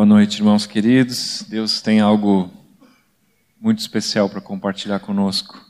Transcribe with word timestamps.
Boa 0.00 0.06
noite, 0.06 0.38
irmãos 0.38 0.64
queridos. 0.64 1.44
Deus 1.46 1.82
tem 1.82 2.00
algo 2.00 2.50
muito 3.60 3.80
especial 3.80 4.30
para 4.30 4.40
compartilhar 4.40 4.98
conosco 4.98 5.62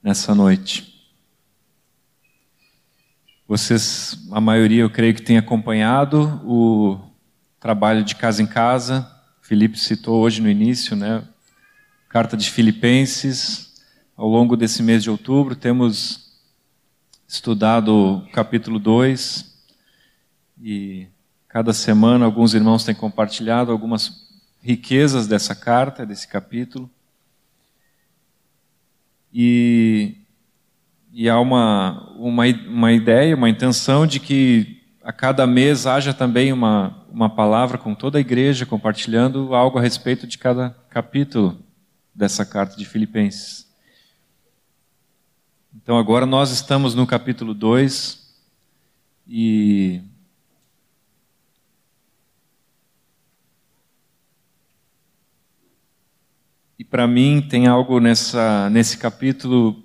nessa 0.00 0.32
noite. 0.32 1.10
Vocês, 3.48 4.16
a 4.30 4.40
maioria, 4.40 4.82
eu 4.82 4.90
creio 4.90 5.12
que 5.12 5.22
tem 5.22 5.38
acompanhado 5.38 6.40
o 6.44 7.00
trabalho 7.58 8.04
de 8.04 8.14
casa 8.14 8.40
em 8.40 8.46
casa. 8.46 9.10
Felipe 9.42 9.76
citou 9.76 10.22
hoje 10.22 10.40
no 10.40 10.48
início, 10.48 10.94
né? 10.94 11.26
Carta 12.08 12.36
de 12.36 12.48
Filipenses. 12.48 13.82
Ao 14.16 14.28
longo 14.28 14.56
desse 14.56 14.84
mês 14.84 15.02
de 15.02 15.10
outubro, 15.10 15.56
temos 15.56 16.38
estudado 17.26 17.88
o 17.92 18.30
capítulo 18.30 18.78
2 18.78 19.52
e 20.62 21.08
cada 21.56 21.72
semana 21.72 22.26
alguns 22.26 22.52
irmãos 22.52 22.84
têm 22.84 22.94
compartilhado 22.94 23.72
algumas 23.72 24.28
riquezas 24.60 25.26
dessa 25.26 25.54
carta, 25.54 26.04
desse 26.04 26.28
capítulo. 26.28 26.90
E, 29.32 30.16
e 31.14 31.30
há 31.30 31.40
uma, 31.40 32.12
uma, 32.18 32.44
uma 32.68 32.92
ideia, 32.92 33.34
uma 33.34 33.48
intenção 33.48 34.06
de 34.06 34.20
que 34.20 34.82
a 35.02 35.14
cada 35.14 35.46
mês 35.46 35.86
haja 35.86 36.12
também 36.12 36.52
uma, 36.52 37.02
uma 37.10 37.30
palavra 37.30 37.78
com 37.78 37.94
toda 37.94 38.18
a 38.18 38.20
igreja 38.20 38.66
compartilhando 38.66 39.54
algo 39.54 39.78
a 39.78 39.80
respeito 39.80 40.26
de 40.26 40.36
cada 40.36 40.76
capítulo 40.90 41.58
dessa 42.14 42.44
carta 42.44 42.76
de 42.76 42.84
Filipenses. 42.84 43.66
Então 45.74 45.96
agora 45.96 46.26
nós 46.26 46.50
estamos 46.50 46.94
no 46.94 47.06
capítulo 47.06 47.54
2 47.54 48.30
e 49.26 50.02
E 56.78 56.84
para 56.84 57.06
mim 57.06 57.40
tem 57.40 57.66
algo 57.66 57.98
nessa, 58.00 58.68
nesse 58.68 58.98
capítulo 58.98 59.82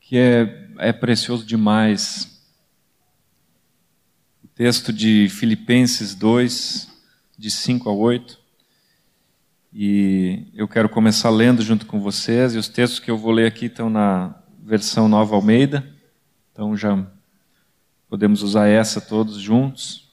que 0.00 0.18
é, 0.18 0.68
é 0.78 0.92
precioso 0.92 1.46
demais. 1.46 2.42
O 4.42 4.48
texto 4.48 4.92
de 4.92 5.28
Filipenses 5.28 6.16
2, 6.16 6.90
de 7.38 7.50
5 7.52 7.88
a 7.88 7.92
8. 7.92 8.36
E 9.72 10.48
eu 10.54 10.66
quero 10.66 10.88
começar 10.88 11.30
lendo 11.30 11.62
junto 11.62 11.86
com 11.86 12.00
vocês. 12.00 12.54
E 12.54 12.58
os 12.58 12.68
textos 12.68 12.98
que 12.98 13.10
eu 13.10 13.16
vou 13.16 13.30
ler 13.30 13.46
aqui 13.46 13.66
estão 13.66 13.88
na 13.88 14.34
versão 14.60 15.08
Nova 15.08 15.36
Almeida. 15.36 15.88
Então 16.50 16.76
já 16.76 17.06
podemos 18.08 18.42
usar 18.42 18.66
essa 18.66 19.00
todos 19.00 19.40
juntos. 19.40 20.10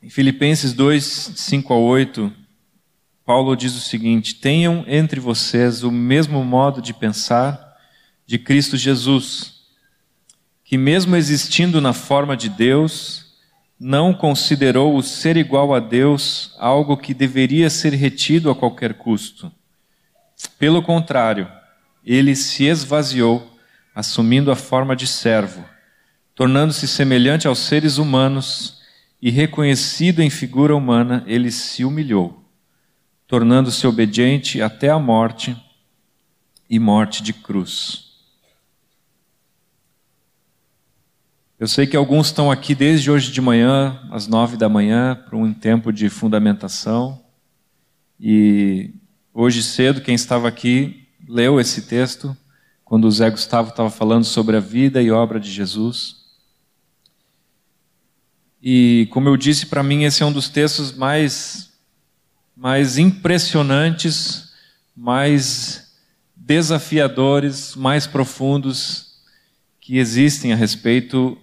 Em 0.00 0.08
Filipenses 0.08 0.72
2, 0.72 1.04
5 1.34 1.74
a 1.74 1.76
8 1.76 2.45
Paulo 3.26 3.56
diz 3.56 3.74
o 3.74 3.80
seguinte: 3.80 4.36
tenham 4.36 4.84
entre 4.86 5.18
vocês 5.18 5.82
o 5.82 5.90
mesmo 5.90 6.44
modo 6.44 6.80
de 6.80 6.94
pensar 6.94 7.76
de 8.24 8.38
Cristo 8.38 8.76
Jesus, 8.76 9.62
que, 10.64 10.78
mesmo 10.78 11.16
existindo 11.16 11.80
na 11.80 11.92
forma 11.92 12.36
de 12.36 12.48
Deus, 12.48 13.34
não 13.78 14.14
considerou 14.14 14.96
o 14.96 15.02
ser 15.02 15.36
igual 15.36 15.74
a 15.74 15.80
Deus 15.80 16.54
algo 16.56 16.96
que 16.96 17.12
deveria 17.12 17.68
ser 17.68 17.92
retido 17.94 18.48
a 18.48 18.54
qualquer 18.54 18.94
custo. 18.94 19.50
Pelo 20.56 20.80
contrário, 20.80 21.50
ele 22.04 22.36
se 22.36 22.64
esvaziou, 22.64 23.58
assumindo 23.92 24.52
a 24.52 24.56
forma 24.56 24.94
de 24.94 25.06
servo, 25.06 25.64
tornando-se 26.34 26.86
semelhante 26.86 27.48
aos 27.48 27.58
seres 27.58 27.98
humanos 27.98 28.80
e 29.20 29.30
reconhecido 29.30 30.20
em 30.22 30.30
figura 30.30 30.76
humana, 30.76 31.24
ele 31.26 31.50
se 31.50 31.84
humilhou 31.84 32.45
tornando-se 33.26 33.86
obediente 33.86 34.62
até 34.62 34.88
a 34.88 34.98
morte 34.98 35.56
e 36.68 36.78
morte 36.78 37.22
de 37.22 37.32
cruz. 37.32 38.06
Eu 41.58 41.66
sei 41.66 41.86
que 41.86 41.96
alguns 41.96 42.26
estão 42.26 42.50
aqui 42.50 42.74
desde 42.74 43.10
hoje 43.10 43.32
de 43.32 43.40
manhã, 43.40 43.98
às 44.10 44.26
nove 44.26 44.58
da 44.58 44.68
manhã, 44.68 45.16
para 45.16 45.36
um 45.36 45.54
tempo 45.54 45.90
de 45.90 46.08
fundamentação. 46.10 47.24
E 48.20 48.90
hoje 49.32 49.62
cedo, 49.62 50.02
quem 50.02 50.14
estava 50.14 50.46
aqui 50.46 51.08
leu 51.26 51.58
esse 51.58 51.82
texto, 51.82 52.36
quando 52.84 53.06
o 53.06 53.10
Zé 53.10 53.30
Gustavo 53.30 53.70
estava 53.70 53.90
falando 53.90 54.24
sobre 54.24 54.56
a 54.56 54.60
vida 54.60 55.02
e 55.02 55.10
obra 55.10 55.40
de 55.40 55.50
Jesus. 55.50 56.26
E, 58.62 59.08
como 59.10 59.28
eu 59.28 59.36
disse, 59.36 59.66
para 59.66 59.82
mim 59.82 60.04
esse 60.04 60.22
é 60.22 60.26
um 60.26 60.32
dos 60.32 60.48
textos 60.48 60.92
mais 60.92 61.75
mais 62.56 62.96
impressionantes, 62.96 64.54
mais 64.96 65.94
desafiadores, 66.34 67.76
mais 67.76 68.06
profundos 68.06 69.20
que 69.80 69.98
existem 69.98 70.52
a 70.52 70.56
respeito 70.56 71.38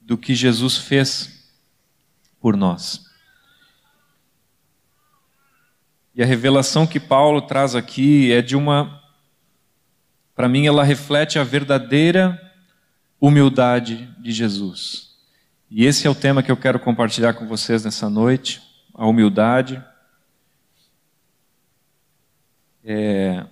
do 0.00 0.16
que 0.16 0.34
Jesus 0.34 0.76
fez 0.76 1.50
por 2.40 2.56
nós. 2.56 3.04
E 6.14 6.22
a 6.22 6.26
revelação 6.26 6.86
que 6.86 7.00
Paulo 7.00 7.42
traz 7.42 7.74
aqui 7.74 8.32
é 8.32 8.40
de 8.40 8.56
uma. 8.56 9.02
Para 10.34 10.48
mim, 10.48 10.66
ela 10.66 10.84
reflete 10.84 11.38
a 11.38 11.44
verdadeira 11.44 12.40
humildade 13.20 14.08
de 14.18 14.30
Jesus. 14.30 15.10
E 15.70 15.84
esse 15.84 16.06
é 16.06 16.10
o 16.10 16.14
tema 16.14 16.42
que 16.42 16.50
eu 16.50 16.56
quero 16.56 16.78
compartilhar 16.78 17.34
com 17.34 17.46
vocês 17.46 17.84
nessa 17.84 18.08
noite: 18.08 18.62
a 18.94 19.06
humildade. 19.06 19.82
É, 22.88 23.44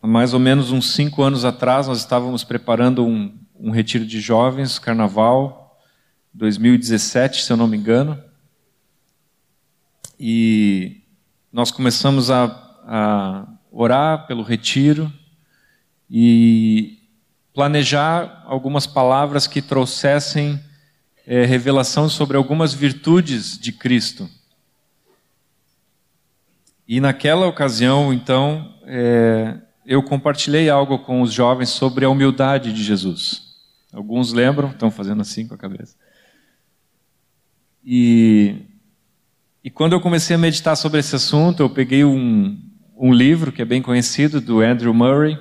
há 0.00 0.06
mais 0.06 0.32
ou 0.32 0.40
menos 0.40 0.72
uns 0.72 0.94
cinco 0.94 1.22
anos 1.22 1.44
atrás, 1.44 1.88
nós 1.88 1.98
estávamos 1.98 2.42
preparando 2.42 3.04
um, 3.04 3.38
um 3.54 3.70
retiro 3.70 4.06
de 4.06 4.18
jovens, 4.18 4.78
carnaval, 4.78 5.78
2017, 6.32 7.42
se 7.42 7.52
eu 7.52 7.56
não 7.58 7.68
me 7.68 7.76
engano. 7.76 8.18
E 10.18 11.02
nós 11.52 11.70
começamos 11.70 12.30
a, 12.30 12.44
a 12.86 13.46
orar 13.70 14.26
pelo 14.26 14.42
retiro 14.42 15.12
e 16.08 17.00
planejar 17.52 18.42
algumas 18.46 18.86
palavras 18.86 19.46
que 19.46 19.60
trouxessem 19.60 20.58
é, 21.26 21.44
revelação 21.44 22.08
sobre 22.08 22.38
algumas 22.38 22.72
virtudes 22.72 23.58
de 23.58 23.70
Cristo. 23.70 24.30
E 26.88 27.00
naquela 27.00 27.46
ocasião, 27.46 28.14
então, 28.14 28.74
é, 28.86 29.58
eu 29.84 30.02
compartilhei 30.02 30.70
algo 30.70 30.98
com 31.00 31.20
os 31.20 31.34
jovens 31.34 31.68
sobre 31.68 32.06
a 32.06 32.08
humildade 32.08 32.72
de 32.72 32.82
Jesus. 32.82 33.42
Alguns 33.92 34.32
lembram, 34.32 34.70
estão 34.70 34.90
fazendo 34.90 35.20
assim 35.20 35.46
com 35.46 35.54
a 35.54 35.58
cabeça. 35.58 35.94
E, 37.84 38.56
e 39.62 39.68
quando 39.68 39.92
eu 39.92 40.00
comecei 40.00 40.34
a 40.34 40.38
meditar 40.38 40.78
sobre 40.78 41.00
esse 41.00 41.14
assunto, 41.14 41.62
eu 41.62 41.68
peguei 41.68 42.06
um, 42.06 42.58
um 42.96 43.12
livro 43.12 43.52
que 43.52 43.60
é 43.60 43.66
bem 43.66 43.82
conhecido, 43.82 44.40
do 44.40 44.60
Andrew 44.60 44.94
Murray, 44.94 45.38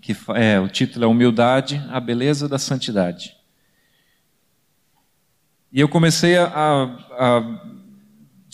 que 0.00 0.16
é, 0.36 0.60
o 0.60 0.68
título 0.68 1.04
é 1.04 1.08
Humildade, 1.08 1.84
a 1.90 1.98
Beleza 1.98 2.48
da 2.48 2.60
Santidade. 2.60 3.34
E 5.72 5.80
eu 5.80 5.88
comecei 5.88 6.36
a, 6.36 6.46
a 6.46 7.60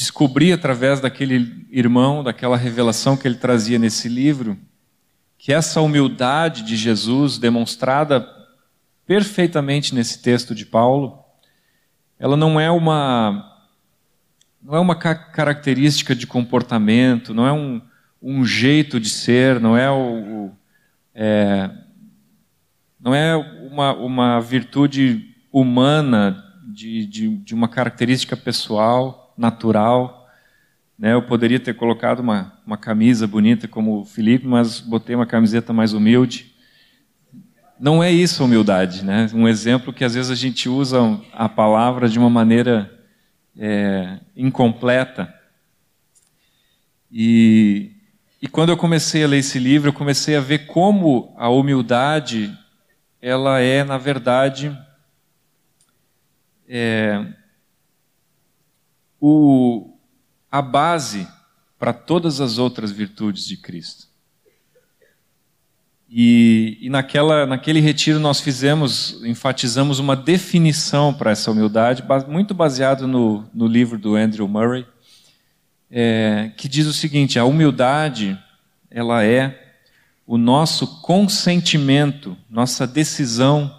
descobri 0.01 0.51
através 0.51 0.99
daquele 0.99 1.67
irmão, 1.71 2.25
daquela 2.25 2.57
revelação 2.57 3.19
que 3.19 3.29
ele 3.29 3.35
trazia 3.35 3.79
nesse 3.79 4.09
livro, 4.09 4.59
que 5.37 5.53
essa 5.53 5.83
humildade 5.83 6.63
de 6.63 6.75
Jesus, 6.75 7.37
demonstrada 7.37 8.27
perfeitamente 9.05 9.95
nesse 9.95 10.23
texto 10.23 10.55
de 10.55 10.65
Paulo, 10.65 11.23
ela 12.19 12.35
não 12.35 12.59
é 12.59 12.71
uma 12.71 13.47
não 14.63 14.75
é 14.75 14.81
uma 14.81 14.95
característica 14.95 16.15
de 16.15 16.27
comportamento, 16.27 17.35
não 17.35 17.47
é 17.47 17.53
um, 17.53 17.83
um 18.23 18.43
jeito 18.43 18.99
de 18.99 19.11
ser, 19.11 19.61
não 19.61 19.77
é, 19.77 19.91
o, 19.91 20.47
o 20.47 20.53
é, 21.15 21.71
não 22.99 23.15
é 23.15 23.37
uma, 23.37 23.93
uma 23.93 24.41
virtude 24.41 25.35
humana 25.53 26.43
de, 26.67 27.05
de, 27.05 27.37
de 27.37 27.55
uma 27.55 27.69
característica 27.69 28.35
pessoal, 28.35 29.20
natural. 29.41 30.29
Né? 30.99 31.15
Eu 31.15 31.23
poderia 31.23 31.59
ter 31.59 31.75
colocado 31.75 32.21
uma, 32.21 32.53
uma 32.67 32.77
camisa 32.77 33.27
bonita 33.27 33.67
como 33.67 34.01
o 34.01 34.05
Felipe, 34.05 34.47
mas 34.47 34.79
botei 34.81 35.17
uma 35.17 35.27
camiseta 35.27 35.73
mais 35.73 35.95
humilde. 35.95 36.55
Não 37.79 38.05
é 38.05 38.13
isso 38.13 38.45
humildade, 38.45 39.03
né? 39.03 39.27
Um 39.33 39.49
exemplo 39.49 39.91
que 39.91 40.05
às 40.05 40.15
vezes 40.15 40.31
a 40.31 40.35
gente 40.35 40.69
usa 40.69 41.19
a 41.33 41.49
palavra 41.49 42.11
de 42.11 42.19
uma 42.19 42.29
maneira 42.29 42.93
é, 43.59 44.19
incompleta. 44.37 45.35
E, 47.11 47.93
e 48.43 48.47
quando 48.47 48.69
eu 48.69 48.77
comecei 48.77 49.25
a 49.25 49.27
ler 49.27 49.39
esse 49.39 49.59
livro, 49.59 49.89
eu 49.89 49.95
comecei 49.95 50.37
a 50.37 50.41
ver 50.41 50.67
como 50.67 51.35
a 51.39 51.49
humildade 51.49 52.55
ela 53.23 53.61
é, 53.61 53.83
na 53.83 53.97
verdade, 53.97 54.77
é, 56.69 57.27
o, 59.21 59.97
a 60.51 60.63
base 60.63 61.29
para 61.79 61.93
todas 61.93 62.41
as 62.41 62.59
outras 62.59 62.91
virtudes 62.91 63.47
de 63.47 63.57
Cristo. 63.57 64.09
E, 66.13 66.77
e, 66.81 66.91
naquela, 66.91 67.47
naquele 67.47 67.79
retiro 67.79 68.19
nós 68.19 68.41
fizemos, 68.41 69.23
enfatizamos 69.25 70.01
uma 70.01 70.17
definição 70.17 71.15
para 71.15 71.31
essa 71.31 71.53
humildade, 71.53 72.03
muito 72.27 72.53
baseado 72.53 73.07
no, 73.07 73.49
no 73.55 73.69
livro 73.69 73.97
do 73.97 74.17
Andrew 74.17 74.49
Murray, 74.49 74.85
é, 75.89 76.51
que 76.57 76.69
diz 76.69 76.87
o 76.87 76.93
seguinte: 76.93 77.39
a 77.39 77.45
humildade 77.45 78.37
ela 78.91 79.25
é 79.25 79.77
o 80.27 80.37
nosso 80.37 81.01
consentimento, 81.01 82.37
nossa 82.49 82.87
decisão 82.87 83.73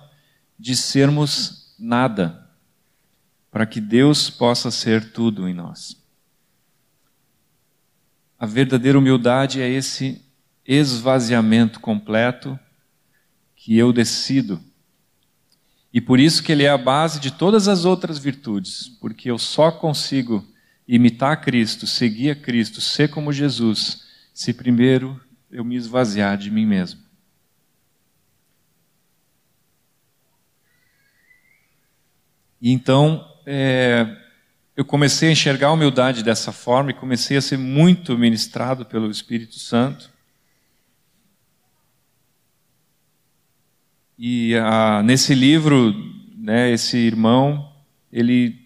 de 0.58 0.76
sermos 0.76 1.76
nada, 1.78 2.41
para 3.52 3.66
que 3.66 3.82
Deus 3.82 4.30
possa 4.30 4.72
ser 4.72 5.12
tudo 5.12 5.48
em 5.48 5.54
nós. 5.54 6.02
A 8.40 8.46
verdadeira 8.46 8.98
humildade 8.98 9.62
é 9.62 9.70
esse 9.70 10.24
esvaziamento 10.66 11.80
completo 11.80 12.58
que 13.56 13.78
eu 13.78 13.92
decido. 13.92 14.60
E 15.94 16.00
por 16.00 16.20
isso 16.20 16.42
que 16.42 16.52
ele 16.52 16.64
é 16.64 16.70
a 16.70 16.78
base 16.78 17.20
de 17.20 17.30
todas 17.30 17.68
as 17.68 17.84
outras 17.84 18.18
virtudes, 18.18 18.88
porque 19.02 19.30
eu 19.30 19.38
só 19.38 19.72
consigo 19.72 20.48
imitar 20.88 21.42
Cristo, 21.42 21.86
seguir 21.86 22.32
a 22.32 22.36
Cristo, 22.36 22.80
ser 22.80 23.10
como 23.10 23.34
Jesus, 23.34 24.08
se 24.34 24.54
primeiro 24.54 25.22
eu 25.52 25.66
me 25.66 25.76
esvaziar 25.76 26.38
de 26.38 26.50
mim 26.50 26.66
mesmo. 26.66 27.02
E 32.62 32.72
então, 32.72 33.31
é, 33.46 34.08
eu 34.76 34.86
comecei 34.86 35.30
a 35.30 35.32
enxergar 35.32 35.68
a 35.68 35.74
humildade 35.74 36.24
dessa 36.24 36.52
forma 36.52 36.92
e 36.92 36.96
comecei 36.96 37.38
a 37.38 37.42
ser 37.42 37.58
muito 37.58 38.18
ministrado 38.18 38.86
pelo 38.86 39.12
Espírito 39.12 39.60
Santo. 39.60 40.10
E 44.18 44.56
ah, 44.56 45.02
nesse 45.04 45.34
livro, 45.34 45.94
né, 46.38 46.72
esse 46.72 46.98
irmão, 46.98 47.72
ele 48.12 48.66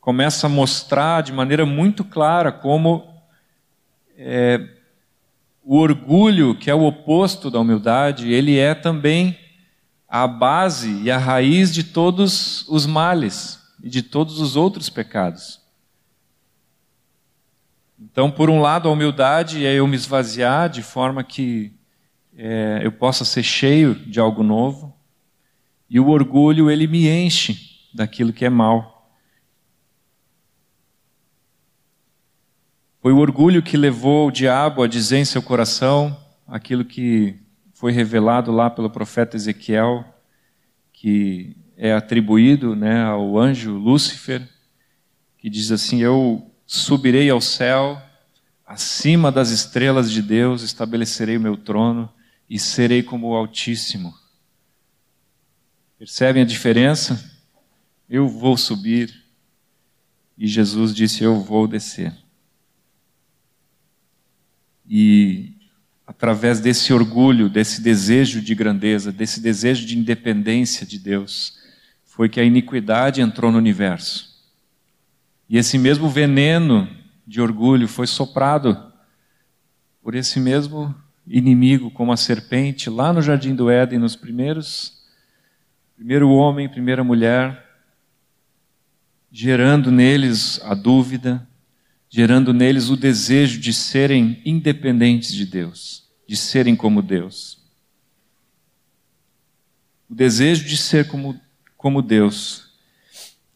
começa 0.00 0.46
a 0.46 0.50
mostrar 0.50 1.22
de 1.22 1.32
maneira 1.32 1.66
muito 1.66 2.04
clara 2.04 2.52
como 2.52 3.06
é, 4.16 4.60
o 5.64 5.78
orgulho, 5.78 6.54
que 6.54 6.70
é 6.70 6.74
o 6.74 6.84
oposto 6.84 7.50
da 7.50 7.60
humildade, 7.60 8.30
ele 8.30 8.58
é 8.58 8.74
também 8.74 9.38
a 10.08 10.26
base 10.26 11.00
e 11.02 11.10
a 11.10 11.18
raiz 11.18 11.72
de 11.72 11.84
todos 11.84 12.66
os 12.68 12.86
males 12.86 13.61
e 13.82 13.90
de 13.90 14.02
todos 14.02 14.40
os 14.40 14.54
outros 14.54 14.88
pecados. 14.88 15.60
Então, 17.98 18.30
por 18.30 18.48
um 18.48 18.60
lado, 18.60 18.88
a 18.88 18.92
humildade 18.92 19.66
é 19.66 19.74
eu 19.74 19.86
me 19.86 19.96
esvaziar 19.96 20.68
de 20.70 20.82
forma 20.82 21.22
que 21.22 21.72
é, 22.36 22.80
eu 22.82 22.92
possa 22.92 23.24
ser 23.24 23.42
cheio 23.42 23.94
de 23.94 24.18
algo 24.18 24.42
novo, 24.42 24.96
e 25.88 26.00
o 26.00 26.08
orgulho 26.08 26.70
ele 26.70 26.86
me 26.86 27.08
enche 27.08 27.58
daquilo 27.92 28.32
que 28.32 28.44
é 28.44 28.50
mal. 28.50 29.10
Foi 33.00 33.12
o 33.12 33.18
orgulho 33.18 33.62
que 33.62 33.76
levou 33.76 34.28
o 34.28 34.30
diabo 34.30 34.82
a 34.82 34.86
dizer 34.86 35.18
em 35.18 35.24
seu 35.24 35.42
coração 35.42 36.16
aquilo 36.46 36.84
que 36.84 37.36
foi 37.74 37.92
revelado 37.92 38.52
lá 38.52 38.70
pelo 38.70 38.88
profeta 38.88 39.36
Ezequiel, 39.36 40.04
que 40.92 41.56
é 41.82 41.92
atribuído 41.92 42.76
né, 42.76 43.02
ao 43.02 43.36
anjo 43.36 43.72
Lúcifer, 43.72 44.48
que 45.36 45.50
diz 45.50 45.72
assim: 45.72 46.00
Eu 46.00 46.48
subirei 46.64 47.28
ao 47.28 47.40
céu, 47.40 48.00
acima 48.64 49.32
das 49.32 49.50
estrelas 49.50 50.08
de 50.08 50.22
Deus 50.22 50.62
estabelecerei 50.62 51.36
o 51.36 51.40
meu 51.40 51.56
trono 51.56 52.08
e 52.48 52.56
serei 52.56 53.02
como 53.02 53.30
o 53.30 53.34
Altíssimo. 53.34 54.14
Percebem 55.98 56.44
a 56.44 56.46
diferença? 56.46 57.28
Eu 58.08 58.28
vou 58.28 58.56
subir 58.56 59.12
e 60.38 60.46
Jesus 60.46 60.94
disse: 60.94 61.24
Eu 61.24 61.40
vou 61.40 61.66
descer. 61.66 62.14
E 64.88 65.56
através 66.06 66.60
desse 66.60 66.92
orgulho, 66.92 67.50
desse 67.50 67.82
desejo 67.82 68.40
de 68.40 68.54
grandeza, 68.54 69.10
desse 69.10 69.40
desejo 69.40 69.84
de 69.84 69.98
independência 69.98 70.86
de 70.86 70.96
Deus, 70.96 71.60
foi 72.14 72.28
que 72.28 72.38
a 72.38 72.44
iniquidade 72.44 73.22
entrou 73.22 73.50
no 73.50 73.56
universo. 73.56 74.38
E 75.48 75.56
esse 75.56 75.78
mesmo 75.78 76.10
veneno 76.10 76.86
de 77.26 77.40
orgulho 77.40 77.88
foi 77.88 78.06
soprado 78.06 78.92
por 80.02 80.14
esse 80.14 80.38
mesmo 80.38 80.94
inimigo 81.26 81.90
como 81.90 82.12
a 82.12 82.16
serpente 82.18 82.90
lá 82.90 83.14
no 83.14 83.22
jardim 83.22 83.54
do 83.54 83.70
Éden 83.70 83.98
nos 83.98 84.14
primeiros 84.14 85.00
primeiro 85.96 86.28
homem, 86.28 86.68
primeira 86.68 87.02
mulher, 87.02 87.66
gerando 89.30 89.90
neles 89.90 90.60
a 90.64 90.74
dúvida, 90.74 91.48
gerando 92.10 92.52
neles 92.52 92.90
o 92.90 92.96
desejo 92.96 93.58
de 93.58 93.72
serem 93.72 94.42
independentes 94.44 95.32
de 95.32 95.46
Deus, 95.46 96.10
de 96.28 96.36
serem 96.36 96.76
como 96.76 97.00
Deus. 97.00 97.58
O 100.10 100.14
desejo 100.14 100.66
de 100.66 100.76
ser 100.76 101.08
como, 101.08 101.40
como 101.82 102.00
Deus 102.00 102.70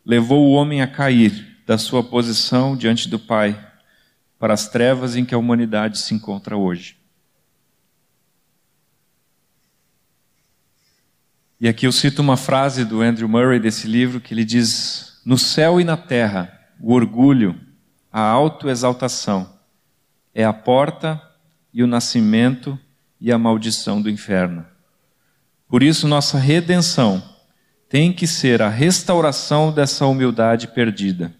levou 0.04 0.48
o 0.48 0.50
homem 0.50 0.82
a 0.82 0.86
cair 0.88 1.62
da 1.64 1.78
sua 1.78 2.02
posição 2.02 2.76
diante 2.76 3.08
do 3.08 3.20
Pai 3.20 3.56
para 4.36 4.52
as 4.52 4.68
trevas 4.68 5.14
em 5.14 5.24
que 5.24 5.32
a 5.32 5.38
humanidade 5.38 5.98
se 5.98 6.12
encontra 6.12 6.56
hoje. 6.56 6.96
E 11.60 11.68
aqui 11.68 11.86
eu 11.86 11.92
cito 11.92 12.20
uma 12.20 12.36
frase 12.36 12.84
do 12.84 13.00
Andrew 13.00 13.28
Murray 13.28 13.60
desse 13.60 13.86
livro 13.86 14.20
que 14.20 14.34
ele 14.34 14.44
diz: 14.44 15.20
No 15.24 15.38
céu 15.38 15.80
e 15.80 15.84
na 15.84 15.96
terra, 15.96 16.52
o 16.80 16.92
orgulho, 16.92 17.58
a 18.12 18.20
autoexaltação 18.20 19.56
é 20.34 20.44
a 20.44 20.52
porta 20.52 21.22
e 21.72 21.80
o 21.80 21.86
nascimento 21.86 22.76
e 23.20 23.30
a 23.30 23.38
maldição 23.38 24.02
do 24.02 24.10
inferno. 24.10 24.66
Por 25.68 25.80
isso, 25.80 26.08
nossa 26.08 26.38
redenção 26.38 27.35
tem 27.88 28.12
que 28.12 28.26
ser 28.26 28.60
a 28.62 28.68
restauração 28.68 29.72
dessa 29.72 30.06
humildade 30.06 30.68
perdida, 30.68 31.34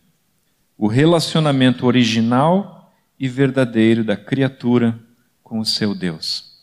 o 0.77 0.87
relacionamento 0.87 1.87
original 1.87 2.95
e 3.19 3.29
verdadeiro 3.29 4.05
da 4.05 4.17
criatura 4.17 4.99
com 5.43 5.59
o 5.59 5.65
seu 5.65 5.95
Deus. 5.95 6.57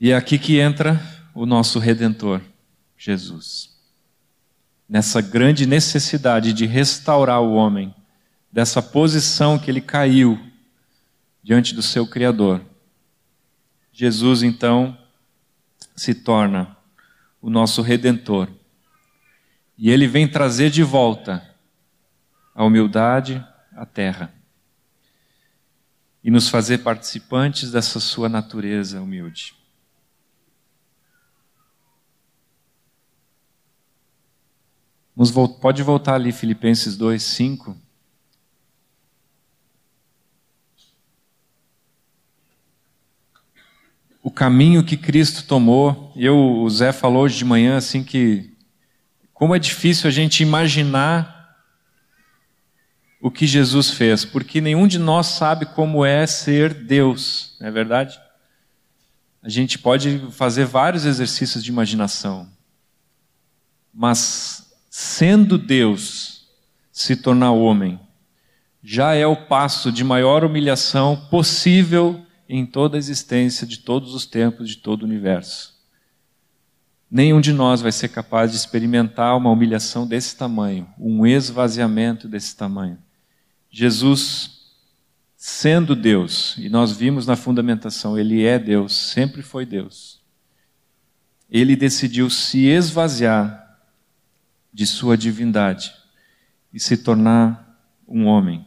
E 0.00 0.10
é 0.10 0.16
aqui 0.16 0.38
que 0.38 0.58
entra 0.58 1.00
o 1.32 1.46
nosso 1.46 1.78
redentor, 1.78 2.40
Jesus. 2.96 3.70
Nessa 4.88 5.20
grande 5.20 5.64
necessidade 5.64 6.52
de 6.52 6.66
restaurar 6.66 7.40
o 7.40 7.54
homem 7.54 7.94
dessa 8.50 8.82
posição 8.82 9.58
que 9.58 9.70
ele 9.70 9.80
caiu 9.80 10.38
diante 11.42 11.74
do 11.74 11.82
seu 11.82 12.06
Criador. 12.06 12.60
Jesus, 13.92 14.42
então, 14.42 14.98
se 15.94 16.14
torna 16.14 16.76
o 17.40 17.50
nosso 17.50 17.82
redentor. 17.82 18.48
E 19.76 19.90
ele 19.90 20.06
vem 20.06 20.28
trazer 20.28 20.70
de 20.70 20.82
volta 20.82 21.48
a 22.54 22.64
humildade 22.64 23.44
à 23.72 23.84
terra 23.84 24.32
e 26.22 26.30
nos 26.30 26.48
fazer 26.48 26.78
participantes 26.78 27.72
dessa 27.72 27.98
sua 27.98 28.28
natureza 28.28 29.00
humilde. 29.00 29.54
Pode 35.60 35.82
voltar 35.82 36.14
ali, 36.14 36.32
Filipenses 36.32 36.96
2, 36.96 37.22
5. 37.22 37.76
Caminho 44.32 44.82
que 44.82 44.96
Cristo 44.96 45.44
tomou, 45.44 46.12
eu, 46.16 46.36
o 46.36 46.70
Zé 46.70 46.92
falou 46.92 47.22
hoje 47.22 47.38
de 47.38 47.44
manhã 47.44 47.76
assim 47.76 48.02
que 48.02 48.52
como 49.32 49.54
é 49.54 49.58
difícil 49.58 50.08
a 50.08 50.10
gente 50.10 50.42
imaginar 50.42 51.56
o 53.20 53.30
que 53.30 53.46
Jesus 53.46 53.90
fez, 53.90 54.24
porque 54.24 54.60
nenhum 54.60 54.86
de 54.86 54.98
nós 54.98 55.26
sabe 55.26 55.66
como 55.66 56.04
é 56.04 56.26
ser 56.26 56.74
Deus, 56.74 57.56
não 57.60 57.68
é 57.68 57.70
verdade? 57.70 58.18
A 59.42 59.48
gente 59.48 59.78
pode 59.78 60.18
fazer 60.30 60.64
vários 60.64 61.04
exercícios 61.04 61.62
de 61.62 61.70
imaginação, 61.70 62.48
mas 63.92 64.72
sendo 64.90 65.56
Deus, 65.56 66.48
se 66.90 67.16
tornar 67.16 67.52
homem, 67.52 67.98
já 68.82 69.14
é 69.14 69.26
o 69.26 69.36
passo 69.36 69.92
de 69.92 70.02
maior 70.02 70.44
humilhação 70.44 71.16
possível 71.30 72.24
em 72.54 72.66
toda 72.66 72.98
a 72.98 72.98
existência 72.98 73.66
de 73.66 73.78
todos 73.78 74.14
os 74.14 74.26
tempos, 74.26 74.68
de 74.68 74.76
todo 74.76 75.02
o 75.02 75.06
universo. 75.06 75.74
Nenhum 77.10 77.40
de 77.40 77.50
nós 77.50 77.80
vai 77.80 77.90
ser 77.90 78.08
capaz 78.08 78.50
de 78.50 78.58
experimentar 78.58 79.34
uma 79.38 79.50
humilhação 79.50 80.06
desse 80.06 80.36
tamanho, 80.36 80.86
um 80.98 81.26
esvaziamento 81.26 82.28
desse 82.28 82.54
tamanho. 82.54 82.98
Jesus, 83.70 84.68
sendo 85.34 85.96
Deus, 85.96 86.54
e 86.58 86.68
nós 86.68 86.92
vimos 86.92 87.26
na 87.26 87.36
fundamentação, 87.36 88.18
ele 88.18 88.44
é 88.44 88.58
Deus, 88.58 88.94
sempre 88.94 89.40
foi 89.40 89.64
Deus. 89.64 90.20
Ele 91.50 91.74
decidiu 91.74 92.28
se 92.28 92.66
esvaziar 92.66 93.78
de 94.70 94.86
sua 94.86 95.16
divindade 95.16 95.90
e 96.70 96.78
se 96.78 96.98
tornar 96.98 97.78
um 98.06 98.26
homem. 98.26 98.66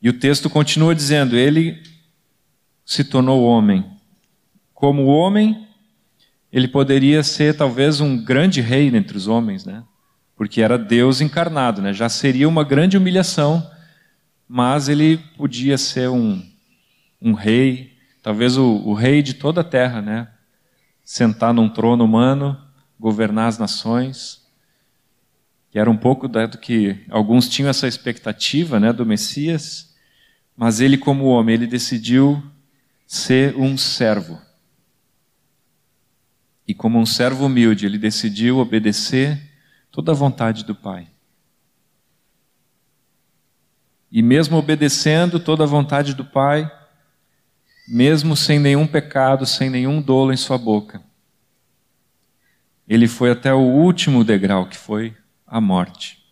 E 0.00 0.08
o 0.08 0.18
texto 0.18 0.48
continua 0.48 0.94
dizendo: 0.94 1.36
Ele 1.36 1.82
se 2.84 3.04
tornou 3.04 3.42
homem. 3.44 3.84
Como 4.74 5.06
homem, 5.06 5.68
ele 6.52 6.66
poderia 6.66 7.22
ser 7.22 7.56
talvez 7.56 8.00
um 8.00 8.22
grande 8.22 8.60
rei 8.60 8.88
entre 8.88 9.16
os 9.16 9.26
homens, 9.28 9.64
né? 9.64 9.84
Porque 10.34 10.62
era 10.62 10.78
Deus 10.78 11.20
encarnado, 11.20 11.82
né? 11.82 11.92
Já 11.92 12.08
seria 12.08 12.48
uma 12.48 12.64
grande 12.64 12.96
humilhação, 12.96 13.68
mas 14.48 14.88
ele 14.88 15.18
podia 15.36 15.76
ser 15.76 16.08
um, 16.08 16.42
um 17.20 17.34
rei, 17.34 17.92
talvez 18.22 18.56
o, 18.56 18.64
o 18.64 18.94
rei 18.94 19.22
de 19.22 19.34
toda 19.34 19.60
a 19.60 19.64
terra, 19.64 20.00
né? 20.00 20.28
Sentar 21.04 21.52
num 21.52 21.68
trono 21.68 22.04
humano, 22.04 22.58
governar 22.98 23.48
as 23.48 23.58
nações 23.58 24.40
que 25.70 25.78
era 25.78 25.88
um 25.88 25.96
pouco 25.96 26.26
do 26.26 26.58
que 26.58 27.04
alguns 27.08 27.48
tinham 27.48 27.70
essa 27.70 27.86
expectativa 27.86 28.80
né, 28.80 28.92
do 28.92 29.06
Messias. 29.06 29.89
Mas 30.60 30.78
ele, 30.78 30.98
como 30.98 31.24
homem, 31.24 31.54
ele 31.54 31.66
decidiu 31.66 32.42
ser 33.06 33.56
um 33.56 33.78
servo. 33.78 34.38
E 36.68 36.74
como 36.74 36.98
um 36.98 37.06
servo 37.06 37.46
humilde, 37.46 37.86
ele 37.86 37.96
decidiu 37.96 38.58
obedecer 38.58 39.40
toda 39.90 40.12
a 40.12 40.14
vontade 40.14 40.62
do 40.66 40.74
Pai. 40.74 41.08
E 44.12 44.20
mesmo 44.20 44.58
obedecendo 44.58 45.40
toda 45.40 45.64
a 45.64 45.66
vontade 45.66 46.12
do 46.12 46.26
Pai, 46.26 46.70
mesmo 47.88 48.36
sem 48.36 48.58
nenhum 48.58 48.86
pecado, 48.86 49.46
sem 49.46 49.70
nenhum 49.70 50.02
dolo 50.02 50.30
em 50.30 50.36
sua 50.36 50.58
boca, 50.58 51.02
ele 52.86 53.08
foi 53.08 53.30
até 53.30 53.54
o 53.54 53.60
último 53.62 54.22
degrau, 54.22 54.66
que 54.66 54.76
foi 54.76 55.16
a 55.46 55.58
morte. 55.58 56.22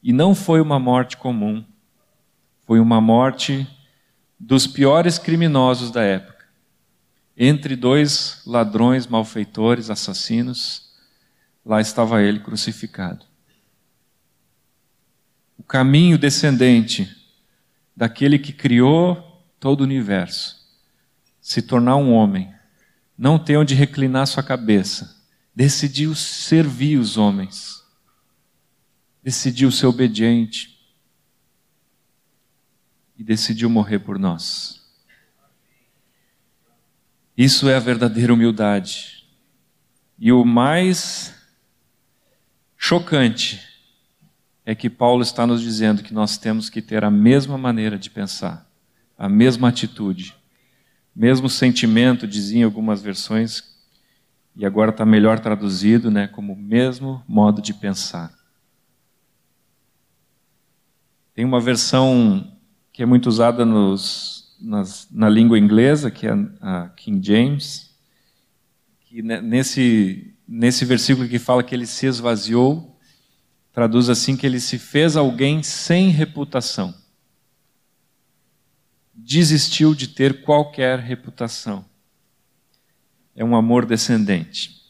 E 0.00 0.12
não 0.12 0.32
foi 0.32 0.60
uma 0.60 0.78
morte 0.78 1.16
comum, 1.16 1.64
foi 2.72 2.80
uma 2.80 3.02
morte 3.02 3.68
dos 4.40 4.66
piores 4.66 5.18
criminosos 5.18 5.90
da 5.90 6.02
época. 6.02 6.46
Entre 7.36 7.76
dois 7.76 8.40
ladrões, 8.46 9.06
malfeitores, 9.06 9.90
assassinos, 9.90 10.90
lá 11.62 11.82
estava 11.82 12.22
ele 12.22 12.40
crucificado. 12.40 13.26
O 15.58 15.62
caminho 15.62 16.16
descendente 16.16 17.14
daquele 17.94 18.38
que 18.38 18.54
criou 18.54 19.44
todo 19.60 19.82
o 19.82 19.84
universo, 19.84 20.56
se 21.42 21.60
tornar 21.60 21.96
um 21.96 22.10
homem, 22.10 22.50
não 23.18 23.38
ter 23.38 23.58
onde 23.58 23.74
reclinar 23.74 24.26
sua 24.26 24.42
cabeça, 24.42 25.22
decidiu 25.54 26.14
servir 26.14 26.96
os 26.96 27.18
homens, 27.18 27.84
decidiu 29.22 29.70
ser 29.70 29.84
obediente, 29.84 30.71
e 33.16 33.24
decidiu 33.24 33.68
morrer 33.70 33.98
por 34.00 34.18
nós. 34.18 34.82
Isso 37.36 37.68
é 37.68 37.74
a 37.74 37.80
verdadeira 37.80 38.32
humildade. 38.32 39.26
E 40.18 40.30
o 40.30 40.44
mais 40.44 41.34
chocante 42.76 43.60
é 44.64 44.74
que 44.74 44.90
Paulo 44.90 45.22
está 45.22 45.46
nos 45.46 45.60
dizendo 45.60 46.02
que 46.02 46.14
nós 46.14 46.36
temos 46.36 46.68
que 46.68 46.82
ter 46.82 47.04
a 47.04 47.10
mesma 47.10 47.58
maneira 47.58 47.98
de 47.98 48.10
pensar, 48.10 48.68
a 49.18 49.28
mesma 49.28 49.68
atitude, 49.68 50.36
mesmo 51.14 51.48
sentimento, 51.48 52.26
diziam 52.26 52.66
algumas 52.66 53.02
versões, 53.02 53.72
e 54.54 54.66
agora 54.66 54.90
está 54.90 55.04
melhor 55.04 55.40
traduzido, 55.40 56.10
né, 56.10 56.28
como 56.28 56.54
mesmo 56.54 57.24
modo 57.26 57.62
de 57.62 57.72
pensar. 57.72 58.32
Tem 61.34 61.44
uma 61.44 61.60
versão 61.60 62.51
que 62.92 63.02
é 63.02 63.06
muito 63.06 63.26
usada 63.26 63.64
nos, 63.64 64.54
nas, 64.60 65.08
na 65.10 65.28
língua 65.28 65.58
inglesa, 65.58 66.10
que 66.10 66.26
é 66.26 66.32
a 66.60 66.88
King 66.90 67.26
James, 67.26 67.90
que 69.00 69.22
nesse, 69.22 70.34
nesse 70.46 70.84
versículo 70.84 71.28
que 71.28 71.38
fala 71.38 71.62
que 71.62 71.74
ele 71.74 71.86
se 71.86 72.06
esvaziou, 72.06 72.98
traduz 73.72 74.08
assim 74.08 74.36
que 74.36 74.46
ele 74.46 74.60
se 74.60 74.78
fez 74.78 75.16
alguém 75.16 75.62
sem 75.62 76.10
reputação. 76.10 76.94
Desistiu 79.14 79.94
de 79.94 80.08
ter 80.08 80.42
qualquer 80.42 80.98
reputação. 80.98 81.84
É 83.34 83.44
um 83.44 83.56
amor 83.56 83.86
descendente. 83.86 84.82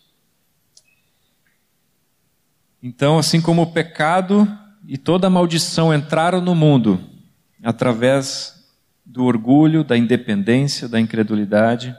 Então, 2.82 3.18
assim 3.18 3.40
como 3.40 3.62
o 3.62 3.72
pecado 3.72 4.48
e 4.88 4.98
toda 4.98 5.28
a 5.28 5.30
maldição 5.30 5.94
entraram 5.94 6.40
no 6.40 6.54
mundo, 6.54 7.11
através 7.62 8.62
do 9.04 9.24
orgulho, 9.24 9.84
da 9.84 9.96
independência, 9.96 10.88
da 10.88 11.00
incredulidade, 11.00 11.96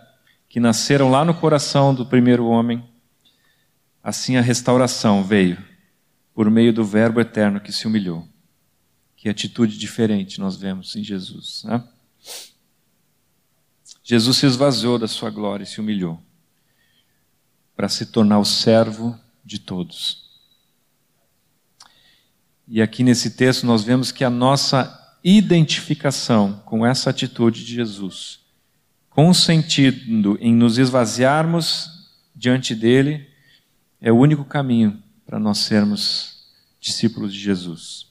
que 0.49 0.59
nasceram 0.59 1.09
lá 1.09 1.25
no 1.25 1.33
coração 1.33 1.93
do 1.93 2.05
primeiro 2.05 2.45
homem, 2.45 2.83
assim 4.03 4.35
a 4.35 4.41
restauração 4.41 5.23
veio 5.23 5.57
por 6.33 6.49
meio 6.49 6.73
do 6.73 6.83
Verbo 6.83 7.19
eterno 7.19 7.59
que 7.59 7.71
se 7.71 7.87
humilhou. 7.87 8.27
Que 9.15 9.29
atitude 9.29 9.77
diferente 9.77 10.39
nós 10.39 10.57
vemos 10.57 10.95
em 10.95 11.03
Jesus. 11.03 11.63
Né? 11.63 11.83
Jesus 14.03 14.37
se 14.37 14.45
esvaziou 14.45 14.99
da 14.99 15.07
sua 15.07 15.29
glória 15.29 15.63
e 15.63 15.67
se 15.67 15.79
humilhou 15.79 16.21
para 17.75 17.87
se 17.89 18.07
tornar 18.07 18.39
o 18.39 18.45
servo 18.45 19.17
de 19.43 19.59
todos. 19.59 20.29
E 22.67 22.81
aqui 22.81 23.03
nesse 23.03 23.31
texto 23.31 23.65
nós 23.65 23.83
vemos 23.83 24.11
que 24.11 24.23
a 24.23 24.29
nossa 24.29 25.02
identificação 25.23 26.61
com 26.65 26.85
essa 26.85 27.09
atitude 27.09 27.63
de 27.63 27.73
Jesus, 27.73 28.39
consentindo 29.09 30.37
em 30.41 30.53
nos 30.53 30.77
esvaziarmos 30.77 32.11
diante 32.35 32.75
dele, 32.75 33.27
é 34.01 34.11
o 34.11 34.17
único 34.17 34.43
caminho 34.43 35.01
para 35.25 35.39
nós 35.39 35.59
sermos 35.59 36.49
discípulos 36.79 37.33
de 37.33 37.39
Jesus. 37.39 38.07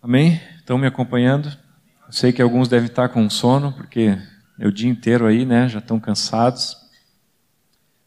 Amém? 0.00 0.40
Estão 0.56 0.78
me 0.78 0.86
acompanhando? 0.86 1.48
Eu 2.06 2.12
sei 2.12 2.32
que 2.32 2.40
alguns 2.40 2.68
devem 2.68 2.88
estar 2.88 3.10
com 3.10 3.28
sono, 3.28 3.72
porque 3.72 4.18
é 4.58 4.66
o 4.66 4.72
dia 4.72 4.88
inteiro 4.88 5.26
aí, 5.26 5.44
né? 5.44 5.68
Já 5.68 5.80
estão 5.80 6.00
cansados. 6.00 6.76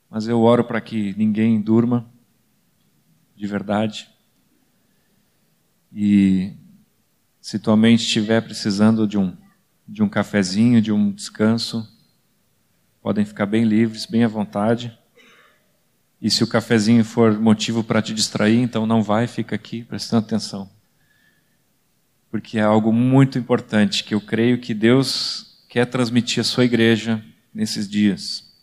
Mas 0.10 0.28
eu 0.28 0.42
oro 0.42 0.64
para 0.64 0.82
que 0.82 1.14
ninguém 1.18 1.62
durma, 1.62 2.06
de 3.36 3.46
verdade. 3.46 4.10
E 5.96 6.52
se 7.40 7.58
tua 7.58 7.78
mente 7.78 8.02
estiver 8.02 8.42
precisando 8.42 9.08
de 9.08 9.18
um, 9.18 9.34
de 9.88 10.04
um 10.04 10.10
cafezinho, 10.10 10.82
de 10.82 10.92
um 10.92 11.10
descanso, 11.10 11.88
podem 13.02 13.24
ficar 13.24 13.46
bem 13.46 13.64
livres, 13.64 14.06
bem 14.06 14.26
à 14.26 14.28
vontade. 14.28 14.98
E 16.22 16.30
se 16.30 16.44
o 16.44 16.48
cafezinho 16.48 17.06
for 17.06 17.40
motivo 17.40 17.82
para 17.82 18.02
te 18.02 18.14
distrair, 18.14 18.60
então 18.60 18.86
não 18.86 19.02
vai, 19.02 19.26
fica 19.26 19.56
aqui 19.56 19.84
prestando 19.84 20.26
atenção. 20.26 20.70
Porque 22.30 22.58
é 22.58 22.64
algo 22.64 22.92
muito 22.92 23.40
importante 23.40 24.04
que 24.04 24.14
eu 24.14 24.20
creio 24.20 24.60
que 24.60 24.74
Deus 24.74 25.64
quer 25.70 25.86
transmitir 25.86 26.42
à 26.42 26.44
sua 26.44 26.66
igreja 26.66 27.24
nesses 27.54 27.88
dias. 27.88 28.54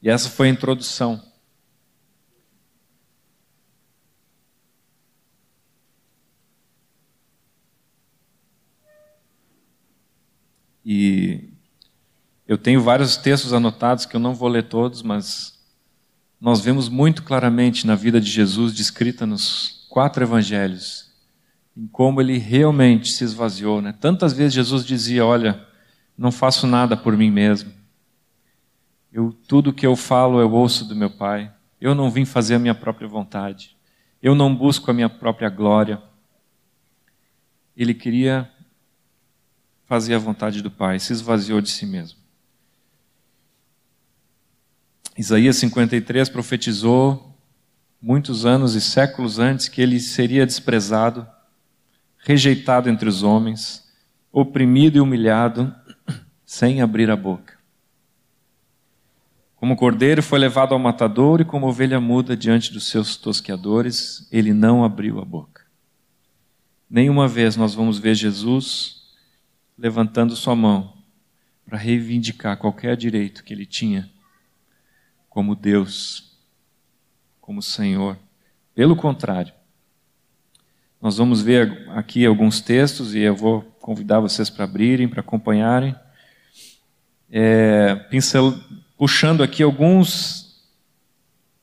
E 0.00 0.08
essa 0.08 0.28
foi 0.28 0.46
a 0.46 0.52
introdução. 0.52 1.27
E 10.90 11.50
eu 12.46 12.56
tenho 12.56 12.80
vários 12.80 13.18
textos 13.18 13.52
anotados 13.52 14.06
que 14.06 14.16
eu 14.16 14.20
não 14.20 14.34
vou 14.34 14.48
ler 14.48 14.68
todos, 14.68 15.02
mas 15.02 15.62
nós 16.40 16.62
vemos 16.62 16.88
muito 16.88 17.22
claramente 17.22 17.86
na 17.86 17.94
vida 17.94 18.18
de 18.18 18.30
Jesus, 18.30 18.74
descrita 18.74 19.26
nos 19.26 19.86
quatro 19.90 20.24
evangelhos, 20.24 21.12
em 21.76 21.86
como 21.86 22.22
ele 22.22 22.38
realmente 22.38 23.12
se 23.12 23.22
esvaziou. 23.22 23.82
Né? 23.82 23.94
Tantas 24.00 24.32
vezes 24.32 24.54
Jesus 24.54 24.82
dizia: 24.82 25.26
Olha, 25.26 25.62
não 26.16 26.32
faço 26.32 26.66
nada 26.66 26.96
por 26.96 27.14
mim 27.14 27.30
mesmo. 27.30 27.70
Eu, 29.12 29.36
tudo 29.46 29.74
que 29.74 29.86
eu 29.86 29.94
falo 29.94 30.40
eu 30.40 30.50
ouço 30.50 30.86
do 30.86 30.96
meu 30.96 31.10
Pai. 31.10 31.52
Eu 31.78 31.94
não 31.94 32.10
vim 32.10 32.24
fazer 32.24 32.54
a 32.54 32.58
minha 32.58 32.74
própria 32.74 33.06
vontade. 33.06 33.76
Eu 34.22 34.34
não 34.34 34.56
busco 34.56 34.90
a 34.90 34.94
minha 34.94 35.10
própria 35.10 35.50
glória. 35.50 36.02
Ele 37.76 37.92
queria 37.92 38.50
fazia 39.88 40.16
a 40.16 40.18
vontade 40.18 40.62
do 40.62 40.70
Pai, 40.70 41.00
se 41.00 41.14
esvaziou 41.14 41.62
de 41.62 41.70
si 41.70 41.86
mesmo. 41.86 42.18
Isaías 45.16 45.56
53 45.56 46.28
profetizou 46.28 47.34
muitos 48.00 48.44
anos 48.44 48.74
e 48.74 48.82
séculos 48.82 49.38
antes 49.38 49.66
que 49.66 49.80
ele 49.80 49.98
seria 49.98 50.44
desprezado, 50.44 51.26
rejeitado 52.18 52.90
entre 52.90 53.08
os 53.08 53.22
homens, 53.22 53.90
oprimido 54.30 54.98
e 54.98 55.00
humilhado, 55.00 55.74
sem 56.44 56.82
abrir 56.82 57.10
a 57.10 57.16
boca. 57.16 57.56
Como 59.56 59.74
cordeiro 59.74 60.22
foi 60.22 60.38
levado 60.38 60.72
ao 60.72 60.78
matador 60.78 61.40
e 61.40 61.44
como 61.46 61.66
ovelha 61.66 61.98
muda 61.98 62.36
diante 62.36 62.72
dos 62.72 62.88
seus 62.88 63.16
tosqueadores, 63.16 64.28
ele 64.30 64.52
não 64.52 64.84
abriu 64.84 65.18
a 65.18 65.24
boca. 65.24 65.62
Nenhuma 66.88 67.26
vez 67.26 67.56
nós 67.56 67.74
vamos 67.74 67.98
ver 67.98 68.14
Jesus 68.14 68.97
levantando 69.78 70.34
sua 70.34 70.56
mão 70.56 70.92
para 71.64 71.78
reivindicar 71.78 72.56
qualquer 72.56 72.96
direito 72.96 73.44
que 73.44 73.54
ele 73.54 73.64
tinha 73.64 74.10
como 75.28 75.54
Deus, 75.54 76.36
como 77.40 77.62
Senhor. 77.62 78.18
Pelo 78.74 78.96
contrário, 78.96 79.52
nós 81.00 81.16
vamos 81.16 81.40
ver 81.40 81.88
aqui 81.90 82.26
alguns 82.26 82.60
textos 82.60 83.14
e 83.14 83.20
eu 83.20 83.36
vou 83.36 83.62
convidar 83.80 84.18
vocês 84.18 84.50
para 84.50 84.64
abrirem, 84.64 85.08
para 85.08 85.20
acompanharem. 85.20 85.94
É, 87.30 87.94
pincel, 88.10 88.52
puxando 88.96 89.42
aqui 89.42 89.62
alguns, 89.62 90.60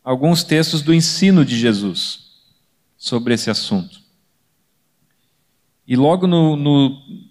alguns 0.03 0.43
textos 0.43 0.81
do 0.81 0.93
ensino 0.93 1.43
de 1.43 1.57
Jesus 1.57 2.43
sobre 2.95 3.33
esse 3.33 3.49
assunto. 3.49 3.99
E 5.87 5.95
logo 5.95 6.25
no, 6.25 6.55
no, 6.55 6.89
no 6.89 7.24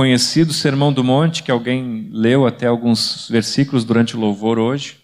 conhecido 0.00 0.54
Sermão 0.54 0.90
do 0.90 1.04
Monte, 1.04 1.42
que 1.42 1.50
alguém 1.50 2.08
leu 2.10 2.46
até 2.46 2.66
alguns 2.66 3.28
versículos 3.28 3.84
durante 3.84 4.16
o 4.16 4.18
louvor 4.18 4.58
hoje, 4.58 4.98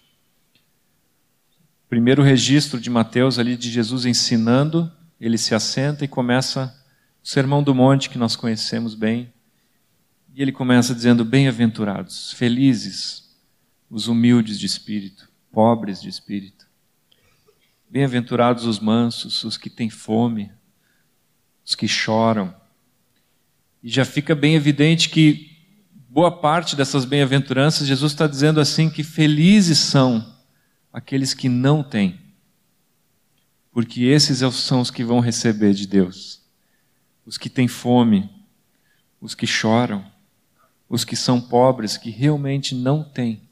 primeiro 1.86 2.22
registro 2.22 2.80
de 2.80 2.88
Mateus 2.88 3.38
ali 3.38 3.58
de 3.58 3.70
Jesus 3.70 4.06
ensinando, 4.06 4.90
ele 5.20 5.36
se 5.36 5.54
assenta 5.54 6.02
e 6.02 6.08
começa 6.08 6.74
o 7.22 7.28
Sermão 7.28 7.62
do 7.62 7.74
Monte 7.74 8.08
que 8.08 8.16
nós 8.16 8.36
conhecemos 8.36 8.94
bem. 8.94 9.30
E 10.34 10.40
ele 10.40 10.50
começa 10.50 10.94
dizendo: 10.94 11.26
Bem-aventurados, 11.26 12.32
felizes 12.32 13.36
os 13.90 14.08
humildes 14.08 14.58
de 14.58 14.64
espírito, 14.64 15.28
pobres 15.52 16.00
de 16.00 16.08
espírito. 16.08 16.66
Bem-aventurados 17.90 18.64
os 18.64 18.80
mansos, 18.80 19.44
os 19.44 19.58
que 19.58 19.68
têm 19.68 19.90
fome, 19.90 20.50
os 21.62 21.74
que 21.74 21.86
choram. 21.86 22.54
E 23.82 23.88
já 23.88 24.04
fica 24.04 24.34
bem 24.34 24.54
evidente 24.54 25.08
que 25.08 25.56
boa 26.08 26.30
parte 26.30 26.74
dessas 26.74 27.04
bem-aventuranças, 27.04 27.86
Jesus 27.86 28.12
está 28.12 28.26
dizendo 28.26 28.60
assim 28.60 28.88
que 28.88 29.02
felizes 29.04 29.78
são 29.78 30.34
aqueles 30.92 31.34
que 31.34 31.48
não 31.48 31.82
têm, 31.82 32.18
porque 33.70 34.04
esses 34.04 34.38
são 34.54 34.80
os 34.80 34.90
que 34.90 35.04
vão 35.04 35.20
receber 35.20 35.74
de 35.74 35.86
Deus. 35.86 36.40
Os 37.26 37.36
que 37.36 37.50
têm 37.50 37.68
fome, 37.68 38.30
os 39.20 39.34
que 39.34 39.46
choram, 39.46 40.10
os 40.88 41.04
que 41.04 41.16
são 41.16 41.40
pobres, 41.40 41.98
que 41.98 42.08
realmente 42.08 42.74
não 42.74 43.04
têm. 43.04 43.42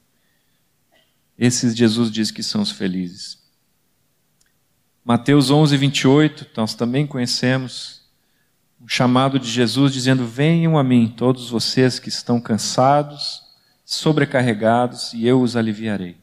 Esses 1.39 1.77
Jesus 1.77 2.11
diz 2.11 2.31
que 2.31 2.43
são 2.43 2.63
os 2.63 2.71
felizes. 2.71 3.43
Mateus 5.05 5.51
11, 5.51 5.77
28, 5.77 6.47
nós 6.57 6.75
também 6.75 7.07
conhecemos 7.07 8.04
o 8.85 8.89
chamado 8.89 9.39
de 9.39 9.51
Jesus 9.51 9.93
dizendo: 9.93 10.27
Venham 10.27 10.79
a 10.79 10.85
mim, 10.85 11.13
todos 11.17 11.49
vocês 11.49 11.99
que 11.99 12.11
estão 12.11 12.39
cansados, 12.39 13.43
sobrecarregados, 13.85 15.15
e 15.15 15.27
eu 15.27 15.41
os 15.41 15.57
aliviarei. 15.57 16.19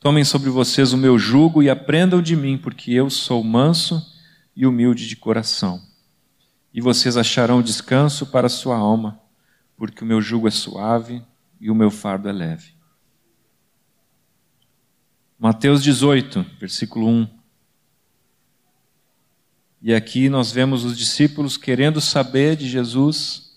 Tomem 0.00 0.24
sobre 0.24 0.50
vocês 0.50 0.92
o 0.92 0.98
meu 0.98 1.16
jugo 1.16 1.62
e 1.62 1.70
aprendam 1.70 2.20
de 2.20 2.34
mim, 2.34 2.58
porque 2.58 2.92
eu 2.92 3.08
sou 3.08 3.42
manso 3.42 4.04
e 4.54 4.66
humilde 4.66 5.06
de 5.06 5.16
coração. 5.16 5.80
E 6.74 6.80
vocês 6.80 7.16
acharão 7.16 7.62
descanso 7.62 8.26
para 8.26 8.48
a 8.48 8.50
sua 8.50 8.76
alma, 8.76 9.20
porque 9.76 10.02
o 10.02 10.06
meu 10.06 10.20
jugo 10.20 10.48
é 10.48 10.50
suave 10.50 11.22
e 11.60 11.70
o 11.70 11.74
meu 11.74 11.90
fardo 11.90 12.28
é 12.28 12.32
leve. 12.32 12.74
Mateus 15.38 15.82
18, 15.82 16.44
versículo 16.58 17.08
1. 17.08 17.28
E 19.86 19.92
aqui 19.92 20.30
nós 20.30 20.50
vemos 20.50 20.82
os 20.82 20.96
discípulos 20.96 21.58
querendo 21.58 22.00
saber 22.00 22.56
de 22.56 22.66
Jesus 22.66 23.52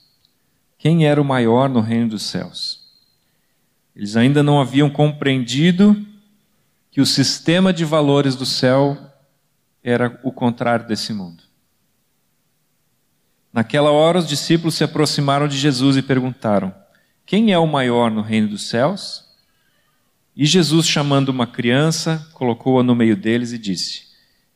quem 0.77 1.07
era 1.07 1.21
o 1.21 1.25
maior 1.25 1.69
no 1.69 1.79
reino 1.79 2.09
dos 2.09 2.23
céus. 2.23 2.81
Eles 3.95 4.17
ainda 4.17 4.43
não 4.43 4.59
haviam 4.59 4.89
compreendido 4.89 5.95
que 6.91 6.99
o 6.99 7.05
sistema 7.05 7.71
de 7.71 7.85
valores 7.85 8.35
do 8.35 8.45
céu 8.45 8.97
era 9.81 10.19
o 10.21 10.29
contrário 10.29 10.85
desse 10.85 11.13
mundo. 11.13 11.43
Naquela 13.53 13.91
hora, 13.91 14.19
os 14.19 14.27
discípulos 14.27 14.75
se 14.75 14.83
aproximaram 14.83 15.47
de 15.47 15.57
Jesus 15.57 15.95
e 15.95 16.01
perguntaram: 16.01 16.75
Quem 17.25 17.53
é 17.53 17.57
o 17.57 17.65
maior 17.65 18.11
no 18.11 18.21
reino 18.21 18.49
dos 18.49 18.67
céus? 18.67 19.23
E 20.35 20.45
Jesus, 20.45 20.85
chamando 20.85 21.29
uma 21.29 21.47
criança, 21.47 22.29
colocou-a 22.33 22.83
no 22.83 22.93
meio 22.93 23.15
deles 23.15 23.53
e 23.53 23.57
disse: 23.57 24.07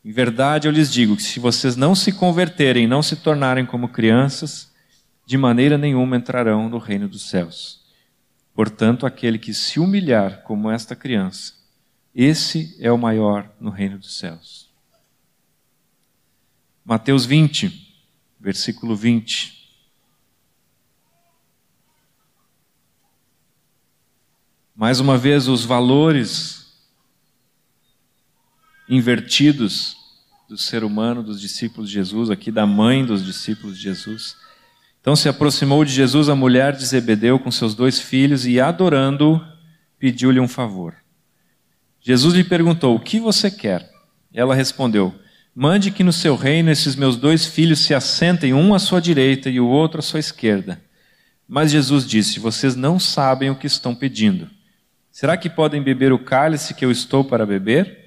Em 0.04 0.12
verdade 0.12 0.68
eu 0.68 0.72
lhes 0.72 0.92
digo 0.92 1.16
que 1.16 1.22
se 1.22 1.40
vocês 1.40 1.76
não 1.76 1.94
se 1.94 2.12
converterem, 2.12 2.88
não 2.88 3.04
se 3.04 3.16
tornarem 3.16 3.66
como 3.66 3.90
crianças, 3.90 4.72
de 5.26 5.38
maneira 5.38 5.78
nenhuma 5.78 6.18
entrarão 6.18 6.68
no 6.68 6.80
reino 6.80 7.08
dos 7.08 7.30
céus. 7.30 7.86
Portanto, 8.54 9.06
aquele 9.06 9.38
que 9.38 9.54
se 9.54 9.80
humilhar 9.80 10.42
como 10.44 10.70
esta 10.70 10.96
criança, 10.96 11.54
esse 12.14 12.76
é 12.80 12.92
o 12.92 12.98
maior 12.98 13.50
no 13.60 13.70
reino 13.70 13.98
dos 13.98 14.18
céus. 14.18 14.70
Mateus 16.84 17.26
20, 17.26 17.96
versículo 18.40 18.96
20. 18.96 19.62
Mais 24.76 25.00
uma 25.00 25.18
vez, 25.18 25.48
os 25.48 25.64
valores 25.64 26.61
invertidos 28.92 29.96
do 30.50 30.58
ser 30.58 30.84
humano, 30.84 31.24
dos 31.24 31.40
discípulos 31.40 31.88
de 31.90 31.96
Jesus, 31.96 32.30
aqui 32.30 32.52
da 32.52 32.66
mãe 32.66 33.06
dos 33.06 33.24
discípulos 33.24 33.78
de 33.78 33.84
Jesus. 33.84 34.36
Então 35.00 35.16
se 35.16 35.30
aproximou 35.30 35.86
de 35.86 35.94
Jesus 35.94 36.28
a 36.28 36.36
mulher 36.36 36.76
de 36.76 36.86
Zebedeu 36.86 37.40
com 37.40 37.50
seus 37.50 37.74
dois 37.74 38.02
filhos 38.02 38.46
e, 38.46 38.60
adorando-o, 38.60 39.42
pediu-lhe 39.98 40.42
um 40.42 40.48
favor. 40.48 40.94
Jesus 42.02 42.34
lhe 42.34 42.44
perguntou: 42.44 42.94
O 42.94 43.00
que 43.00 43.18
você 43.18 43.50
quer? 43.50 43.90
Ela 44.34 44.54
respondeu: 44.54 45.16
Mande 45.56 45.90
que 45.90 46.04
no 46.04 46.12
seu 46.12 46.36
reino 46.36 46.70
esses 46.70 46.94
meus 46.94 47.16
dois 47.16 47.46
filhos 47.46 47.80
se 47.80 47.94
assentem, 47.94 48.54
um 48.54 48.74
à 48.74 48.80
sua 48.80 49.00
direita 49.00 49.50
e 49.50 49.58
o 49.58 49.68
outro 49.68 50.00
à 50.00 50.02
sua 50.02 50.20
esquerda. 50.20 50.82
Mas 51.48 51.72
Jesus 51.72 52.06
disse: 52.06 52.42
Vocês 52.42 52.76
não 52.76 53.00
sabem 53.00 53.50
o 53.50 53.56
que 53.56 53.68
estão 53.68 53.96
pedindo. 53.96 54.50
Será 55.10 55.38
que 55.38 55.50
podem 55.50 55.82
beber 55.82 56.12
o 56.12 56.20
cálice 56.20 56.74
que 56.74 56.84
eu 56.84 56.92
estou 56.92 57.24
para 57.24 57.46
beber? 57.46 58.01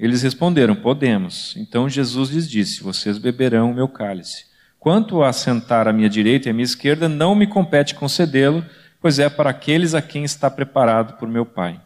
Eles 0.00 0.22
responderam: 0.22 0.74
Podemos. 0.74 1.54
Então 1.58 1.86
Jesus 1.86 2.30
lhes 2.30 2.48
disse: 2.48 2.82
Vocês 2.82 3.18
beberão 3.18 3.70
o 3.70 3.74
meu 3.74 3.86
cálice. 3.86 4.46
Quanto 4.78 5.22
a 5.22 5.30
sentar 5.30 5.86
à 5.86 5.92
minha 5.92 6.08
direita 6.08 6.48
e 6.48 6.50
à 6.50 6.54
minha 6.54 6.64
esquerda, 6.64 7.06
não 7.06 7.34
me 7.34 7.46
compete 7.46 7.94
concedê-lo, 7.94 8.64
pois 8.98 9.18
é 9.18 9.28
para 9.28 9.50
aqueles 9.50 9.92
a 9.94 10.00
quem 10.00 10.24
está 10.24 10.50
preparado 10.50 11.18
por 11.18 11.28
meu 11.28 11.44
Pai. 11.44 11.78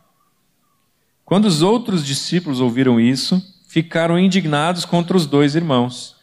Quando 1.24 1.46
os 1.46 1.60
outros 1.60 2.06
discípulos 2.06 2.60
ouviram 2.60 3.00
isso, 3.00 3.42
ficaram 3.66 4.16
indignados 4.16 4.84
contra 4.84 5.16
os 5.16 5.26
dois 5.26 5.56
irmãos. 5.56 6.14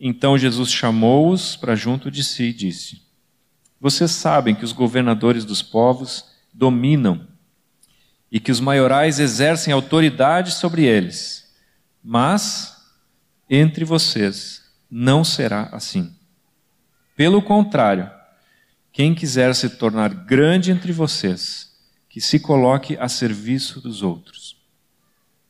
Então 0.00 0.36
Jesus 0.36 0.72
chamou-os 0.72 1.54
para 1.54 1.76
junto 1.76 2.10
de 2.10 2.24
si 2.24 2.46
e 2.46 2.52
disse: 2.52 3.00
Vocês 3.80 4.10
sabem 4.10 4.56
que 4.56 4.64
os 4.64 4.72
governadores 4.72 5.44
dos 5.44 5.62
povos 5.62 6.24
dominam 6.52 7.27
e 8.30 8.38
que 8.38 8.52
os 8.52 8.60
maiorais 8.60 9.18
exercem 9.18 9.72
autoridade 9.72 10.52
sobre 10.52 10.84
eles. 10.84 11.52
Mas 12.02 12.76
entre 13.48 13.84
vocês 13.84 14.62
não 14.90 15.24
será 15.24 15.68
assim. 15.72 16.14
Pelo 17.16 17.42
contrário, 17.42 18.10
quem 18.92 19.14
quiser 19.14 19.54
se 19.54 19.70
tornar 19.70 20.12
grande 20.12 20.70
entre 20.70 20.92
vocês, 20.92 21.72
que 22.08 22.20
se 22.20 22.38
coloque 22.38 22.96
a 22.98 23.08
serviço 23.08 23.80
dos 23.80 24.02
outros. 24.02 24.56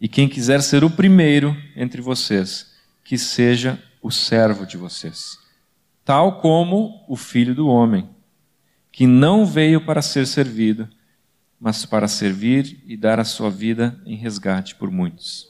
E 0.01 0.09
quem 0.09 0.29
quiser 0.29 0.63
ser 0.63 0.85
o 0.85 0.91
primeiro 0.91 1.57
entre 1.75 2.01
vocês, 2.01 2.75
que 3.05 3.19
seja 3.19 3.83
o 4.03 4.11
servo 4.11 4.67
de 4.67 4.77
vocês. 4.77 5.39
Tal 6.05 6.41
como 6.41 7.05
o 7.09 7.17
filho 7.17 7.55
do 7.55 7.69
homem, 7.69 8.09
que 8.93 9.07
não 9.07 9.45
veio 9.45 9.85
para 9.85 10.03
ser 10.03 10.27
servido, 10.27 10.89
mas 11.61 11.85
para 11.85 12.07
servir 12.07 12.83
e 12.87 12.97
dar 12.97 13.19
a 13.19 13.25
sua 13.25 13.51
vida 13.51 14.01
em 14.07 14.17
resgate 14.17 14.75
por 14.75 14.91
muitos. 14.91 15.49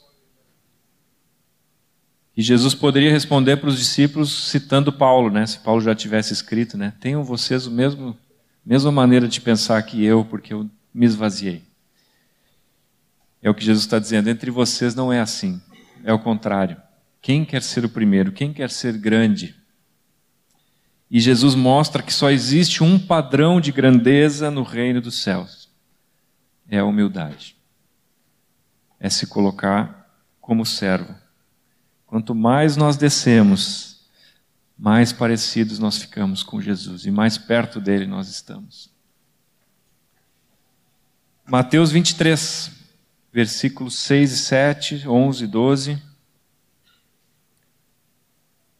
E 2.36 2.42
Jesus 2.42 2.74
poderia 2.74 3.10
responder 3.10 3.56
para 3.56 3.68
os 3.68 3.78
discípulos 3.78 4.48
citando 4.48 4.92
Paulo, 4.92 5.28
né? 5.28 5.44
Se 5.44 5.58
Paulo 5.58 5.80
já 5.80 5.94
tivesse 5.94 6.32
escrito, 6.32 6.78
né? 6.78 6.92
Tenham 7.00 7.24
vocês 7.24 7.66
o 7.66 7.70
mesmo 7.70 8.16
mesma 8.64 8.92
maneira 8.92 9.26
de 9.26 9.40
pensar 9.40 9.82
que 9.82 10.04
eu, 10.04 10.26
porque 10.26 10.52
eu 10.52 10.68
me 10.92 11.06
esvaziei. 11.06 11.62
É 13.42 13.48
o 13.48 13.54
que 13.54 13.64
Jesus 13.64 13.86
está 13.86 13.98
dizendo. 13.98 14.28
Entre 14.28 14.50
vocês 14.50 14.94
não 14.94 15.10
é 15.10 15.20
assim. 15.20 15.60
É 16.04 16.12
o 16.12 16.18
contrário. 16.18 16.76
Quem 17.22 17.46
quer 17.46 17.62
ser 17.62 17.86
o 17.86 17.88
primeiro? 17.88 18.30
Quem 18.30 18.52
quer 18.52 18.70
ser 18.70 18.98
grande? 18.98 19.54
E 21.10 21.18
Jesus 21.18 21.54
mostra 21.54 22.02
que 22.02 22.12
só 22.12 22.30
existe 22.30 22.84
um 22.84 22.98
padrão 22.98 23.58
de 23.58 23.72
grandeza 23.72 24.50
no 24.50 24.62
reino 24.62 25.00
dos 25.00 25.22
céus: 25.22 25.57
é 26.68 26.78
a 26.78 26.84
humildade. 26.84 27.56
É 29.00 29.08
se 29.08 29.26
colocar 29.26 30.08
como 30.40 30.66
servo. 30.66 31.14
Quanto 32.06 32.34
mais 32.34 32.76
nós 32.76 32.96
descemos, 32.96 34.06
mais 34.76 35.12
parecidos 35.12 35.78
nós 35.78 35.98
ficamos 35.98 36.42
com 36.42 36.60
Jesus 36.60 37.04
e 37.04 37.10
mais 37.10 37.36
perto 37.36 37.80
dele 37.80 38.06
nós 38.06 38.28
estamos. 38.28 38.90
Mateus 41.46 41.90
23, 41.90 42.70
versículos 43.32 43.98
6 44.00 44.32
e 44.32 44.36
7, 44.36 45.08
11 45.08 45.44
e 45.44 45.46
12. 45.46 46.02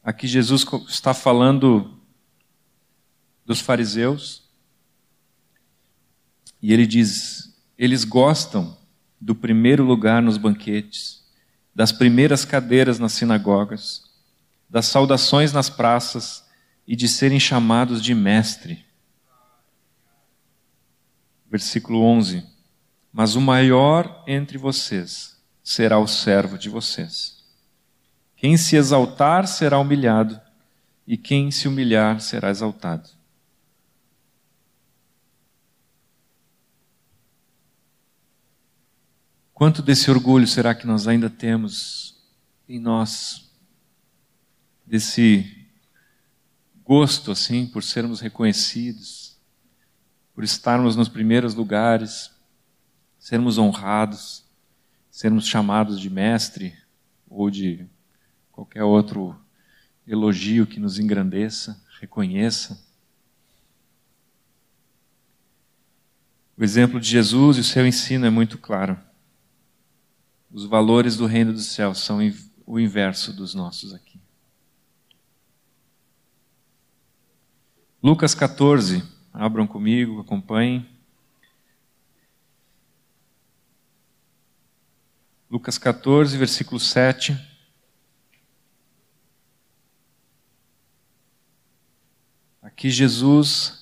Aqui 0.05 0.27
Jesus 0.27 0.67
está 0.89 1.13
falando 1.15 1.99
dos 3.45 3.61
fariseus. 3.61 4.43
E 6.61 6.73
ele 6.73 6.87
diz: 6.87 7.58
eles 7.79 8.03
gostam 8.05 8.77
do 9.21 9.35
primeiro 9.35 9.85
lugar 9.85 10.21
nos 10.21 10.37
banquetes, 10.37 11.25
das 11.73 11.93
primeiras 11.93 12.45
cadeiras 12.45 12.99
nas 12.99 13.13
sinagogas, 13.13 14.03
das 14.69 14.87
saudações 14.87 15.53
nas 15.53 15.71
praças 15.71 16.45
e 16.87 16.97
de 16.97 17.07
serem 17.07 17.39
chamados 17.39 18.03
de 18.03 18.15
mestre. 18.15 18.85
Versículo 21.49 22.03
11: 22.03 22.45
Mas 23.13 23.37
o 23.37 23.41
maior 23.41 24.25
entre 24.27 24.59
vocês 24.59 25.41
será 25.63 25.99
o 25.99 26.09
servo 26.09 26.59
de 26.59 26.69
vocês. 26.69 27.45
Quem 28.37 28.57
se 28.57 28.77
exaltar 28.77 29.47
será 29.47 29.79
humilhado, 29.79 30.41
e 31.07 31.17
quem 31.17 31.51
se 31.51 31.69
humilhar 31.69 32.21
será 32.21 32.51
exaltado. 32.51 33.18
Quanto 39.59 39.83
desse 39.83 40.09
orgulho 40.09 40.47
será 40.47 40.73
que 40.73 40.87
nós 40.87 41.09
ainda 41.09 41.29
temos 41.29 42.15
em 42.69 42.79
nós? 42.79 43.51
Desse 44.87 45.67
gosto, 46.85 47.33
assim, 47.33 47.67
por 47.67 47.83
sermos 47.83 48.21
reconhecidos, 48.21 49.37
por 50.33 50.45
estarmos 50.45 50.95
nos 50.95 51.09
primeiros 51.09 51.57
lugares, 51.57 52.31
sermos 53.19 53.59
honrados, 53.59 54.45
sermos 55.11 55.45
chamados 55.45 56.01
de 56.01 56.09
mestre 56.09 56.73
ou 57.29 57.51
de 57.51 57.85
qualquer 58.53 58.85
outro 58.85 59.37
elogio 60.07 60.69
que 60.69 60.79
nos 60.79 61.01
engrandeça, 61.01 61.85
reconheça. 62.01 62.81
O 66.57 66.63
exemplo 66.63 67.01
de 67.01 67.09
Jesus 67.09 67.57
e 67.57 67.61
o 67.61 67.65
seu 67.65 67.85
ensino 67.85 68.25
é 68.25 68.31
muito 68.31 68.57
claro. 68.57 69.08
Os 70.51 70.65
valores 70.65 71.17
do 71.17 71.27
reino 71.27 71.53
dos 71.53 71.67
céus 71.67 71.99
são 71.99 72.19
o 72.67 72.81
inverso 72.81 73.33
dos 73.33 73.55
nossos 73.55 73.93
aqui. 73.93 74.19
Lucas 78.03 78.35
14, 78.35 79.03
abram 79.33 79.67
comigo, 79.67 80.21
acompanhem. 80.21 80.89
Lucas 85.51 85.77
14, 85.77 86.37
versículo 86.37 86.79
7. 86.79 87.37
Aqui 92.63 92.91
Jesus 92.91 93.79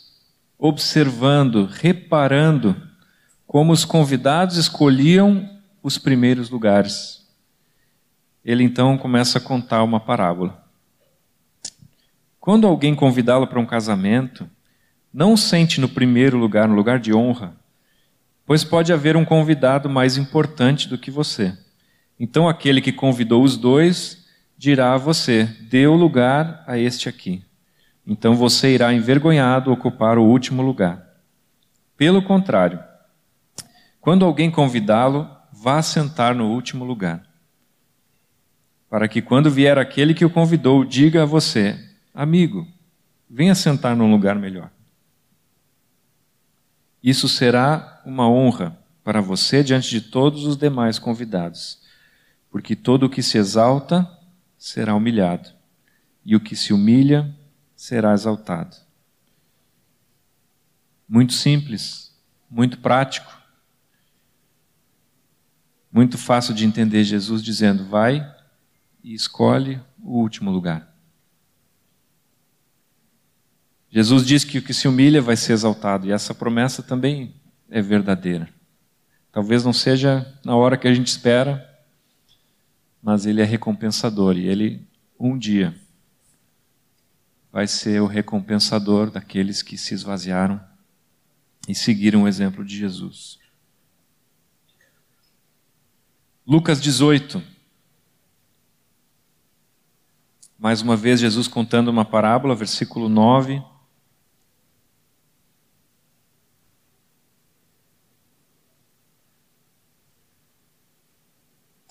observando, 0.59 1.67
reparando 1.67 2.75
como 3.47 3.73
os 3.73 3.85
convidados 3.85 4.57
escolhiam 4.57 5.56
os 5.87 5.99
primeiros 5.99 6.51
lugares. 6.51 7.25
Ele 8.45 8.65
então 8.65 8.99
começa 8.99 9.39
a 9.39 9.41
contar 9.41 9.85
uma 9.85 10.01
parábola. 10.01 10.61
Quando 12.41 12.67
alguém 12.67 12.93
convidá-lo 12.93 13.47
para 13.47 13.61
um 13.61 13.65
casamento, 13.65 14.51
não 15.15 15.37
sente 15.37 15.81
no 15.81 15.89
primeiro 15.89 16.37
lugar, 16.37 16.67
no 16.67 16.75
lugar 16.75 16.99
de 16.99 17.15
honra, 17.15 17.55
pois 18.45 18.65
pode 18.65 18.93
haver 18.93 19.17
um 19.17 19.25
convidado 19.25 19.89
mais 19.89 20.17
importante 20.17 20.89
do 20.89 20.99
que 20.99 21.09
você. 21.09 21.57
Então 22.19 22.49
aquele 22.49 22.81
que 22.81 22.91
convidou 22.91 23.45
os 23.45 23.57
dois 23.57 24.27
dirá 24.59 24.95
a 24.95 24.99
você: 24.99 25.49
o 25.89 25.95
lugar 25.95 26.65
a 26.67 26.77
este 26.77 27.09
aqui. 27.09 27.45
Então 28.05 28.35
você 28.35 28.75
irá 28.75 28.93
envergonhado 28.93 29.71
ocupar 29.71 30.19
o 30.19 30.25
último 30.25 30.63
lugar. 30.63 31.01
Pelo 31.97 32.23
contrário, 32.23 32.83
quando 34.01 34.25
alguém 34.25 34.51
convidá-lo, 34.51 35.36
vá 35.67 35.83
sentar 35.83 36.33
no 36.33 36.49
último 36.49 36.85
lugar. 36.85 37.29
Para 38.89 39.09
que 39.09 39.21
quando 39.21 39.51
vier 39.51 39.77
aquele 39.79 40.15
que 40.15 40.25
o 40.25 40.31
convidou, 40.31 40.85
diga 40.85 41.25
a 41.25 41.27
você: 41.27 41.77
Amigo, 42.15 42.69
venha 43.29 43.53
sentar 43.53 43.97
num 43.97 44.09
lugar 44.09 44.37
melhor. 44.37 44.71
Isso 47.03 47.29
será 47.29 48.01
uma 48.07 48.31
honra 48.31 48.79
para 49.03 49.21
você 49.21 49.65
diante 49.65 49.91
de 49.91 50.03
todos 50.03 50.45
os 50.45 50.57
demais 50.57 51.01
convidados, 51.01 51.83
porque 52.49 52.77
todo 52.77 53.07
o 53.07 53.11
que 53.11 53.21
se 53.21 53.37
exalta 53.37 54.09
será 54.57 54.95
humilhado, 54.95 55.51
e 56.25 56.37
o 56.37 56.41
que 56.41 56.55
se 56.55 56.73
humilha 56.73 57.35
será 57.75 58.13
exaltado. 58.13 58.77
Muito 61.09 61.33
simples, 61.33 62.17
muito 62.49 62.79
prático. 62.79 63.46
Muito 65.97 66.19
fácil 66.19 66.53
de 66.53 66.67
entender 66.67 67.05
Jesus 67.05 67.43
dizendo: 67.43 67.87
vai 67.87 68.21
e 69.03 69.15
escolhe 69.15 69.81
o 69.99 70.21
último 70.21 70.51
lugar. 70.51 70.95
Jesus 73.89 74.27
diz 74.27 74.45
que 74.45 74.59
o 74.59 74.63
que 74.63 74.75
se 74.75 74.87
humilha 74.87 75.23
vai 75.23 75.39
ser 75.39 75.55
exaltado, 75.55 76.07
e 76.07 76.13
essa 76.13 76.35
promessa 76.35 76.83
também 76.83 77.35
é 77.71 77.81
verdadeira. 77.81 78.47
Talvez 79.33 79.65
não 79.65 79.73
seja 79.73 80.39
na 80.45 80.55
hora 80.55 80.77
que 80.77 80.87
a 80.87 80.93
gente 80.93 81.07
espera, 81.07 81.67
mas 83.03 83.25
ele 83.25 83.41
é 83.41 83.45
recompensador, 83.45 84.37
e 84.37 84.47
ele 84.47 84.87
um 85.19 85.39
dia 85.39 85.75
vai 87.51 87.67
ser 87.67 88.03
o 88.03 88.07
recompensador 88.07 89.11
daqueles 89.11 89.63
que 89.63 89.79
se 89.79 89.95
esvaziaram 89.95 90.63
e 91.67 91.75
seguiram 91.75 92.25
o 92.25 92.29
exemplo 92.29 92.63
de 92.63 92.77
Jesus. 92.77 93.46
Lucas 96.47 96.81
18. 96.81 97.43
Mais 100.57 100.81
uma 100.81 100.97
vez, 100.97 101.19
Jesus 101.19 101.49
contando 101.49 101.89
uma 101.89 102.05
parábola, 102.05 102.55
versículo 102.55 103.09
9. 103.09 103.61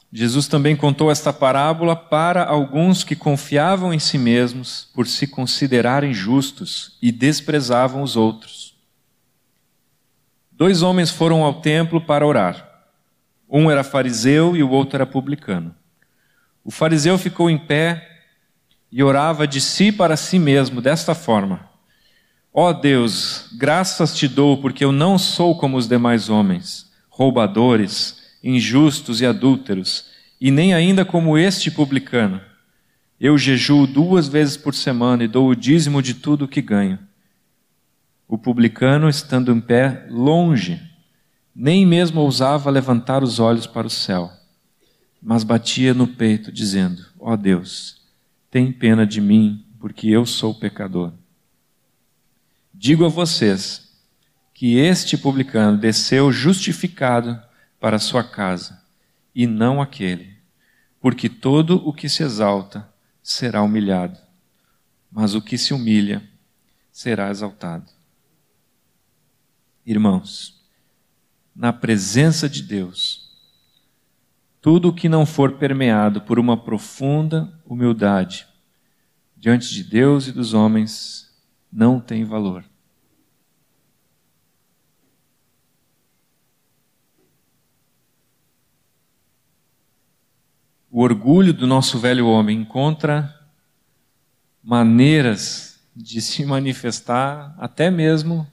Jesus 0.09 0.47
também 0.47 0.73
contou 0.73 1.11
esta 1.11 1.33
parábola 1.33 1.93
para 1.93 2.45
alguns 2.45 3.03
que 3.03 3.17
confiavam 3.17 3.93
em 3.93 3.99
si 3.99 4.17
mesmos 4.17 4.87
por 4.93 5.05
se 5.05 5.27
considerarem 5.27 6.13
justos 6.13 6.97
e 7.01 7.11
desprezavam 7.11 8.01
os 8.01 8.15
outros. 8.15 8.73
Dois 10.49 10.81
homens 10.81 11.09
foram 11.09 11.43
ao 11.43 11.59
templo 11.59 11.99
para 11.99 12.25
orar. 12.25 12.74
Um 13.49 13.69
era 13.69 13.83
fariseu 13.83 14.55
e 14.55 14.63
o 14.63 14.69
outro 14.69 14.97
era 14.97 15.05
publicano. 15.05 15.75
O 16.63 16.71
fariseu 16.71 17.17
ficou 17.17 17.49
em 17.49 17.57
pé 17.57 18.09
e 18.91 19.03
orava 19.03 19.47
de 19.47 19.61
si 19.61 19.91
para 19.91 20.17
si 20.17 20.39
mesmo 20.39 20.81
desta 20.81 21.13
forma: 21.13 21.69
Ó 22.53 22.69
oh 22.69 22.73
Deus, 22.73 23.49
graças 23.57 24.15
te 24.15 24.27
dou 24.27 24.57
porque 24.57 24.83
eu 24.83 24.91
não 24.91 25.17
sou 25.17 25.57
como 25.57 25.77
os 25.77 25.87
demais 25.87 26.29
homens, 26.29 26.91
roubadores, 27.09 28.37
injustos 28.43 29.21
e 29.21 29.25
adúlteros, 29.25 30.05
e 30.39 30.49
nem 30.49 30.73
ainda 30.73 31.03
como 31.03 31.37
este 31.37 31.69
publicano. 31.69 32.41
Eu 33.19 33.37
jejuo 33.37 33.87
duas 33.87 34.27
vezes 34.27 34.57
por 34.57 34.73
semana 34.73 35.23
e 35.23 35.27
dou 35.27 35.49
o 35.49 35.55
dízimo 35.55 36.01
de 36.01 36.13
tudo 36.13 36.45
o 36.45 36.47
que 36.47 36.61
ganho. 36.61 36.99
O 38.27 38.37
publicano, 38.37 39.07
estando 39.07 39.51
em 39.51 39.61
pé, 39.61 40.05
longe, 40.09 40.81
nem 41.55 41.85
mesmo 41.85 42.19
ousava 42.19 42.69
levantar 42.69 43.23
os 43.23 43.39
olhos 43.39 43.65
para 43.65 43.87
o 43.87 43.89
céu, 43.89 44.29
mas 45.21 45.43
batia 45.43 45.93
no 45.93 46.05
peito, 46.05 46.51
dizendo: 46.51 47.05
Ó 47.17 47.31
ó 47.31 47.35
Deus, 47.37 48.01
tem 48.51 48.71
pena 48.71 49.07
de 49.07 49.21
mim, 49.21 49.65
porque 49.79 50.09
eu 50.09 50.25
sou 50.25 50.53
pecador. 50.53 51.13
Digo 52.73 53.05
a 53.05 53.09
vocês 53.09 53.89
que 54.53 54.77
este 54.77 55.17
publicano 55.17 55.77
desceu 55.77 56.31
justificado 56.31 57.41
para 57.79 57.99
sua 57.99 58.23
casa, 58.23 58.83
e 59.33 59.47
não 59.47 59.81
aquele, 59.81 60.37
porque 60.99 61.29
todo 61.29 61.77
o 61.87 61.93
que 61.93 62.09
se 62.09 62.23
exalta 62.23 62.87
será 63.23 63.61
humilhado, 63.61 64.19
mas 65.11 65.35
o 65.35 65.41
que 65.41 65.57
se 65.57 65.73
humilha 65.73 66.21
será 66.91 67.29
exaltado. 67.29 67.85
Irmãos, 69.85 70.54
na 71.55 71.71
presença 71.71 72.49
de 72.49 72.61
Deus, 72.61 73.31
tudo 74.61 74.89
o 74.89 74.93
que 74.93 75.07
não 75.07 75.25
for 75.25 75.53
permeado 75.53 76.21
por 76.21 76.37
uma 76.37 76.57
profunda 76.57 77.53
humildade 77.65 78.47
diante 79.37 79.73
de 79.73 79.83
Deus 79.83 80.27
e 80.27 80.31
dos 80.31 80.53
homens 80.53 81.31
não 81.71 81.99
tem 81.99 82.25
valor. 82.25 82.65
O 90.89 91.01
orgulho 91.01 91.53
do 91.53 91.67
nosso 91.67 91.99
velho 91.99 92.25
homem 92.25 92.61
encontra 92.61 93.31
maneiras 94.63 95.79
de 95.95 96.21
se 96.21 96.43
manifestar 96.45 97.53
até 97.59 97.91
mesmo 97.91 98.49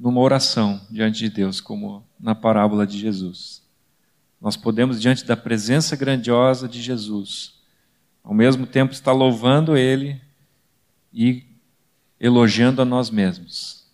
numa 0.00 0.22
oração 0.22 0.80
diante 0.90 1.18
de 1.18 1.28
Deus, 1.28 1.60
como 1.60 2.02
na 2.18 2.34
parábola 2.34 2.86
de 2.86 2.98
Jesus. 2.98 3.62
Nós 4.40 4.56
podemos, 4.56 4.98
diante 4.98 5.26
da 5.26 5.36
presença 5.36 5.94
grandiosa 5.94 6.66
de 6.66 6.80
Jesus, 6.80 7.60
ao 8.24 8.32
mesmo 8.32 8.66
tempo 8.66 8.94
estar 8.94 9.12
louvando 9.12 9.76
Ele 9.76 10.18
e 11.12 11.44
elogiando 12.18 12.80
a 12.80 12.84
nós 12.86 13.10
mesmos, 13.10 13.86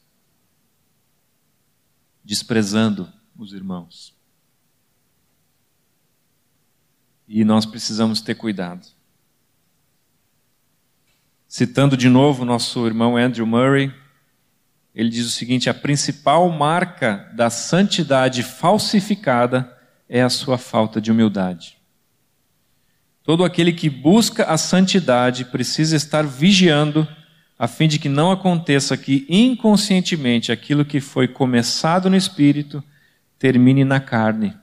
desprezando 2.25 3.13
os 3.37 3.53
irmãos. 3.53 4.15
E 7.27 7.45
nós 7.45 7.67
precisamos 7.67 8.21
ter 8.21 8.37
cuidado. 8.37 8.87
Citando 11.49 11.97
de 11.97 12.09
novo 12.09 12.45
nosso 12.45 12.87
irmão 12.87 13.17
Andrew 13.17 13.47
Murray, 13.47 13.93
ele 14.97 15.11
diz 15.11 15.27
o 15.27 15.31
seguinte: 15.31 15.69
a 15.69 15.75
principal 15.75 16.51
marca 16.51 17.31
da 17.35 17.51
santidade 17.51 18.43
falsificada 18.43 19.71
é 20.09 20.23
a 20.23 20.31
sua 20.31 20.57
falta 20.57 20.99
de 21.03 21.13
humildade. 21.13 21.77
Todo 23.23 23.45
aquele 23.45 23.73
que 23.73 23.91
busca 23.91 24.45
a 24.45 24.57
santidade 24.57 25.45
precisa 25.45 25.97
estar 25.97 26.25
vigiando, 26.25 27.07
a 27.59 27.69
fim 27.69 27.87
de 27.87 27.99
que 27.99 28.09
não 28.09 28.31
aconteça 28.31 28.97
que 28.97 29.27
inconscientemente 29.29 30.51
aquilo 30.51 30.85
que 30.85 31.01
foi 31.01 31.29
começado 31.29 32.09
no 32.09 32.17
espírito 32.17 32.83
termine 33.39 33.85
na 33.85 34.01
carne 34.01 34.57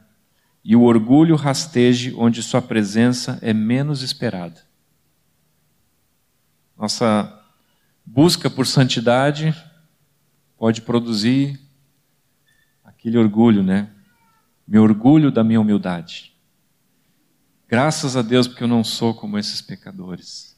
e 0.63 0.76
o 0.76 0.84
orgulho 0.84 1.36
rasteje 1.36 2.13
onde 2.17 2.41
sua 2.41 2.62
presença 2.62 3.38
é 3.41 3.54
menos 3.54 4.02
esperada. 4.02 4.62
Nossa 6.78 7.39
busca 8.06 8.50
por 8.50 8.65
santidade 8.65 9.54
pode 10.63 10.82
produzir 10.82 11.60
aquele 12.86 13.17
orgulho, 13.17 13.62
né? 13.62 13.93
Me 14.65 14.80
orgulho 14.80 15.30
da 15.30 15.43
minha 15.43 15.60
humildade. 15.60 16.34
Graças 17.67 18.15
a 18.15 18.21
Deus 18.21 18.47
porque 18.47 18.63
eu 18.63 18.67
não 18.69 18.82
sou 18.82 19.13
como 19.13 19.38
esses 19.38 19.62
pecadores. 19.62 20.58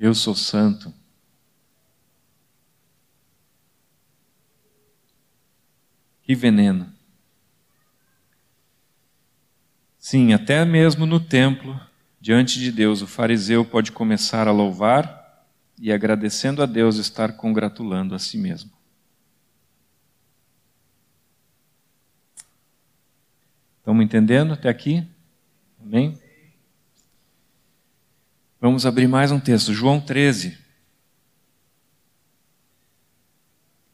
Eu 0.00 0.14
sou 0.14 0.34
santo. 0.34 0.94
Que 6.22 6.34
veneno. 6.34 6.90
Sim, 9.98 10.32
até 10.32 10.64
mesmo 10.64 11.04
no 11.04 11.20
templo, 11.20 11.78
diante 12.18 12.58
de 12.58 12.72
Deus, 12.72 13.02
o 13.02 13.06
fariseu 13.06 13.62
pode 13.62 13.92
começar 13.92 14.48
a 14.48 14.52
louvar 14.52 15.15
e, 15.78 15.92
agradecendo 15.92 16.62
a 16.62 16.66
Deus, 16.66 16.96
estar 16.96 17.32
congratulando 17.36 18.14
a 18.14 18.18
si 18.18 18.38
mesmo. 18.38 18.70
Estamos 23.78 24.04
entendendo 24.04 24.52
até 24.52 24.68
aqui? 24.68 25.06
Amém? 25.80 26.18
Vamos 28.60 28.84
abrir 28.84 29.06
mais 29.06 29.30
um 29.30 29.38
texto, 29.38 29.72
João 29.72 30.00
13. 30.00 30.58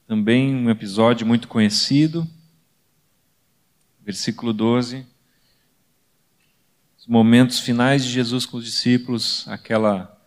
Também 0.07 0.55
um 0.55 0.71
episódio 0.71 1.27
muito 1.27 1.49
conhecido, 1.49 2.27
versículo 4.05 4.53
12 4.53 5.07
os 7.03 7.07
momentos 7.09 7.59
finais 7.59 8.05
de 8.05 8.13
Jesus 8.13 8.47
com 8.47 8.59
os 8.59 8.65
discípulos, 8.65 9.45
aquela 9.49 10.22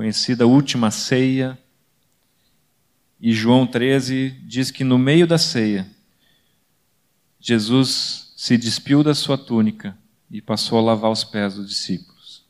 conhecida 0.00 0.46
última 0.46 0.90
ceia. 0.90 1.58
E 3.20 3.34
João 3.34 3.66
13 3.66 4.30
diz 4.46 4.70
que 4.70 4.82
no 4.82 4.96
meio 4.96 5.26
da 5.26 5.36
ceia, 5.36 5.86
Jesus 7.38 8.32
se 8.34 8.56
despiu 8.56 9.02
da 9.02 9.14
sua 9.14 9.36
túnica 9.36 9.94
e 10.30 10.40
passou 10.40 10.78
a 10.78 10.80
lavar 10.80 11.10
os 11.10 11.22
pés 11.22 11.56
dos 11.56 11.68
discípulos. 11.68 12.46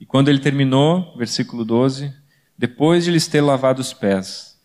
E 0.00 0.04
quando 0.04 0.28
ele 0.28 0.40
terminou, 0.40 1.16
versículo 1.16 1.64
12, 1.64 2.12
depois 2.58 3.04
de 3.04 3.12
lhes 3.12 3.28
ter 3.28 3.42
lavado 3.42 3.80
os 3.80 3.92
pés, 3.92 4.60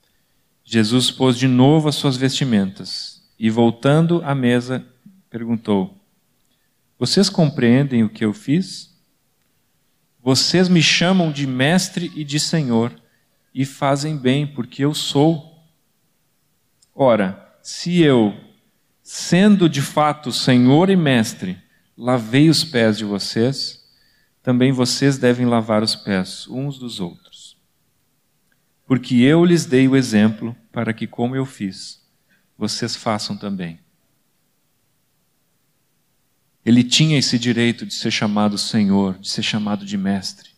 Jesus 0.63 1.12
pôs 1.12 1.38
de 1.38 1.48
novo 1.48 1.88
as 1.88 1.93
suas 1.93 2.17
vestimentas 2.17 3.24
e, 3.38 3.48
voltando 3.48 4.24
à 4.24 4.34
mesa, 4.34 4.84
perguntou: 5.30 5.95
vocês 6.98 7.30
compreendem 7.30 8.04
o 8.04 8.10
que 8.10 8.26
eu 8.26 8.34
fiz? 8.34 8.95
Vocês 10.26 10.68
me 10.68 10.82
chamam 10.82 11.32
de 11.32 11.46
mestre 11.46 12.12
e 12.16 12.24
de 12.24 12.40
senhor 12.40 12.92
e 13.54 13.64
fazem 13.64 14.18
bem, 14.18 14.48
porque 14.48 14.84
eu 14.84 14.92
sou. 14.92 15.64
Ora, 16.96 17.56
se 17.62 18.02
eu, 18.02 18.36
sendo 19.04 19.70
de 19.70 19.84
fato 19.84 20.32
senhor 20.32 20.90
e 20.90 20.96
mestre, 20.96 21.62
lavei 21.96 22.50
os 22.50 22.64
pés 22.64 22.98
de 22.98 23.06
vocês, 23.06 23.88
também 24.42 24.72
vocês 24.72 25.20
devem 25.20 25.46
lavar 25.46 25.84
os 25.84 25.96
pés 25.96 26.48
uns 26.48 26.80
dos 26.80 27.00
outros. 27.00 27.56
Porque 28.88 29.18
eu 29.18 29.46
lhes 29.46 29.68
dei 29.68 29.88
o 29.88 29.96
exemplo 29.96 30.56
para 30.72 30.92
que, 30.92 31.06
como 31.06 31.36
eu 31.36 31.46
fiz, 31.46 32.02
vocês 32.58 32.96
façam 32.96 33.38
também. 33.38 33.80
Ele 36.65 36.84
tinha 36.84 37.17
esse 37.17 37.38
direito 37.38 37.86
de 37.86 37.93
ser 37.93 38.12
chamado 38.12 38.58
Senhor, 38.58 39.19
de 39.19 39.30
ser 39.30 39.43
chamado 39.43 39.86
de 39.86 39.97
Mestre. 39.97 40.49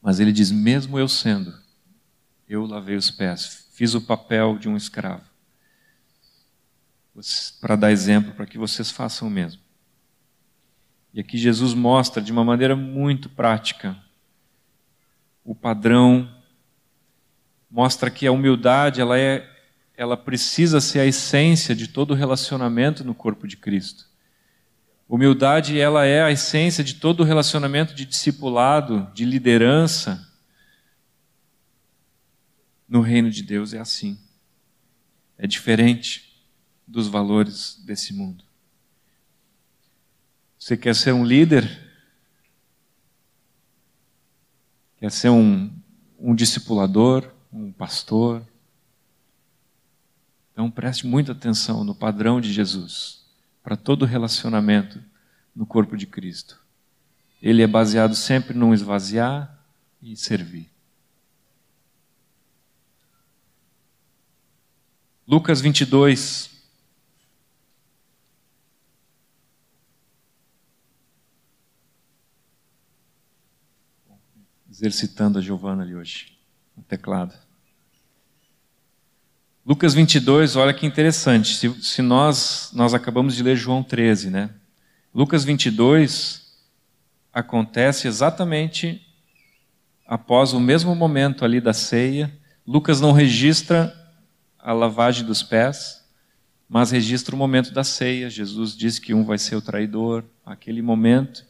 Mas 0.00 0.20
ele 0.20 0.32
diz: 0.32 0.50
mesmo 0.50 0.98
eu 0.98 1.08
sendo, 1.08 1.52
eu 2.48 2.64
lavei 2.64 2.96
os 2.96 3.10
pés, 3.10 3.68
fiz 3.72 3.94
o 3.94 4.00
papel 4.00 4.56
de 4.58 4.68
um 4.68 4.76
escravo. 4.76 5.24
Para 7.60 7.76
dar 7.76 7.92
exemplo, 7.92 8.32
para 8.32 8.46
que 8.46 8.56
vocês 8.56 8.90
façam 8.90 9.28
o 9.28 9.30
mesmo. 9.30 9.60
E 11.12 11.20
aqui 11.20 11.36
Jesus 11.36 11.74
mostra 11.74 12.22
de 12.22 12.32
uma 12.32 12.44
maneira 12.44 12.74
muito 12.74 13.28
prática 13.28 14.00
o 15.44 15.54
padrão, 15.54 16.32
mostra 17.70 18.10
que 18.10 18.26
a 18.26 18.32
humildade 18.32 19.00
ela 19.00 19.18
é, 19.18 19.48
ela 19.96 20.16
precisa 20.16 20.80
ser 20.80 21.00
a 21.00 21.06
essência 21.06 21.74
de 21.74 21.88
todo 21.88 22.14
relacionamento 22.14 23.04
no 23.04 23.14
corpo 23.14 23.46
de 23.46 23.56
Cristo. 23.56 24.11
Humildade, 25.12 25.78
ela 25.78 26.06
é 26.06 26.22
a 26.22 26.30
essência 26.30 26.82
de 26.82 26.94
todo 26.94 27.22
relacionamento 27.22 27.94
de 27.94 28.06
discipulado, 28.06 29.12
de 29.12 29.26
liderança. 29.26 30.26
No 32.88 33.02
reino 33.02 33.30
de 33.30 33.42
Deus 33.42 33.74
é 33.74 33.78
assim. 33.78 34.18
É 35.36 35.46
diferente 35.46 36.42
dos 36.88 37.08
valores 37.08 37.78
desse 37.84 38.14
mundo. 38.14 38.42
Você 40.58 40.78
quer 40.78 40.94
ser 40.94 41.12
um 41.12 41.26
líder? 41.26 41.68
Quer 44.96 45.12
ser 45.12 45.28
um, 45.28 45.70
um 46.18 46.34
discipulador, 46.34 47.30
um 47.52 47.70
pastor? 47.70 48.42
Então 50.52 50.70
preste 50.70 51.06
muita 51.06 51.32
atenção 51.32 51.84
no 51.84 51.94
padrão 51.94 52.40
de 52.40 52.50
Jesus 52.50 53.21
para 53.62 53.76
todo 53.76 54.04
relacionamento 54.04 55.00
no 55.54 55.64
corpo 55.64 55.96
de 55.96 56.06
Cristo. 56.06 56.60
Ele 57.40 57.62
é 57.62 57.66
baseado 57.66 58.14
sempre 58.14 58.56
num 58.56 58.74
esvaziar 58.74 59.58
e 60.00 60.16
servir. 60.16 60.70
Lucas 65.26 65.60
22. 65.60 66.50
Exercitando 74.70 75.38
a 75.38 75.42
Giovana 75.42 75.82
ali 75.82 75.94
hoje, 75.94 76.38
no 76.76 76.82
teclado. 76.82 77.51
Lucas 79.64 79.94
22, 79.94 80.56
olha 80.56 80.74
que 80.74 80.84
interessante. 80.84 81.54
Se, 81.54 81.72
se, 81.80 82.02
nós, 82.02 82.70
nós 82.74 82.94
acabamos 82.94 83.36
de 83.36 83.44
ler 83.44 83.54
João 83.54 83.80
13, 83.80 84.28
né? 84.28 84.50
Lucas 85.14 85.44
22 85.44 86.42
acontece 87.32 88.08
exatamente 88.08 89.06
após 90.04 90.52
o 90.52 90.58
mesmo 90.58 90.96
momento 90.96 91.44
ali 91.44 91.60
da 91.60 91.72
ceia. 91.72 92.36
Lucas 92.66 93.00
não 93.00 93.12
registra 93.12 93.94
a 94.58 94.72
lavagem 94.72 95.24
dos 95.24 95.44
pés, 95.44 96.04
mas 96.68 96.90
registra 96.90 97.32
o 97.32 97.38
momento 97.38 97.72
da 97.72 97.84
ceia. 97.84 98.28
Jesus 98.28 98.76
diz 98.76 98.98
que 98.98 99.14
um 99.14 99.24
vai 99.24 99.38
ser 99.38 99.54
o 99.54 99.62
traidor, 99.62 100.24
aquele 100.44 100.82
momento. 100.82 101.46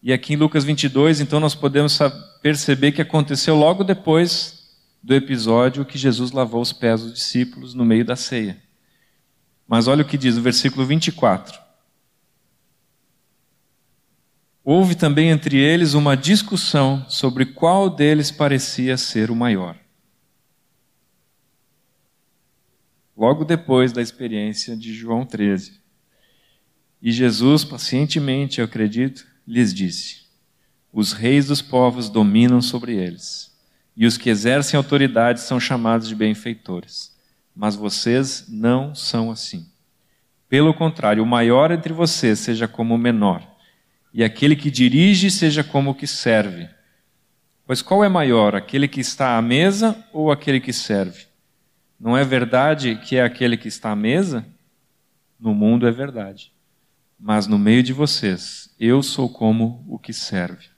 E 0.00 0.12
aqui 0.12 0.34
em 0.34 0.36
Lucas 0.36 0.62
22, 0.62 1.20
então, 1.20 1.40
nós 1.40 1.56
podemos 1.56 1.98
perceber 2.40 2.92
que 2.92 3.02
aconteceu 3.02 3.56
logo 3.56 3.82
depois 3.82 4.57
do 5.02 5.14
episódio 5.14 5.84
que 5.84 5.96
Jesus 5.96 6.32
lavou 6.32 6.60
os 6.60 6.72
pés 6.72 7.02
dos 7.02 7.14
discípulos 7.14 7.74
no 7.74 7.84
meio 7.84 8.04
da 8.04 8.16
ceia. 8.16 8.60
Mas 9.66 9.86
olha 9.86 10.02
o 10.02 10.06
que 10.06 10.18
diz 10.18 10.36
o 10.36 10.42
versículo 10.42 10.84
24. 10.84 11.58
Houve 14.64 14.94
também 14.94 15.30
entre 15.30 15.56
eles 15.56 15.94
uma 15.94 16.16
discussão 16.16 17.08
sobre 17.08 17.46
qual 17.46 17.88
deles 17.88 18.30
parecia 18.30 18.96
ser 18.96 19.30
o 19.30 19.36
maior. 19.36 19.78
Logo 23.16 23.44
depois 23.44 23.92
da 23.92 24.02
experiência 24.02 24.76
de 24.76 24.94
João 24.94 25.24
13. 25.24 25.80
E 27.00 27.10
Jesus, 27.10 27.64
pacientemente, 27.64 28.58
eu 28.60 28.64
acredito, 28.64 29.26
lhes 29.46 29.72
disse: 29.72 30.26
Os 30.92 31.12
reis 31.12 31.46
dos 31.46 31.62
povos 31.62 32.08
dominam 32.08 32.60
sobre 32.60 32.94
eles 32.94 33.47
e 33.98 34.06
os 34.06 34.16
que 34.16 34.30
exercem 34.30 34.78
autoridade 34.78 35.40
são 35.40 35.58
chamados 35.58 36.06
de 36.06 36.14
benfeitores. 36.14 37.12
Mas 37.54 37.74
vocês 37.74 38.46
não 38.48 38.94
são 38.94 39.28
assim. 39.28 39.66
Pelo 40.48 40.72
contrário, 40.72 41.20
o 41.20 41.26
maior 41.26 41.72
entre 41.72 41.92
vocês 41.92 42.38
seja 42.38 42.68
como 42.68 42.94
o 42.94 42.98
menor, 42.98 43.42
e 44.14 44.22
aquele 44.22 44.54
que 44.54 44.70
dirige 44.70 45.32
seja 45.32 45.64
como 45.64 45.90
o 45.90 45.94
que 45.96 46.06
serve. 46.06 46.68
Pois 47.66 47.82
qual 47.82 48.04
é 48.04 48.08
maior, 48.08 48.54
aquele 48.54 48.86
que 48.86 49.00
está 49.00 49.36
à 49.36 49.42
mesa 49.42 50.00
ou 50.12 50.30
aquele 50.30 50.60
que 50.60 50.72
serve? 50.72 51.26
Não 51.98 52.16
é 52.16 52.22
verdade 52.22 53.00
que 53.04 53.16
é 53.16 53.24
aquele 53.24 53.56
que 53.56 53.66
está 53.66 53.90
à 53.90 53.96
mesa? 53.96 54.46
No 55.40 55.52
mundo 55.52 55.88
é 55.88 55.90
verdade. 55.90 56.52
Mas 57.18 57.48
no 57.48 57.58
meio 57.58 57.82
de 57.82 57.92
vocês, 57.92 58.72
eu 58.78 59.02
sou 59.02 59.28
como 59.28 59.84
o 59.88 59.98
que 59.98 60.12
serve 60.12 60.77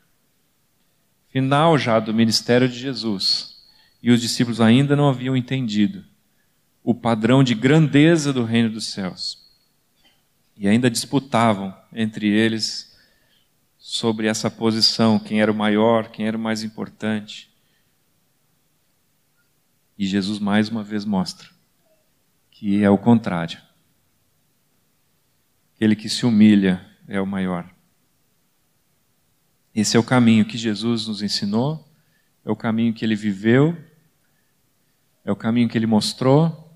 final 1.31 1.79
já 1.79 1.99
do 1.99 2.12
ministério 2.12 2.69
de 2.69 2.79
Jesus, 2.79 3.64
e 4.03 4.11
os 4.11 4.21
discípulos 4.21 4.61
ainda 4.61 4.95
não 4.95 5.09
haviam 5.09 5.37
entendido 5.37 6.05
o 6.83 6.95
padrão 6.95 7.45
de 7.45 7.55
grandeza 7.55 8.33
do 8.33 8.45
reino 8.45 8.71
dos 8.71 8.87
céus. 8.87 9.38
E 10.57 10.69
ainda 10.69 10.90
disputavam 10.90 11.75
entre 11.93 12.27
eles 12.29 12.97
sobre 13.79 14.27
essa 14.27 14.51
posição, 14.51 15.19
quem 15.19 15.40
era 15.40 15.53
o 15.53 15.55
maior, 15.55 16.11
quem 16.11 16.27
era 16.27 16.37
o 16.37 16.40
mais 16.40 16.62
importante. 16.62 17.51
E 19.99 20.07
Jesus 20.07 20.38
mais 20.38 20.69
uma 20.69 20.83
vez 20.83 21.05
mostra 21.05 21.49
que 22.61 22.85
é 22.85 22.90
o 22.90 22.99
contrário. 22.99 23.59
Aquele 25.75 25.97
que 25.97 26.11
se 26.11 26.27
humilha 26.27 26.87
é 27.09 27.19
o 27.19 27.27
maior. 27.27 27.66
Esse 29.81 29.97
é 29.97 29.99
o 29.99 30.05
caminho 30.05 30.45
que 30.45 30.59
Jesus 30.59 31.07
nos 31.07 31.23
ensinou, 31.23 31.88
é 32.45 32.51
o 32.51 32.55
caminho 32.55 32.93
que 32.93 33.03
ele 33.03 33.16
viveu, 33.16 33.75
é 35.25 35.33
o 35.33 35.37
caminho 35.37 35.71
que 35.71 35.79
ele 35.79 35.87
mostrou, 35.87 36.71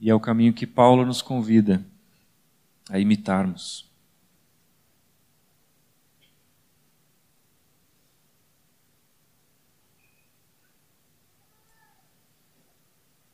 e 0.00 0.10
é 0.10 0.14
o 0.16 0.18
caminho 0.18 0.52
que 0.52 0.66
Paulo 0.66 1.06
nos 1.06 1.22
convida 1.22 1.86
a 2.90 2.98
imitarmos. 2.98 3.88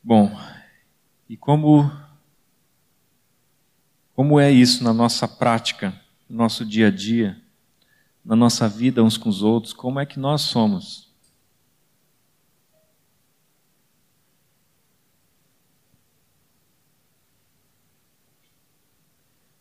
Bom, 0.03 0.29
e 1.27 1.35
como 1.35 1.91
como 4.13 4.39
é 4.39 4.51
isso 4.51 4.83
na 4.83 4.93
nossa 4.93 5.27
prática? 5.27 6.04
No 6.29 6.37
nosso 6.37 6.65
dia 6.65 6.87
a 6.87 6.91
dia, 6.91 7.41
na 8.23 8.35
nossa 8.35 8.67
vida 8.67 9.03
uns 9.03 9.17
com 9.17 9.29
os 9.29 9.41
outros, 9.43 9.73
como 9.73 9.99
é 9.99 10.05
que 10.05 10.19
nós 10.19 10.41
somos. 10.41 11.05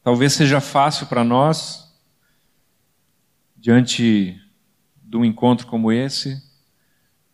Talvez 0.02 0.34
seja 0.34 0.60
fácil 0.60 1.06
para 1.06 1.24
nós, 1.24 1.90
diante 3.56 4.38
de 5.02 5.16
um 5.16 5.24
encontro 5.24 5.66
como 5.66 5.90
esse, 5.90 6.42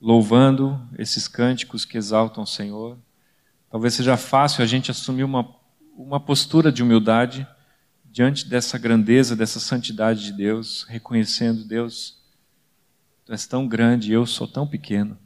louvando 0.00 0.80
esses 0.96 1.26
cânticos 1.26 1.84
que 1.84 1.98
exaltam 1.98 2.44
o 2.44 2.46
Senhor, 2.46 2.96
talvez 3.68 3.94
seja 3.94 4.16
fácil 4.16 4.62
a 4.62 4.66
gente 4.66 4.90
assumir 4.90 5.24
uma, 5.24 5.52
uma 5.96 6.20
postura 6.20 6.70
de 6.70 6.82
humildade 6.82 7.46
diante 8.10 8.48
dessa 8.48 8.76
grandeza, 8.76 9.36
dessa 9.36 9.60
santidade 9.60 10.24
de 10.24 10.32
Deus, 10.32 10.82
reconhecendo 10.88 11.64
Deus, 11.64 12.18
tu 13.24 13.32
és 13.32 13.46
tão 13.46 13.68
grande 13.68 14.10
e 14.10 14.14
eu 14.14 14.26
sou 14.26 14.48
tão 14.48 14.66
pequeno. 14.66 15.16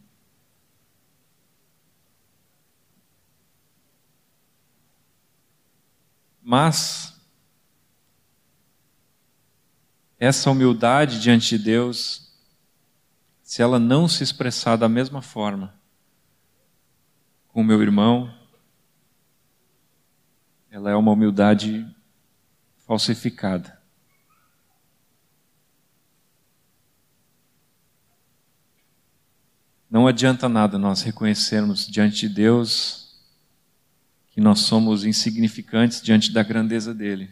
Mas 6.42 7.18
essa 10.18 10.50
humildade 10.50 11.20
diante 11.20 11.56
de 11.56 11.64
Deus, 11.64 12.30
se 13.42 13.62
ela 13.62 13.78
não 13.78 14.06
se 14.06 14.22
expressar 14.22 14.76
da 14.76 14.90
mesma 14.90 15.22
forma 15.22 15.74
com 17.48 17.62
o 17.62 17.64
meu 17.64 17.80
irmão, 17.80 18.32
ela 20.70 20.90
é 20.90 20.94
uma 20.94 21.12
humildade 21.12 21.86
falsificada. 22.86 23.82
Não 29.90 30.06
adianta 30.06 30.48
nada 30.48 30.76
nós 30.76 31.02
reconhecermos 31.02 31.86
diante 31.86 32.28
de 32.28 32.34
Deus 32.34 33.22
que 34.32 34.40
nós 34.40 34.60
somos 34.60 35.04
insignificantes 35.04 36.02
diante 36.02 36.32
da 36.32 36.42
grandeza 36.42 36.92
dele 36.92 37.30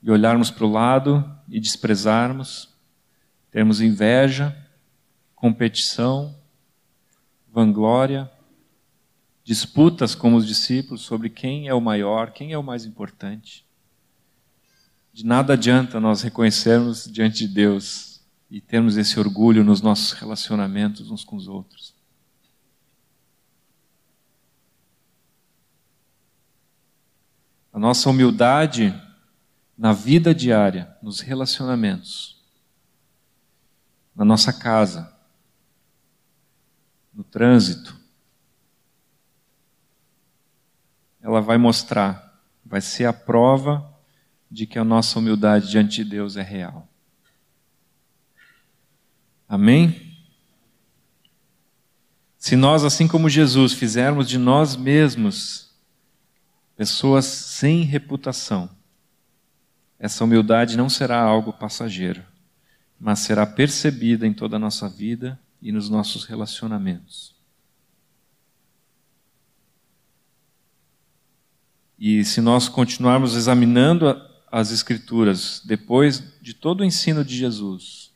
e 0.00 0.10
olharmos 0.10 0.50
para 0.50 0.64
o 0.64 0.70
lado 0.70 1.28
e 1.48 1.58
desprezarmos, 1.58 2.72
termos 3.50 3.80
inveja, 3.80 4.56
competição, 5.34 6.38
vanglória, 7.48 8.30
disputas 9.42 10.14
como 10.14 10.36
os 10.36 10.46
discípulos 10.46 11.02
sobre 11.02 11.28
quem 11.28 11.66
é 11.66 11.74
o 11.74 11.80
maior, 11.80 12.30
quem 12.30 12.52
é 12.52 12.58
o 12.58 12.62
mais 12.62 12.84
importante. 12.84 13.67
De 15.12 15.24
nada 15.24 15.54
adianta 15.54 15.98
nós 15.98 16.22
reconhecermos 16.22 17.10
diante 17.10 17.46
de 17.46 17.48
Deus 17.48 18.20
e 18.50 18.60
termos 18.60 18.96
esse 18.96 19.18
orgulho 19.18 19.64
nos 19.64 19.80
nossos 19.80 20.12
relacionamentos 20.12 21.10
uns 21.10 21.24
com 21.24 21.36
os 21.36 21.48
outros. 21.48 21.94
A 27.72 27.78
nossa 27.78 28.08
humildade 28.08 28.94
na 29.76 29.92
vida 29.92 30.34
diária, 30.34 30.96
nos 31.00 31.20
relacionamentos, 31.20 32.42
na 34.14 34.24
nossa 34.24 34.52
casa, 34.52 35.16
no 37.14 37.22
trânsito, 37.22 37.96
ela 41.20 41.40
vai 41.40 41.56
mostrar, 41.58 42.42
vai 42.64 42.80
ser 42.80 43.04
a 43.04 43.12
prova 43.12 43.87
de 44.50 44.66
que 44.66 44.78
a 44.78 44.84
nossa 44.84 45.18
humildade 45.18 45.70
diante 45.70 46.02
de 46.02 46.10
Deus 46.10 46.36
é 46.36 46.42
real. 46.42 46.88
Amém? 49.48 50.08
Se 52.38 52.54
nós, 52.54 52.84
assim 52.84 53.08
como 53.08 53.28
Jesus, 53.28 53.72
fizermos 53.72 54.28
de 54.28 54.38
nós 54.38 54.76
mesmos 54.76 55.70
pessoas 56.76 57.24
sem 57.24 57.82
reputação, 57.82 58.70
essa 59.98 60.22
humildade 60.22 60.76
não 60.76 60.88
será 60.88 61.20
algo 61.20 61.52
passageiro, 61.52 62.24
mas 63.00 63.18
será 63.18 63.44
percebida 63.44 64.26
em 64.26 64.32
toda 64.32 64.56
a 64.56 64.58
nossa 64.58 64.88
vida 64.88 65.38
e 65.60 65.72
nos 65.72 65.90
nossos 65.90 66.24
relacionamentos. 66.24 67.34
E 71.98 72.24
se 72.24 72.40
nós 72.40 72.68
continuarmos 72.68 73.34
examinando 73.34 74.27
as 74.50 74.70
Escrituras, 74.72 75.62
depois 75.64 76.22
de 76.40 76.54
todo 76.54 76.80
o 76.80 76.84
ensino 76.84 77.24
de 77.24 77.36
Jesus, 77.36 78.10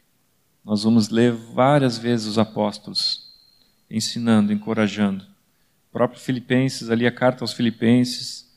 Nós 0.64 0.84
vamos 0.84 1.08
ler 1.08 1.32
várias 1.32 1.98
vezes 1.98 2.26
os 2.26 2.38
apóstolos 2.38 3.32
ensinando, 3.90 4.52
encorajando. 4.52 5.24
O 5.90 5.92
próprio 5.92 6.20
Filipenses, 6.20 6.88
ali 6.88 7.06
a 7.06 7.12
carta 7.12 7.42
aos 7.42 7.52
Filipenses, 7.52 8.50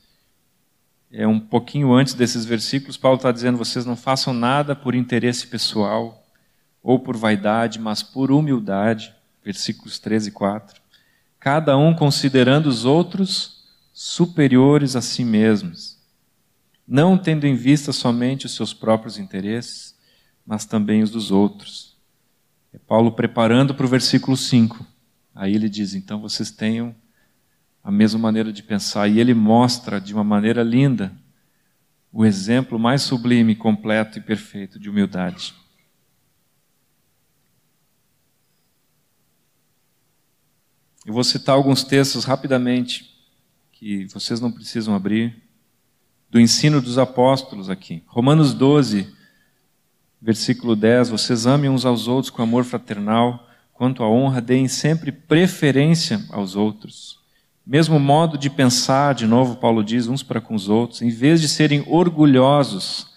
é 1.11 1.26
um 1.26 1.39
pouquinho 1.39 1.93
antes 1.93 2.13
desses 2.13 2.45
versículos, 2.45 2.97
Paulo 2.97 3.17
está 3.17 3.32
dizendo: 3.32 3.57
vocês 3.57 3.86
não 3.86 3.95
façam 3.95 4.34
nada 4.34 4.76
por 4.76 4.93
interesse 4.93 5.47
pessoal 5.47 6.26
ou 6.84 6.99
por 6.99 7.17
vaidade, 7.17 7.80
mas 7.80 8.03
por 8.03 8.32
humildade. 8.32 9.13
Versículos 9.43 9.97
13 9.99 10.30
e 10.30 10.32
4. 10.32 10.82
Cada 11.39 11.78
um 11.78 11.93
considerando 11.93 12.67
os 12.67 12.86
outros 12.86 13.63
superiores 13.93 14.95
a 14.95 15.01
si 15.01 15.23
mesmos, 15.23 15.95
não 16.88 17.18
tendo 17.18 17.46
em 17.46 17.56
vista 17.56 17.92
somente 17.92 18.46
os 18.46 18.56
seus 18.56 18.74
próprios 18.74 19.18
interesses, 19.18 19.96
mas 20.46 20.66
também 20.66 21.02
os 21.02 21.10
dos 21.10 21.32
outros. 21.32 21.98
É 22.74 22.78
Paulo 22.78 23.12
preparando 23.14 23.74
para 23.74 23.86
o 23.86 23.90
versículo 23.90 24.38
5. 24.38 24.86
Aí 25.34 25.56
ele 25.56 25.70
diz: 25.70 25.96
então 25.96 26.22
vocês 26.22 26.52
tenham 26.52 26.96
a 27.84 27.92
mesma 27.92 28.20
maneira 28.20 28.52
de 28.52 28.64
pensar. 28.64 29.08
E 29.08 29.20
ele 29.20 29.34
mostra 29.34 30.02
de 30.02 30.14
uma 30.14 30.24
maneira 30.24 30.64
linda 30.64 31.16
o 32.12 32.26
exemplo 32.26 32.80
mais 32.80 33.02
sublime, 33.02 33.56
completo 33.56 34.18
e 34.18 34.22
perfeito 34.22 34.80
de 34.80 34.90
humildade. 34.90 35.54
Eu 41.06 41.14
vou 41.14 41.24
citar 41.24 41.56
alguns 41.56 41.84
textos 41.84 42.26
rapidamente, 42.26 43.14
que 43.72 44.06
vocês 44.08 44.40
não 44.40 44.52
precisam 44.52 44.96
abrir, 44.96 45.45
do 46.36 46.40
ensino 46.42 46.82
dos 46.82 46.98
apóstolos 46.98 47.70
aqui. 47.70 48.04
Romanos 48.06 48.54
12, 48.54 49.08
versículo 50.22 50.76
10: 50.76 51.10
Vocês 51.10 51.48
amem 51.48 51.70
uns 51.70 51.86
aos 51.86 52.10
outros 52.10 52.30
com 52.30 52.42
amor 52.42 52.66
fraternal, 52.66 53.48
quanto 53.74 54.04
à 54.04 54.10
honra, 54.10 54.42
deem 54.42 54.68
sempre 54.68 55.12
preferência 55.12 56.26
aos 56.30 56.56
outros 56.56 57.26
mesmo 57.66 58.00
modo 58.00 58.38
de 58.38 58.48
pensar, 58.48 59.16
de 59.16 59.26
novo, 59.26 59.56
Paulo 59.56 59.84
diz, 59.84 60.06
uns 60.08 60.22
para 60.22 60.40
com 60.40 60.54
os 60.54 60.70
outros, 60.70 61.02
em 61.02 61.10
vez 61.10 61.42
de 61.42 61.50
serem 61.50 61.84
orgulhosos, 61.88 63.08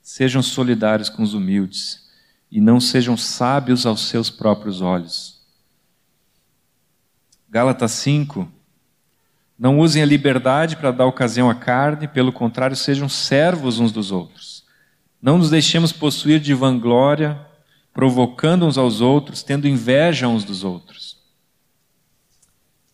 sejam 0.00 0.40
solidários 0.40 1.08
com 1.08 1.22
os 1.22 1.34
humildes 1.34 2.06
e 2.48 2.60
não 2.60 2.78
sejam 2.78 3.16
sábios 3.16 3.84
aos 3.84 4.06
seus 4.06 4.30
próprios 4.30 4.80
olhos. 4.80 5.40
Gálatas 7.50 7.90
5. 7.92 8.48
Não 9.58 9.80
usem 9.80 10.02
a 10.02 10.06
liberdade 10.06 10.76
para 10.76 10.92
dar 10.92 11.06
ocasião 11.06 11.50
à 11.50 11.54
carne, 11.54 12.06
pelo 12.06 12.32
contrário, 12.32 12.76
sejam 12.76 13.08
servos 13.08 13.80
uns 13.80 13.90
dos 13.90 14.12
outros. 14.12 14.64
Não 15.20 15.36
nos 15.36 15.50
deixemos 15.50 15.90
possuir 15.90 16.38
de 16.38 16.54
vanglória, 16.54 17.44
provocando 17.92 18.64
uns 18.64 18.78
aos 18.78 19.00
outros, 19.00 19.42
tendo 19.42 19.66
inveja 19.66 20.28
uns 20.28 20.44
dos 20.44 20.62
outros. 20.62 21.18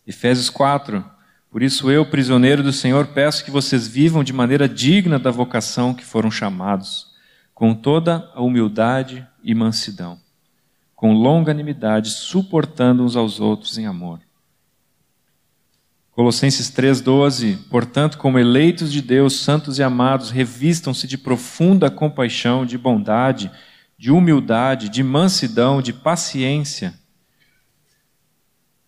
Efésios 0.07 0.49
4. 0.49 1.05
Por 1.51 1.61
isso 1.61 1.91
eu, 1.91 2.03
prisioneiro 2.05 2.63
do 2.63 2.73
Senhor, 2.73 3.07
peço 3.07 3.45
que 3.45 3.51
vocês 3.51 3.87
vivam 3.87 4.23
de 4.23 4.33
maneira 4.33 4.67
digna 4.67 5.19
da 5.19 5.29
vocação 5.29 5.93
que 5.93 6.03
foram 6.03 6.31
chamados, 6.31 7.13
com 7.53 7.75
toda 7.75 8.29
a 8.33 8.41
humildade 8.41 9.25
e 9.43 9.53
mansidão, 9.53 10.19
com 10.95 11.13
longanimidade, 11.13 12.09
suportando 12.09 13.03
uns 13.03 13.15
aos 13.15 13.39
outros 13.39 13.77
em 13.77 13.85
amor. 13.85 14.24
Colossenses 16.15 16.71
3,12: 16.71 17.67
Portanto, 17.69 18.17
como 18.17 18.39
eleitos 18.39 18.91
de 18.91 19.01
Deus, 19.01 19.37
santos 19.41 19.77
e 19.77 19.83
amados, 19.83 20.31
revistam-se 20.31 21.05
de 21.05 21.17
profunda 21.17 21.91
compaixão, 21.91 22.65
de 22.65 22.77
bondade, 22.77 23.51
de 23.97 24.09
humildade, 24.09 24.89
de 24.89 25.03
mansidão, 25.03 25.81
de 25.81 25.93
paciência 25.93 26.97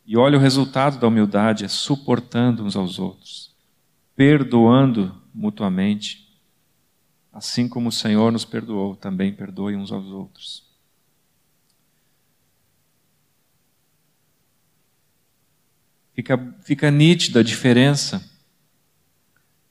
e 0.08 0.16
olha 0.16 0.38
o 0.38 0.42
resultado 0.42 0.98
da 0.98 1.08
humildade: 1.08 1.66
é 1.66 1.68
suportando 1.68 2.64
uns 2.64 2.78
aos 2.78 2.98
outros, 2.98 3.54
perdoando 4.16 5.14
mutuamente, 5.34 6.26
assim 7.32 7.68
como 7.68 7.90
o 7.90 7.92
Senhor 7.92 8.32
nos 8.32 8.46
perdoou, 8.46 8.96
também 8.96 9.34
perdoe 9.34 9.76
uns 9.76 9.92
aos 9.92 10.08
outros. 10.08 10.66
Fica, 16.18 16.56
fica 16.62 16.90
nítida 16.90 17.42
a 17.42 17.44
diferença 17.44 18.28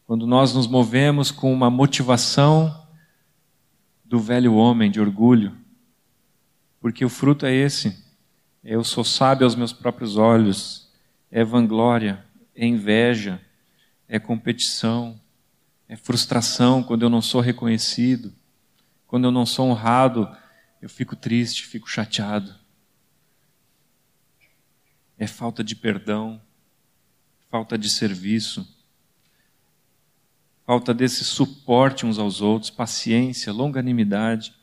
quando 0.05 0.29
nós 0.29 0.55
nos 0.55 0.69
movemos 0.69 1.33
com 1.33 1.53
uma 1.53 1.69
motivação 1.69 2.87
do 4.05 4.21
velho 4.21 4.55
homem 4.55 4.89
de 4.89 5.01
orgulho, 5.01 5.57
porque 6.81 7.05
o 7.05 7.09
fruto 7.09 7.47
é 7.47 7.53
esse. 7.53 8.01
Eu 8.63 8.85
sou 8.85 9.03
sábio 9.03 9.45
aos 9.45 9.57
meus 9.57 9.73
próprios 9.73 10.17
olhos, 10.17 10.89
é 11.33 11.43
vanglória, 11.43 12.25
é 12.55 12.65
inveja, 12.65 13.41
é 14.07 14.21
competição, 14.21 15.21
é 15.89 15.97
frustração 15.97 16.81
quando 16.81 17.03
eu 17.03 17.11
não 17.11 17.21
sou 17.21 17.41
reconhecido, 17.41 18.33
quando 19.09 19.25
eu 19.25 19.33
não 19.33 19.45
sou 19.45 19.69
honrado, 19.69 20.31
eu 20.81 20.89
fico 20.89 21.17
triste, 21.17 21.67
fico 21.67 21.91
chateado. 21.91 22.55
É 25.19 25.27
falta 25.27 25.65
de 25.65 25.75
perdão, 25.75 26.41
falta 27.49 27.79
de 27.79 27.89
serviço, 27.89 28.67
falta 30.67 30.93
desse 30.93 31.25
suporte 31.25 32.05
uns 32.05 32.19
aos 32.19 32.41
outros, 32.41 32.71
paciência, 32.71 33.53
longanimidade. 33.53 34.55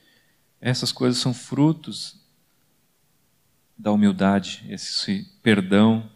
Essas 0.60 0.92
coisas 0.92 1.20
são 1.20 1.34
frutos 1.34 2.22
da 3.78 3.92
humildade, 3.92 4.66
esse 4.70 5.26
perdão. 5.42 6.10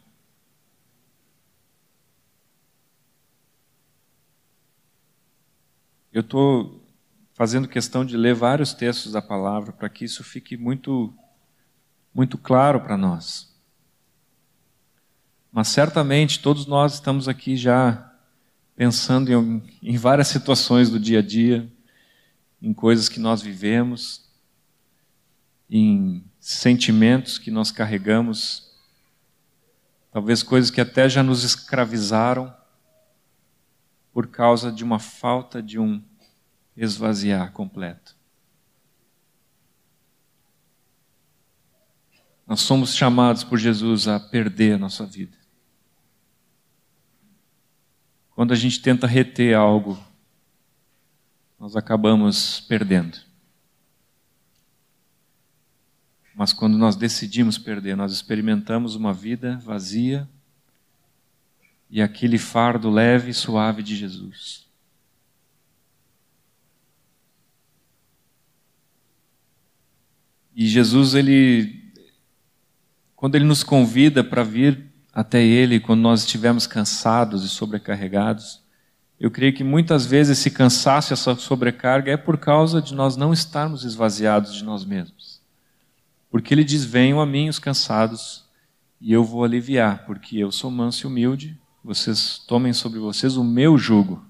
Eu 6.12 6.22
estou 6.22 6.84
fazendo 7.34 7.68
questão 7.68 8.04
de 8.04 8.18
ler 8.18 8.34
vários 8.34 8.74
textos 8.74 9.12
da 9.12 9.22
palavra 9.22 9.72
para 9.72 9.90
que 9.90 10.04
isso 10.04 10.24
fique 10.24 10.58
muito, 10.58 11.14
muito 12.14 12.38
claro 12.38 12.82
para 12.82 12.98
nós. 12.98 13.57
Mas 15.58 15.70
certamente 15.70 16.40
todos 16.40 16.68
nós 16.68 16.94
estamos 16.94 17.28
aqui 17.28 17.58
já 17.58 18.14
pensando 18.76 19.32
em, 19.34 19.64
em 19.82 19.98
várias 19.98 20.28
situações 20.28 20.88
do 20.88 21.00
dia 21.00 21.18
a 21.18 21.22
dia, 21.24 21.68
em 22.62 22.72
coisas 22.72 23.10
que 23.10 23.20
nós 23.20 23.42
vivemos, 23.42 24.30
em 25.68 26.24
sentimentos 26.40 27.40
que 27.40 27.50
nós 27.50 27.72
carregamos, 27.72 28.72
talvez 30.12 30.44
coisas 30.44 30.70
que 30.70 30.80
até 30.80 31.10
já 31.10 31.24
nos 31.24 31.44
escravizaram 31.44 32.56
por 34.14 34.28
causa 34.28 34.72
de 34.72 34.84
uma 34.84 35.00
falta 35.00 35.60
de 35.60 35.80
um 35.80 36.04
esvaziar 36.76 37.52
completo. 37.52 38.16
Nós 42.46 42.62
somos 42.62 42.96
chamados 42.96 43.44
por 43.44 43.58
Jesus 43.58 44.08
a 44.08 44.20
perder 44.20 44.74
a 44.74 44.78
nossa 44.78 45.04
vida. 45.04 45.47
Quando 48.38 48.52
a 48.52 48.56
gente 48.56 48.80
tenta 48.80 49.08
reter 49.08 49.56
algo, 49.56 49.98
nós 51.60 51.76
acabamos 51.76 52.60
perdendo. 52.60 53.18
Mas 56.36 56.54
quando 56.54 56.78
nós 56.78 56.96
decidimos 56.96 57.58
perder, 57.58 57.98
nós 57.98 58.14
experimentamos 58.14 58.94
uma 58.94 59.12
vida 59.12 59.58
vazia 59.58 60.30
e 61.90 62.00
aquele 62.00 62.38
fardo 62.38 62.92
leve 62.92 63.32
e 63.32 63.34
suave 63.34 63.82
de 63.82 63.96
Jesus. 63.96 64.68
E 70.56 70.68
Jesus, 70.68 71.16
ele, 71.16 71.92
quando 73.16 73.34
ele 73.34 73.46
nos 73.46 73.64
convida 73.64 74.24
para 74.24 74.44
vir 74.44 74.87
até 75.18 75.42
Ele, 75.42 75.80
quando 75.80 76.02
nós 76.02 76.20
estivermos 76.20 76.68
cansados 76.68 77.44
e 77.44 77.50
sobrecarregados, 77.50 78.62
eu 79.20 79.32
creio 79.32 79.52
que 79.52 79.64
muitas 79.64 80.06
vezes 80.06 80.38
esse 80.38 80.52
cansaço, 80.52 81.12
essa 81.12 81.34
sobrecarga 81.34 82.12
é 82.12 82.16
por 82.16 82.38
causa 82.38 82.80
de 82.80 82.94
nós 82.94 83.18
não 83.18 83.34
estarmos 83.34 83.84
esvaziados 83.84 84.54
de 84.54 84.64
nós 84.64 84.86
mesmos. 84.86 85.42
Porque 86.30 86.54
ele 86.54 86.64
diz: 86.64 86.86
Venham 86.86 87.20
a 87.20 87.26
mim 87.26 87.50
os 87.50 87.58
cansados, 87.58 88.46
e 89.02 89.12
eu 89.12 89.24
vou 89.24 89.44
aliviar, 89.44 90.06
porque 90.06 90.38
eu 90.38 90.52
sou 90.52 90.70
manso 90.70 91.08
e 91.08 91.10
humilde, 91.10 91.60
vocês 91.84 92.38
tomem 92.48 92.72
sobre 92.72 93.00
vocês 93.00 93.38
o 93.38 93.44
meu 93.44 93.76
jugo. 93.76 94.24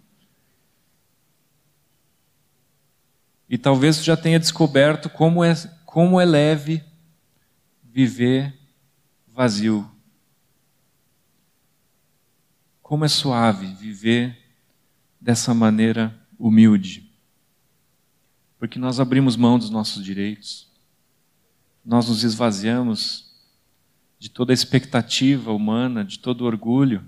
E 3.49 3.57
talvez 3.57 3.97
você 3.97 4.03
já 4.03 4.15
tenha 4.15 4.39
descoberto 4.39 5.09
como 5.09 5.43
é, 5.43 5.53
como 5.85 6.17
é 6.17 6.23
leve 6.23 6.81
viver 7.83 8.57
vazio. 9.27 9.96
Como 12.87 13.03
é 13.03 13.09
suave 13.09 13.67
viver 13.73 14.37
dessa 15.19 15.53
maneira 15.53 16.17
humilde. 16.39 17.11
Porque 18.57 18.79
nós 18.79 18.99
abrimos 18.99 19.35
mão 19.35 19.59
dos 19.59 19.69
nossos 19.69 20.03
direitos 20.03 20.67
nós 21.87 22.09
nos 22.09 22.21
esvaziamos 22.21 23.33
de 24.19 24.29
toda 24.29 24.51
a 24.51 24.53
expectativa 24.53 25.53
humana, 25.53 26.03
de 26.03 26.19
todo 26.19 26.43
orgulho. 26.43 27.01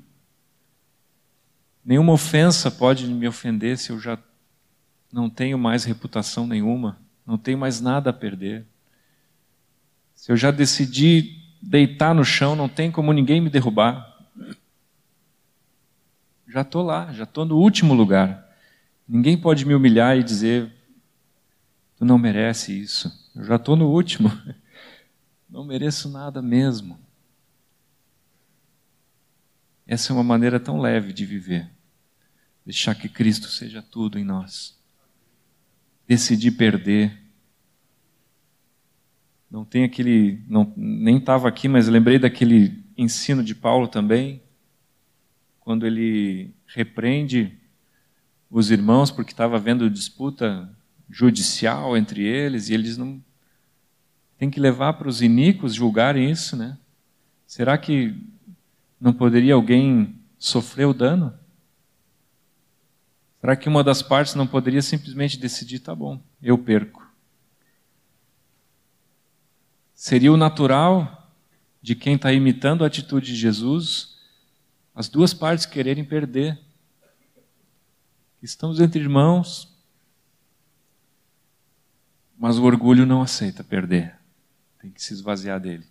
Nenhuma 1.83 2.13
ofensa 2.13 2.71
pode 2.71 3.05
me 3.05 3.27
ofender 3.27 3.77
se 3.77 3.89
eu 3.91 3.99
já 3.99 4.17
não 5.11 5.29
tenho 5.29 5.57
mais 5.57 5.83
reputação 5.83 6.47
nenhuma, 6.47 6.97
não 7.25 7.37
tenho 7.37 7.57
mais 7.57 7.81
nada 7.81 8.11
a 8.11 8.13
perder. 8.13 8.65
Se 10.15 10.31
eu 10.31 10.37
já 10.37 10.49
decidi 10.49 11.43
deitar 11.61 12.15
no 12.15 12.23
chão, 12.23 12.55
não 12.55 12.69
tem 12.69 12.89
como 12.89 13.11
ninguém 13.11 13.41
me 13.41 13.49
derrubar. 13.49 14.08
Já 16.49 16.61
estou 16.61 16.81
lá, 16.81 17.13
já 17.13 17.25
estou 17.25 17.45
no 17.45 17.57
último 17.57 17.93
lugar. 17.93 18.49
Ninguém 19.07 19.37
pode 19.37 19.65
me 19.65 19.75
humilhar 19.75 20.17
e 20.17 20.23
dizer: 20.23 20.71
tu 21.95 22.03
não 22.03 22.17
merece 22.17 22.77
isso. 22.77 23.31
Eu 23.35 23.43
já 23.43 23.55
estou 23.55 23.75
no 23.75 23.87
último. 23.87 24.29
Não 25.49 25.65
mereço 25.65 26.07
nada 26.09 26.43
mesmo. 26.43 26.99
Essa 29.87 30.11
é 30.11 30.13
uma 30.13 30.23
maneira 30.23 30.59
tão 30.59 30.79
leve 30.79 31.11
de 31.11 31.25
viver. 31.25 31.67
Deixar 32.63 32.93
que 32.93 33.09
Cristo 33.09 33.47
seja 33.47 33.81
tudo 33.81 34.19
em 34.19 34.23
nós. 34.23 34.77
Decidir 36.07 36.51
perder. 36.51 37.19
Não 39.49 39.65
tem 39.65 39.83
aquele. 39.83 40.43
Não, 40.47 40.71
nem 40.77 41.17
estava 41.17 41.47
aqui, 41.47 41.67
mas 41.67 41.87
lembrei 41.87 42.19
daquele 42.19 42.83
ensino 42.95 43.43
de 43.43 43.55
Paulo 43.55 43.87
também, 43.87 44.43
quando 45.69 45.85
ele 45.85 46.51
repreende 46.65 47.55
os 48.49 48.71
irmãos 48.71 49.11
porque 49.11 49.29
estava 49.29 49.55
havendo 49.55 49.87
disputa 49.87 50.67
judicial 51.07 51.95
entre 51.95 52.23
eles 52.23 52.69
e 52.69 52.73
eles 52.73 52.97
não 52.97 53.23
tem 54.35 54.49
que 54.49 54.59
levar 54.59 54.93
para 54.93 55.07
os 55.07 55.21
iníquos 55.21 55.75
julgarem 55.75 56.31
isso, 56.31 56.57
né? 56.57 56.75
Será 57.45 57.77
que 57.77 58.19
não 58.99 59.13
poderia 59.13 59.53
alguém 59.53 60.15
sofrer 60.39 60.85
o 60.85 60.93
dano? 60.93 61.37
Será 63.39 63.55
que 63.55 63.69
uma 63.69 63.83
das 63.83 64.01
partes 64.01 64.33
não 64.33 64.47
poderia 64.47 64.81
simplesmente 64.81 65.37
decidir, 65.37 65.77
tá 65.77 65.93
bom, 65.93 66.19
eu 66.41 66.57
perco? 66.57 67.07
Seria 69.93 70.33
o 70.33 70.37
natural 70.37 71.31
de 71.79 71.93
quem 71.93 72.15
está 72.15 72.33
imitando 72.33 72.83
a 72.83 72.87
atitude 72.87 73.27
de 73.27 73.35
Jesus 73.35 74.08
as 74.99 75.07
duas 75.07 75.33
partes 75.33 75.65
quererem 75.65 76.03
perder. 76.03 76.59
Estamos 78.41 78.81
entre 78.81 78.99
irmãos, 78.99 79.73
mas 82.37 82.57
o 82.57 82.65
orgulho 82.65 83.05
não 83.05 83.21
aceita 83.21 83.63
perder, 83.63 84.13
tem 84.77 84.91
que 84.91 85.01
se 85.01 85.13
esvaziar 85.13 85.57
dele. 85.57 85.87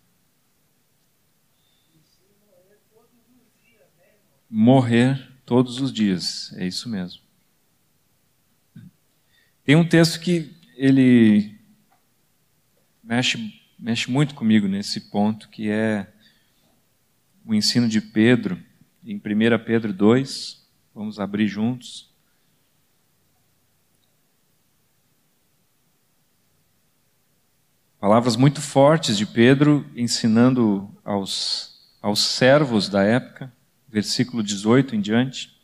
Morrer 4.51 5.33
todos 5.47 5.81
os 5.81 5.91
dias, 5.91 6.53
é 6.59 6.67
isso 6.67 6.87
mesmo. 6.87 7.23
Tem 9.65 9.75
um 9.75 9.89
texto 9.89 10.21
que 10.21 10.55
ele 10.77 11.59
mexe, 13.03 13.59
mexe 13.79 14.11
muito 14.11 14.35
comigo 14.35 14.69
nesse 14.69 15.01
ponto, 15.01 15.49
que 15.49 15.71
é 15.71 16.13
o 17.43 17.55
ensino 17.55 17.89
de 17.89 18.03
Pedro, 18.03 18.68
em 19.11 19.17
1 19.17 19.65
Pedro 19.65 19.91
2, 19.91 20.69
vamos 20.95 21.19
abrir 21.19 21.47
juntos. 21.47 22.15
Palavras 27.99 28.37
muito 28.37 28.61
fortes 28.61 29.17
de 29.17 29.25
Pedro 29.25 29.87
ensinando 29.97 30.95
aos, 31.03 31.91
aos 32.03 32.21
servos 32.21 32.91
da 32.91 33.03
época, 33.03 33.51
versículo 33.89 34.43
18 34.43 34.95
em 34.95 35.01
diante. 35.01 35.58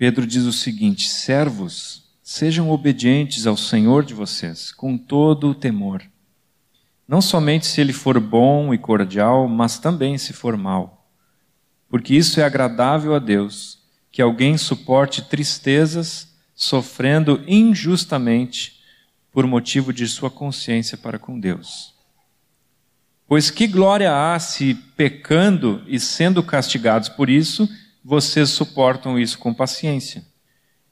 Pedro 0.00 0.26
diz 0.26 0.44
o 0.44 0.52
seguinte: 0.52 1.10
servos, 1.10 2.04
sejam 2.22 2.70
obedientes 2.70 3.46
ao 3.46 3.54
Senhor 3.54 4.02
de 4.02 4.14
vocês, 4.14 4.72
com 4.72 4.96
todo 4.96 5.50
o 5.50 5.54
temor. 5.54 6.02
Não 7.06 7.20
somente 7.20 7.66
se 7.66 7.82
ele 7.82 7.92
for 7.92 8.18
bom 8.18 8.72
e 8.72 8.78
cordial, 8.78 9.46
mas 9.46 9.78
também 9.78 10.16
se 10.16 10.32
for 10.32 10.56
mal. 10.56 11.06
Porque 11.86 12.14
isso 12.14 12.40
é 12.40 12.44
agradável 12.44 13.14
a 13.14 13.18
Deus, 13.18 13.78
que 14.10 14.22
alguém 14.22 14.56
suporte 14.56 15.20
tristezas, 15.28 16.34
sofrendo 16.54 17.44
injustamente 17.46 18.80
por 19.30 19.46
motivo 19.46 19.92
de 19.92 20.08
sua 20.08 20.30
consciência 20.30 20.96
para 20.96 21.18
com 21.18 21.38
Deus. 21.38 21.94
Pois 23.28 23.50
que 23.50 23.66
glória 23.66 24.10
há 24.16 24.38
se, 24.38 24.72
pecando 24.96 25.84
e 25.86 26.00
sendo 26.00 26.42
castigados 26.42 27.10
por 27.10 27.28
isso, 27.28 27.68
vocês 28.04 28.50
suportam 28.50 29.18
isso 29.18 29.38
com 29.38 29.52
paciência. 29.52 30.24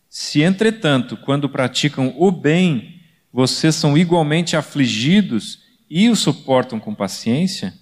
Se, 0.08 0.42
entretanto, 0.42 1.16
quando 1.16 1.48
praticam 1.48 2.14
o 2.16 2.30
bem, 2.30 3.02
vocês 3.32 3.74
são 3.74 3.96
igualmente 3.96 4.56
afligidos 4.56 5.62
e 5.88 6.08
o 6.08 6.16
suportam 6.16 6.78
com 6.80 6.94
paciência, 6.94 7.74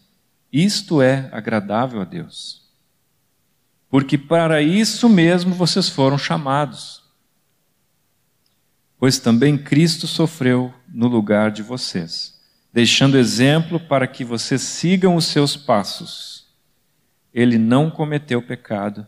isto 0.53 1.03
é 1.03 1.29
agradável 1.33 2.01
a 2.01 2.05
Deus. 2.05 2.63
Porque 3.89 4.19
para 4.19 4.61
isso 4.61 5.09
mesmo 5.09 5.55
vocês 5.55 5.89
foram 5.89 6.19
chamados. 6.19 7.05
Pois 8.99 9.19
também 9.19 9.59
Cristo 9.59 10.07
sofreu 10.07 10.73
no 10.89 11.07
lugar 11.07 11.51
de 11.51 11.63
vocês, 11.63 12.41
deixando 12.73 13.19
exemplo 13.19 13.79
para 13.79 14.07
que 14.07 14.25
vocês 14.25 14.63
sigam 14.63 15.15
os 15.15 15.27
seus 15.27 15.57
passos. 15.57 16.47
Ele 17.33 17.59
não 17.59 17.91
cometeu 17.91 18.41
pecado 18.41 19.07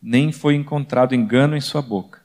nem 0.00 0.32
foi 0.32 0.54
encontrado 0.54 1.14
engano 1.14 1.56
em 1.56 1.60
sua 1.60 1.82
boca. 1.82 2.22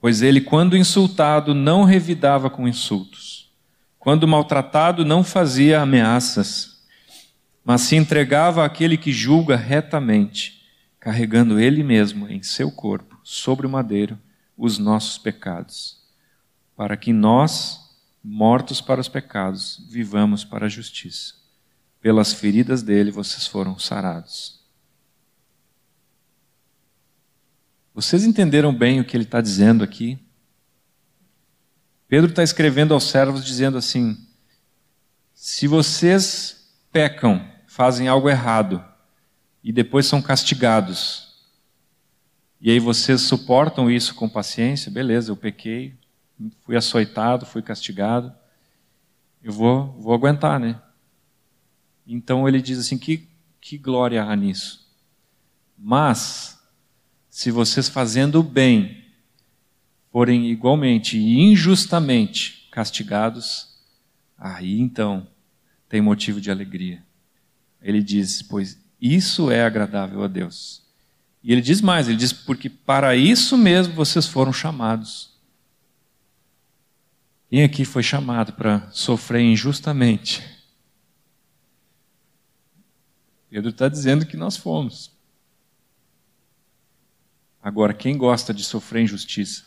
Pois 0.00 0.20
ele, 0.20 0.40
quando 0.40 0.76
insultado, 0.76 1.54
não 1.54 1.84
revidava 1.84 2.50
com 2.50 2.66
insultos. 2.66 3.52
Quando 3.98 4.26
maltratado, 4.26 5.04
não 5.04 5.22
fazia 5.22 5.80
ameaças, 5.80 6.82
mas 7.64 7.82
se 7.82 7.94
entregava 7.94 8.64
àquele 8.64 8.96
que 8.96 9.12
julga 9.12 9.56
retamente, 9.56 10.62
carregando 10.98 11.60
ele 11.60 11.84
mesmo 11.84 12.28
em 12.28 12.42
seu 12.42 12.70
corpo, 12.72 13.16
sobre 13.22 13.64
o 13.64 13.70
madeiro, 13.70 14.18
os 14.56 14.78
nossos 14.78 15.18
pecados, 15.18 16.00
para 16.76 16.96
que 16.96 17.12
nós, 17.12 17.78
mortos 18.22 18.80
para 18.80 19.00
os 19.00 19.08
pecados, 19.08 19.86
vivamos 19.88 20.44
para 20.44 20.66
a 20.66 20.68
justiça. 20.68 21.34
Pelas 22.00 22.32
feridas 22.32 22.82
dele 22.82 23.12
vocês 23.12 23.46
foram 23.46 23.78
sarados. 23.78 24.61
Vocês 27.94 28.24
entenderam 28.24 28.74
bem 28.74 29.00
o 29.00 29.04
que 29.04 29.14
ele 29.16 29.24
está 29.24 29.40
dizendo 29.40 29.84
aqui? 29.84 30.18
Pedro 32.08 32.30
está 32.30 32.42
escrevendo 32.42 32.94
aos 32.94 33.04
servos 33.04 33.44
dizendo 33.44 33.76
assim: 33.76 34.16
se 35.34 35.66
vocês 35.66 36.72
pecam, 36.90 37.46
fazem 37.66 38.08
algo 38.08 38.30
errado 38.30 38.82
e 39.62 39.72
depois 39.72 40.06
são 40.06 40.22
castigados, 40.22 41.32
e 42.60 42.70
aí 42.70 42.78
vocês 42.78 43.22
suportam 43.22 43.90
isso 43.90 44.14
com 44.14 44.28
paciência, 44.28 44.90
beleza, 44.90 45.30
eu 45.30 45.36
pequei, 45.36 45.94
fui 46.60 46.76
açoitado, 46.76 47.44
fui 47.44 47.60
castigado, 47.60 48.32
eu 49.42 49.52
vou, 49.52 49.92
vou 50.00 50.14
aguentar, 50.14 50.58
né? 50.58 50.80
Então 52.06 52.48
ele 52.48 52.62
diz 52.62 52.78
assim: 52.78 52.96
que, 52.96 53.28
que 53.60 53.76
glória 53.76 54.24
há 54.24 54.34
nisso. 54.34 54.90
Mas 55.76 56.51
se 57.32 57.50
vocês 57.50 57.88
fazendo 57.88 58.40
o 58.40 58.42
bem 58.42 59.06
forem 60.10 60.50
igualmente 60.50 61.16
e 61.16 61.40
injustamente 61.40 62.68
castigados, 62.70 63.74
aí 64.36 64.78
então 64.78 65.26
tem 65.88 66.02
motivo 66.02 66.42
de 66.42 66.50
alegria. 66.50 67.02
Ele 67.80 68.02
diz: 68.02 68.42
Pois 68.42 68.78
isso 69.00 69.50
é 69.50 69.64
agradável 69.64 70.22
a 70.22 70.28
Deus. 70.28 70.82
E 71.42 71.50
ele 71.50 71.62
diz 71.62 71.80
mais: 71.80 72.06
Ele 72.06 72.18
diz, 72.18 72.34
porque 72.34 72.68
para 72.68 73.16
isso 73.16 73.56
mesmo 73.56 73.94
vocês 73.94 74.26
foram 74.26 74.52
chamados. 74.52 75.32
Quem 77.48 77.62
aqui 77.62 77.86
foi 77.86 78.02
chamado 78.02 78.52
para 78.52 78.90
sofrer 78.90 79.40
injustamente? 79.40 80.42
Pedro 83.48 83.70
está 83.70 83.88
dizendo 83.88 84.26
que 84.26 84.36
nós 84.36 84.54
fomos. 84.54 85.11
Agora, 87.62 87.94
quem 87.94 88.18
gosta 88.18 88.52
de 88.52 88.64
sofrer 88.64 89.02
injustiça? 89.02 89.64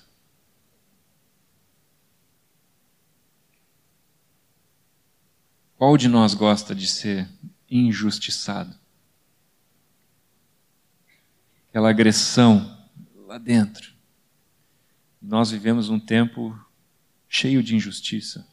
Qual 5.78 5.98
de 5.98 6.08
nós 6.08 6.34
gosta 6.34 6.76
de 6.76 6.88
ser 6.88 7.28
injustiçado. 7.70 8.76
Aquela 11.70 11.89
agressão 11.89 12.78
lá 13.28 13.38
dentro. 13.38 13.93
Nós 15.22 15.52
vivemos 15.52 15.89
um 15.89 16.00
tempo 16.00 16.58
cheio 17.28 17.64
de 17.64 17.76
injustiça. 17.76 18.48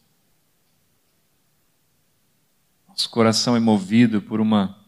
Nosso 2.89 3.09
coração 3.11 3.55
é 3.55 3.61
movido 3.61 4.21
por 4.21 4.41
uma 4.41 4.82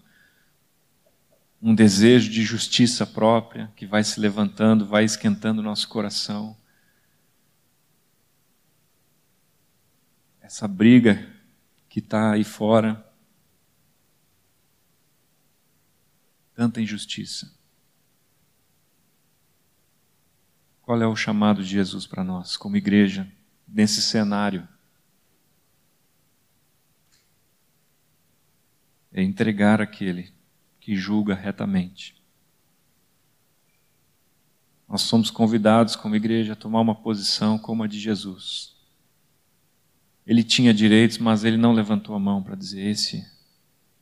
um 1.66 1.74
desejo 1.74 2.30
de 2.30 2.42
justiça 2.42 3.06
própria 3.06 3.72
que 3.74 3.86
vai 3.86 4.04
se 4.04 4.20
levantando, 4.20 4.84
vai 4.84 5.02
esquentando 5.02 5.62
nosso 5.62 5.88
coração. 5.88 6.54
Essa 10.42 10.68
briga 10.68 11.26
que 11.88 12.00
está 12.00 12.32
aí 12.32 12.44
fora, 12.44 13.02
tanta 16.54 16.82
injustiça. 16.82 17.50
Qual 20.82 21.00
é 21.00 21.06
o 21.06 21.16
chamado 21.16 21.62
de 21.62 21.70
Jesus 21.70 22.06
para 22.06 22.22
nós, 22.22 22.58
como 22.58 22.76
igreja, 22.76 23.26
nesse 23.66 24.02
cenário? 24.02 24.68
É 29.10 29.22
entregar 29.22 29.80
aquele 29.80 30.33
que 30.84 30.94
julga 30.94 31.34
retamente. 31.34 32.14
Nós 34.86 35.00
somos 35.00 35.30
convidados 35.30 35.96
como 35.96 36.14
igreja 36.14 36.52
a 36.52 36.56
tomar 36.56 36.82
uma 36.82 36.94
posição 36.94 37.58
como 37.58 37.82
a 37.82 37.86
de 37.86 37.98
Jesus. 37.98 38.76
Ele 40.26 40.44
tinha 40.44 40.74
direitos, 40.74 41.16
mas 41.16 41.42
ele 41.42 41.56
não 41.56 41.72
levantou 41.72 42.14
a 42.14 42.18
mão 42.18 42.42
para 42.42 42.54
dizer: 42.54 42.82
esse, 42.82 43.26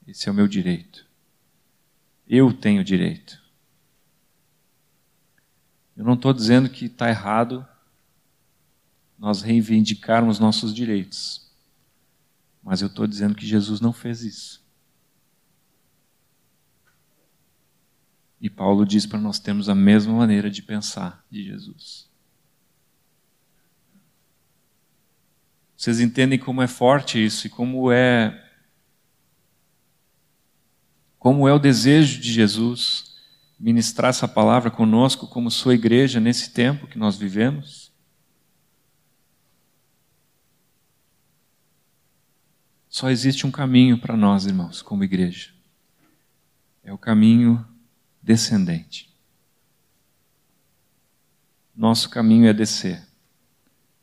esse 0.08 0.28
é 0.28 0.32
o 0.32 0.34
meu 0.34 0.48
direito. 0.48 1.06
Eu 2.26 2.52
tenho 2.52 2.82
direito. 2.82 3.40
Eu 5.96 6.04
não 6.04 6.14
estou 6.14 6.32
dizendo 6.32 6.68
que 6.68 6.86
está 6.86 7.08
errado 7.08 7.64
nós 9.16 9.40
reivindicarmos 9.40 10.40
nossos 10.40 10.74
direitos, 10.74 11.48
mas 12.60 12.82
eu 12.82 12.88
estou 12.88 13.06
dizendo 13.06 13.36
que 13.36 13.46
Jesus 13.46 13.80
não 13.80 13.92
fez 13.92 14.22
isso. 14.22 14.61
E 18.42 18.50
Paulo 18.50 18.84
diz 18.84 19.06
para 19.06 19.20
nós 19.20 19.38
termos 19.38 19.68
a 19.68 19.74
mesma 19.74 20.12
maneira 20.12 20.50
de 20.50 20.60
pensar 20.62 21.24
de 21.30 21.44
Jesus. 21.44 22.10
Vocês 25.76 26.00
entendem 26.00 26.40
como 26.40 26.60
é 26.60 26.66
forte 26.66 27.24
isso 27.24 27.46
e 27.46 27.50
como 27.50 27.92
é 27.92 28.50
como 31.20 31.46
é 31.46 31.52
o 31.52 31.58
desejo 31.58 32.20
de 32.20 32.32
Jesus 32.32 33.14
ministrar 33.60 34.10
essa 34.10 34.26
palavra 34.26 34.72
conosco 34.72 35.28
como 35.28 35.48
sua 35.48 35.74
igreja 35.74 36.18
nesse 36.18 36.50
tempo 36.50 36.88
que 36.88 36.98
nós 36.98 37.16
vivemos? 37.16 37.92
Só 42.88 43.08
existe 43.08 43.46
um 43.46 43.52
caminho 43.52 43.98
para 43.98 44.16
nós, 44.16 44.46
irmãos, 44.46 44.82
como 44.82 45.04
igreja. 45.04 45.54
É 46.82 46.92
o 46.92 46.98
caminho 46.98 47.71
descendente. 48.22 49.12
Nosso 51.74 52.08
caminho 52.08 52.46
é 52.46 52.52
descer, 52.52 53.02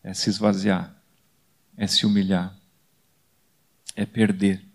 é 0.04 0.14
se 0.14 0.30
esvaziar, 0.30 0.96
é 1.78 1.88
se 1.88 2.06
humilhar, 2.06 2.56
é 3.96 4.06
perder. 4.06 4.66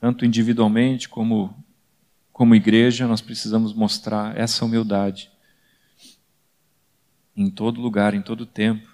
Tanto 0.00 0.24
individualmente 0.24 1.08
como 1.08 1.62
como 2.32 2.54
igreja, 2.54 3.06
nós 3.06 3.20
precisamos 3.20 3.74
mostrar 3.74 4.36
essa 4.36 4.64
humildade 4.64 5.30
em 7.36 7.50
todo 7.50 7.80
lugar, 7.80 8.14
em 8.14 8.22
todo 8.22 8.46
tempo. 8.46 8.91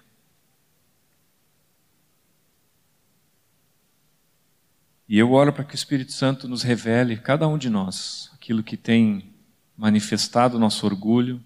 E 5.09 5.17
eu 5.17 5.31
oro 5.31 5.51
para 5.51 5.63
que 5.63 5.73
o 5.73 5.75
Espírito 5.75 6.11
Santo 6.11 6.47
nos 6.47 6.61
revele, 6.61 7.17
cada 7.17 7.47
um 7.47 7.57
de 7.57 7.67
nós, 7.67 8.29
aquilo 8.35 8.61
que 8.61 8.77
tem 8.77 9.33
manifestado 9.75 10.55
o 10.55 10.59
nosso 10.59 10.85
orgulho 10.85 11.41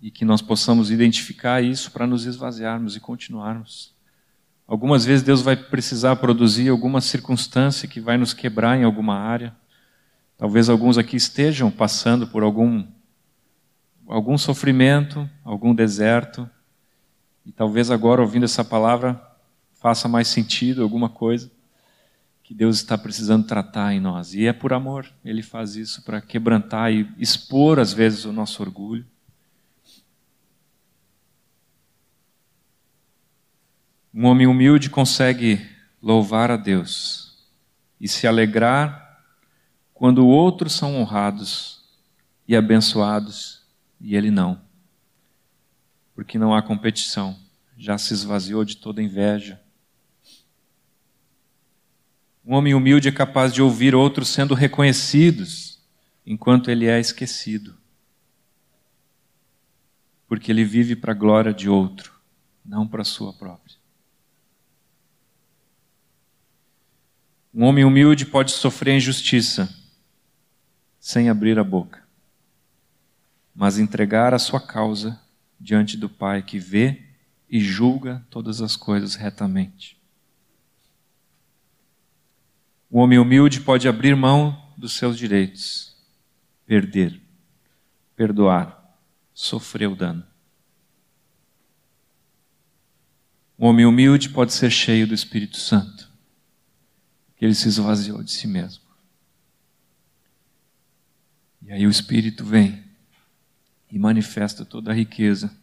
e 0.00 0.08
que 0.08 0.24
nós 0.24 0.40
possamos 0.40 0.92
identificar 0.92 1.60
isso 1.60 1.90
para 1.90 2.06
nos 2.06 2.24
esvaziarmos 2.24 2.94
e 2.94 3.00
continuarmos. 3.00 3.92
Algumas 4.64 5.04
vezes 5.04 5.24
Deus 5.24 5.42
vai 5.42 5.56
precisar 5.56 6.14
produzir 6.14 6.68
alguma 6.68 7.00
circunstância 7.00 7.88
que 7.88 7.98
vai 7.98 8.16
nos 8.16 8.32
quebrar 8.32 8.78
em 8.78 8.84
alguma 8.84 9.16
área. 9.16 9.52
Talvez 10.38 10.68
alguns 10.68 10.96
aqui 10.96 11.16
estejam 11.16 11.68
passando 11.68 12.28
por 12.28 12.44
algum 12.44 12.86
algum 14.06 14.38
sofrimento, 14.38 15.28
algum 15.42 15.74
deserto, 15.74 16.48
e 17.44 17.50
talvez 17.50 17.90
agora 17.90 18.22
ouvindo 18.22 18.44
essa 18.44 18.64
palavra 18.64 19.20
faça 19.80 20.06
mais 20.06 20.28
sentido 20.28 20.80
alguma 20.80 21.08
coisa 21.08 21.55
que 22.46 22.54
Deus 22.54 22.76
está 22.76 22.96
precisando 22.96 23.44
tratar 23.44 23.92
em 23.92 23.98
nós. 23.98 24.32
E 24.32 24.46
é 24.46 24.52
por 24.52 24.72
amor, 24.72 25.12
Ele 25.24 25.42
faz 25.42 25.74
isso 25.74 26.04
para 26.04 26.20
quebrantar 26.20 26.92
e 26.92 27.12
expor, 27.18 27.80
às 27.80 27.92
vezes, 27.92 28.24
o 28.24 28.32
nosso 28.32 28.62
orgulho. 28.62 29.04
Um 34.14 34.26
homem 34.26 34.46
humilde 34.46 34.88
consegue 34.88 35.68
louvar 36.00 36.52
a 36.52 36.56
Deus 36.56 37.36
e 38.00 38.06
se 38.06 38.28
alegrar 38.28 39.20
quando 39.92 40.24
outros 40.24 40.72
são 40.72 40.94
honrados 40.94 41.82
e 42.46 42.54
abençoados 42.54 43.62
e 44.00 44.14
ele 44.14 44.30
não. 44.30 44.60
Porque 46.14 46.38
não 46.38 46.54
há 46.54 46.62
competição, 46.62 47.36
já 47.76 47.98
se 47.98 48.14
esvaziou 48.14 48.64
de 48.64 48.76
toda 48.76 49.02
inveja 49.02 49.60
um 52.46 52.54
homem 52.54 52.74
humilde 52.74 53.08
é 53.08 53.12
capaz 53.12 53.52
de 53.52 53.60
ouvir 53.60 53.92
outros 53.92 54.28
sendo 54.28 54.54
reconhecidos, 54.54 55.82
enquanto 56.24 56.70
ele 56.70 56.86
é 56.86 57.00
esquecido. 57.00 57.76
Porque 60.28 60.52
ele 60.52 60.64
vive 60.64 60.94
para 60.94 61.10
a 61.10 61.14
glória 61.14 61.52
de 61.52 61.68
outro, 61.68 62.12
não 62.64 62.86
para 62.86 63.02
a 63.02 63.04
sua 63.04 63.32
própria. 63.32 63.74
Um 67.52 67.64
homem 67.64 67.84
humilde 67.84 68.24
pode 68.24 68.52
sofrer 68.52 68.96
injustiça 68.96 69.74
sem 71.00 71.28
abrir 71.28 71.58
a 71.58 71.64
boca, 71.64 72.06
mas 73.52 73.76
entregar 73.76 74.32
a 74.32 74.38
sua 74.38 74.60
causa 74.60 75.20
diante 75.58 75.96
do 75.96 76.08
Pai 76.08 76.42
que 76.42 76.60
vê 76.60 77.02
e 77.50 77.58
julga 77.58 78.24
todas 78.30 78.60
as 78.60 78.76
coisas 78.76 79.16
retamente. 79.16 79.95
O 82.96 83.00
homem 83.00 83.18
humilde 83.18 83.60
pode 83.60 83.86
abrir 83.86 84.16
mão 84.16 84.72
dos 84.74 84.94
seus 84.94 85.18
direitos, 85.18 85.94
perder, 86.64 87.20
perdoar, 88.16 88.98
sofrer 89.34 89.86
o 89.86 89.94
dano. 89.94 90.26
O 93.58 93.66
homem 93.66 93.84
humilde 93.84 94.30
pode 94.30 94.54
ser 94.54 94.70
cheio 94.70 95.06
do 95.06 95.12
Espírito 95.12 95.58
Santo, 95.58 96.10
que 97.36 97.44
ele 97.44 97.54
se 97.54 97.68
esvaziou 97.68 98.22
de 98.22 98.32
si 98.32 98.46
mesmo. 98.46 98.82
E 101.60 101.72
aí 101.72 101.86
o 101.86 101.90
Espírito 101.90 102.46
vem 102.46 102.82
e 103.92 103.98
manifesta 103.98 104.64
toda 104.64 104.90
a 104.90 104.94
riqueza 104.94 105.54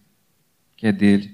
que 0.78 0.86
é 0.86 0.92
dele 0.92 1.33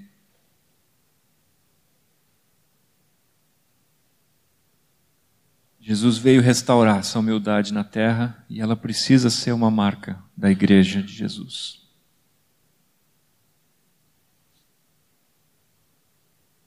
Jesus 5.90 6.20
veio 6.20 6.40
restaurar 6.40 7.00
essa 7.00 7.18
humildade 7.18 7.74
na 7.74 7.84
terra 7.84 8.46
e 8.48 8.62
ela 8.62 8.76
precisa 8.76 9.28
ser 9.32 9.54
uma 9.54 9.72
marca 9.72 10.24
da 10.38 10.52
igreja 10.52 11.02
de 11.02 11.12
Jesus. 11.12 11.82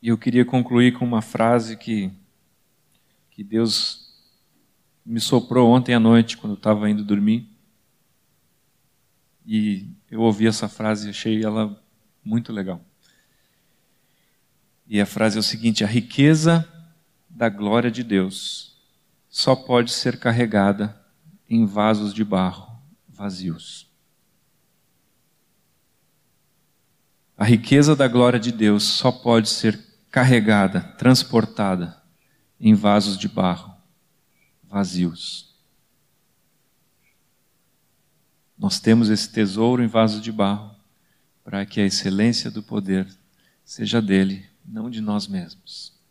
E 0.02 0.08
eu 0.08 0.18
queria 0.18 0.44
concluir 0.44 0.98
com 0.98 1.04
uma 1.04 1.22
frase 1.22 1.76
que, 1.76 2.10
que 3.30 3.44
Deus 3.44 4.12
me 5.06 5.20
soprou 5.20 5.70
ontem 5.70 5.94
à 5.94 6.00
noite, 6.00 6.36
quando 6.36 6.54
eu 6.54 6.58
estava 6.58 6.90
indo 6.90 7.04
dormir. 7.04 7.48
E 9.46 9.86
eu 10.10 10.20
ouvi 10.20 10.48
essa 10.48 10.68
frase 10.68 11.06
e 11.06 11.10
achei 11.10 11.44
ela 11.44 11.80
muito 12.24 12.52
legal. 12.52 12.84
E 14.84 15.00
a 15.00 15.06
frase 15.06 15.36
é 15.36 15.40
o 15.40 15.44
seguinte: 15.44 15.84
a 15.84 15.86
riqueza 15.86 16.68
da 17.30 17.48
glória 17.48 17.88
de 17.88 18.02
Deus 18.02 18.71
só 19.32 19.56
pode 19.56 19.90
ser 19.90 20.20
carregada 20.20 21.02
em 21.48 21.64
vasos 21.64 22.12
de 22.12 22.22
barro 22.22 22.70
vazios. 23.08 23.90
A 27.36 27.44
riqueza 27.44 27.96
da 27.96 28.06
glória 28.06 28.38
de 28.38 28.52
Deus 28.52 28.84
só 28.84 29.10
pode 29.10 29.48
ser 29.48 29.80
carregada, 30.10 30.82
transportada 30.98 32.02
em 32.60 32.74
vasos 32.74 33.16
de 33.16 33.26
barro, 33.26 33.74
vazios. 34.62 35.54
Nós 38.58 38.78
temos 38.78 39.08
esse 39.08 39.32
tesouro 39.32 39.82
em 39.82 39.88
vasos 39.88 40.20
de 40.20 40.30
barro, 40.30 40.76
para 41.42 41.64
que 41.64 41.80
a 41.80 41.86
excelência 41.86 42.50
do 42.50 42.62
poder 42.62 43.08
seja 43.64 44.00
dele, 44.02 44.46
não 44.64 44.90
de 44.90 45.00
nós 45.00 45.26
mesmos. 45.26 46.01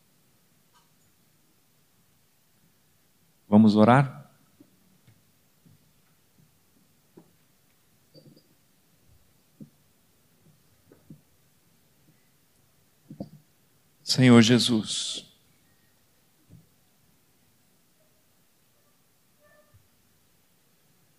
Vamos 3.52 3.76
orar? 3.76 4.32
Senhor 14.02 14.42
Jesus, 14.42 15.26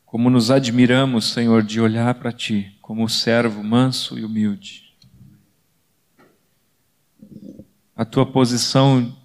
como 0.06 0.30
nos 0.30 0.50
admiramos, 0.50 1.34
Senhor, 1.34 1.62
de 1.62 1.82
olhar 1.82 2.14
para 2.14 2.32
Ti 2.32 2.78
como 2.80 3.06
servo 3.10 3.62
manso 3.62 4.18
e 4.18 4.24
humilde. 4.24 4.96
A 7.94 8.06
Tua 8.06 8.24
posição 8.24 9.21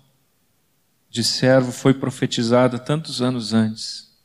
de 1.18 1.24
servo 1.24 1.72
foi 1.72 1.96
profetizada 1.96 2.78
tantos 2.78 3.24
anos 3.24 3.52
antes, 3.52 4.16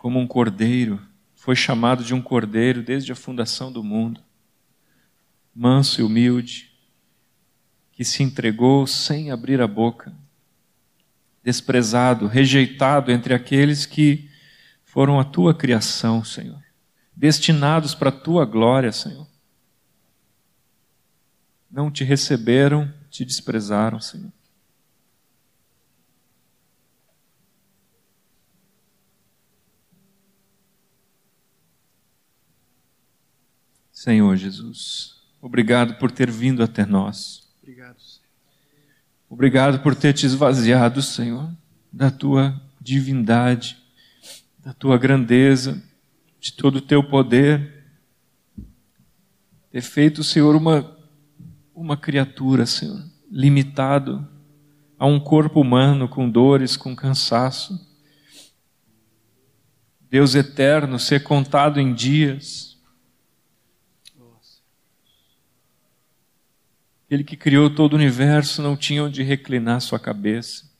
como 0.00 0.18
um 0.18 0.26
cordeiro, 0.26 1.00
foi 1.36 1.54
chamado 1.54 2.02
de 2.02 2.12
um 2.12 2.20
cordeiro 2.20 2.82
desde 2.82 3.12
a 3.12 3.14
fundação 3.14 3.70
do 3.70 3.80
mundo, 3.80 4.20
manso 5.54 6.00
e 6.00 6.02
humilde 6.04 6.72
que 7.92 8.04
se 8.04 8.24
entregou 8.24 8.88
sem 8.88 9.30
abrir 9.30 9.60
a 9.60 9.68
boca, 9.68 10.12
desprezado, 11.44 12.26
rejeitado 12.26 13.12
entre 13.12 13.32
aqueles 13.32 13.86
que 13.86 14.28
foram 14.82 15.20
a 15.20 15.24
tua 15.24 15.54
criação, 15.54 16.24
Senhor, 16.24 16.60
destinados 17.14 17.94
para 17.94 18.08
a 18.08 18.20
tua 18.20 18.44
glória, 18.44 18.90
Senhor. 18.90 19.28
Não 21.70 21.88
te 21.88 22.02
receberam, 22.02 22.92
te 23.08 23.24
desprezaram, 23.24 24.00
Senhor. 24.00 24.32
Senhor 34.04 34.36
Jesus, 34.36 35.14
obrigado 35.40 35.94
por 35.94 36.12
ter 36.12 36.30
vindo 36.30 36.62
até 36.62 36.84
nós. 36.84 37.48
Obrigado, 37.62 37.98
Senhor. 37.98 38.28
Obrigado 39.30 39.78
por 39.80 39.94
ter 39.94 40.12
te 40.12 40.26
esvaziado, 40.26 41.00
Senhor, 41.00 41.50
da 41.90 42.10
tua 42.10 42.60
divindade, 42.78 43.78
da 44.58 44.74
tua 44.74 44.98
grandeza, 44.98 45.82
de 46.38 46.52
todo 46.52 46.76
o 46.76 46.80
teu 46.82 47.02
poder. 47.02 47.82
Ter 49.70 49.80
feito, 49.80 50.22
Senhor, 50.22 50.54
uma, 50.54 50.94
uma 51.74 51.96
criatura, 51.96 52.66
Senhor, 52.66 53.02
limitado 53.30 54.28
a 54.98 55.06
um 55.06 55.18
corpo 55.18 55.62
humano 55.62 56.10
com 56.10 56.28
dores, 56.28 56.76
com 56.76 56.94
cansaço. 56.94 57.80
Deus 60.10 60.34
eterno, 60.34 60.98
ser 60.98 61.22
contado 61.22 61.80
em 61.80 61.94
dias 61.94 62.73
Ele 67.10 67.22
que 67.22 67.36
criou 67.36 67.68
todo 67.68 67.92
o 67.92 67.96
universo 67.96 68.62
não 68.62 68.76
tinha 68.76 69.04
onde 69.04 69.22
reclinar 69.22 69.80
sua 69.80 69.98
cabeça, 69.98 70.70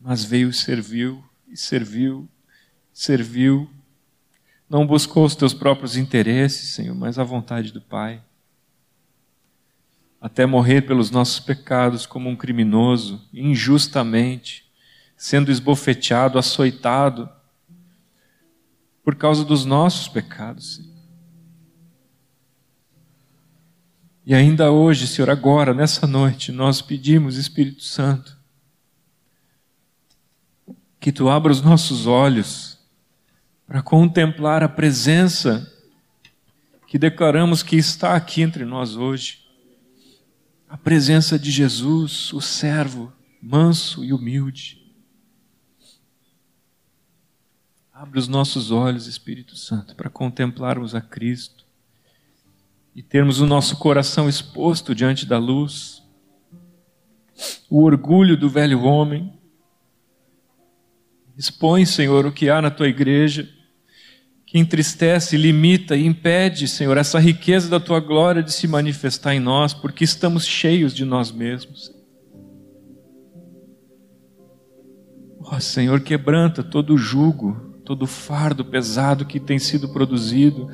mas 0.00 0.24
veio 0.24 0.50
e 0.50 0.52
serviu, 0.52 1.24
e 1.48 1.56
serviu, 1.56 2.28
serviu. 2.92 3.70
Não 4.68 4.86
buscou 4.86 5.24
os 5.24 5.36
teus 5.36 5.54
próprios 5.54 5.96
interesses, 5.96 6.74
Senhor, 6.74 6.94
mas 6.94 7.18
a 7.18 7.24
vontade 7.24 7.72
do 7.72 7.80
Pai. 7.80 8.22
Até 10.20 10.44
morrer 10.44 10.82
pelos 10.82 11.10
nossos 11.10 11.40
pecados 11.40 12.04
como 12.04 12.28
um 12.28 12.36
criminoso, 12.36 13.26
injustamente, 13.32 14.70
sendo 15.16 15.50
esbofeteado, 15.50 16.38
açoitado, 16.38 17.28
por 19.02 19.14
causa 19.16 19.44
dos 19.44 19.64
nossos 19.64 20.08
pecados, 20.08 20.76
Senhor. 20.76 20.89
E 24.30 24.34
ainda 24.34 24.70
hoje, 24.70 25.08
Senhor, 25.08 25.28
agora, 25.28 25.74
nessa 25.74 26.06
noite, 26.06 26.52
nós 26.52 26.80
pedimos, 26.80 27.36
Espírito 27.36 27.82
Santo, 27.82 28.38
que 31.00 31.10
tu 31.10 31.28
abra 31.28 31.50
os 31.50 31.60
nossos 31.60 32.06
olhos 32.06 32.78
para 33.66 33.82
contemplar 33.82 34.62
a 34.62 34.68
presença 34.68 35.68
que 36.86 36.96
declaramos 36.96 37.64
que 37.64 37.74
está 37.74 38.14
aqui 38.14 38.40
entre 38.40 38.64
nós 38.64 38.94
hoje. 38.94 39.40
A 40.68 40.78
presença 40.78 41.36
de 41.36 41.50
Jesus, 41.50 42.32
o 42.32 42.40
servo 42.40 43.12
manso 43.42 44.04
e 44.04 44.12
humilde. 44.12 44.94
Abre 47.92 48.20
os 48.20 48.28
nossos 48.28 48.70
olhos, 48.70 49.08
Espírito 49.08 49.56
Santo, 49.56 49.96
para 49.96 50.08
contemplarmos 50.08 50.94
a 50.94 51.00
Cristo 51.00 51.59
e 52.94 53.02
termos 53.02 53.40
o 53.40 53.46
nosso 53.46 53.76
coração 53.76 54.28
exposto 54.28 54.94
diante 54.94 55.24
da 55.24 55.38
luz, 55.38 56.02
o 57.68 57.82
orgulho 57.82 58.36
do 58.36 58.48
velho 58.48 58.82
homem. 58.82 59.32
Expõe, 61.36 61.86
Senhor, 61.86 62.26
o 62.26 62.32
que 62.32 62.50
há 62.50 62.60
na 62.60 62.70
tua 62.70 62.88
igreja, 62.88 63.48
que 64.44 64.58
entristece, 64.58 65.36
limita 65.36 65.96
e 65.96 66.04
impede, 66.04 66.66
Senhor, 66.66 66.98
essa 66.98 67.18
riqueza 67.18 67.68
da 67.68 67.78
tua 67.78 68.00
glória 68.00 68.42
de 68.42 68.52
se 68.52 68.66
manifestar 68.66 69.34
em 69.34 69.40
nós, 69.40 69.72
porque 69.72 70.04
estamos 70.04 70.44
cheios 70.44 70.92
de 70.92 71.04
nós 71.04 71.30
mesmos. 71.30 71.94
Ó 75.40 75.56
oh, 75.56 75.60
Senhor, 75.60 76.00
quebranta 76.00 76.62
todo 76.62 76.94
o 76.94 76.98
jugo, 76.98 77.80
todo 77.84 78.02
o 78.02 78.06
fardo 78.06 78.64
pesado 78.64 79.24
que 79.24 79.40
tem 79.40 79.58
sido 79.58 79.88
produzido 79.88 80.68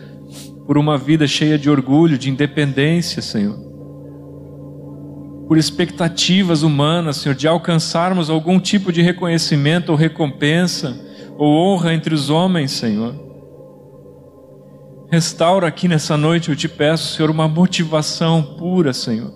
por 0.66 0.76
uma 0.76 0.98
vida 0.98 1.26
cheia 1.26 1.56
de 1.56 1.70
orgulho, 1.70 2.18
de 2.18 2.28
independência, 2.28 3.22
Senhor. 3.22 3.56
Por 5.46 5.56
expectativas 5.56 6.62
humanas, 6.62 7.18
Senhor, 7.18 7.36
de 7.36 7.46
alcançarmos 7.46 8.28
algum 8.28 8.58
tipo 8.58 8.92
de 8.92 9.00
reconhecimento 9.00 9.90
ou 9.90 9.96
recompensa 9.96 11.00
ou 11.38 11.54
honra 11.54 11.94
entre 11.94 12.12
os 12.12 12.30
homens, 12.30 12.72
Senhor. 12.72 13.14
Restaura 15.08 15.68
aqui 15.68 15.86
nessa 15.86 16.16
noite, 16.16 16.48
eu 16.48 16.56
te 16.56 16.68
peço, 16.68 17.14
Senhor, 17.14 17.30
uma 17.30 17.46
motivação 17.46 18.42
pura, 18.58 18.92
Senhor, 18.92 19.30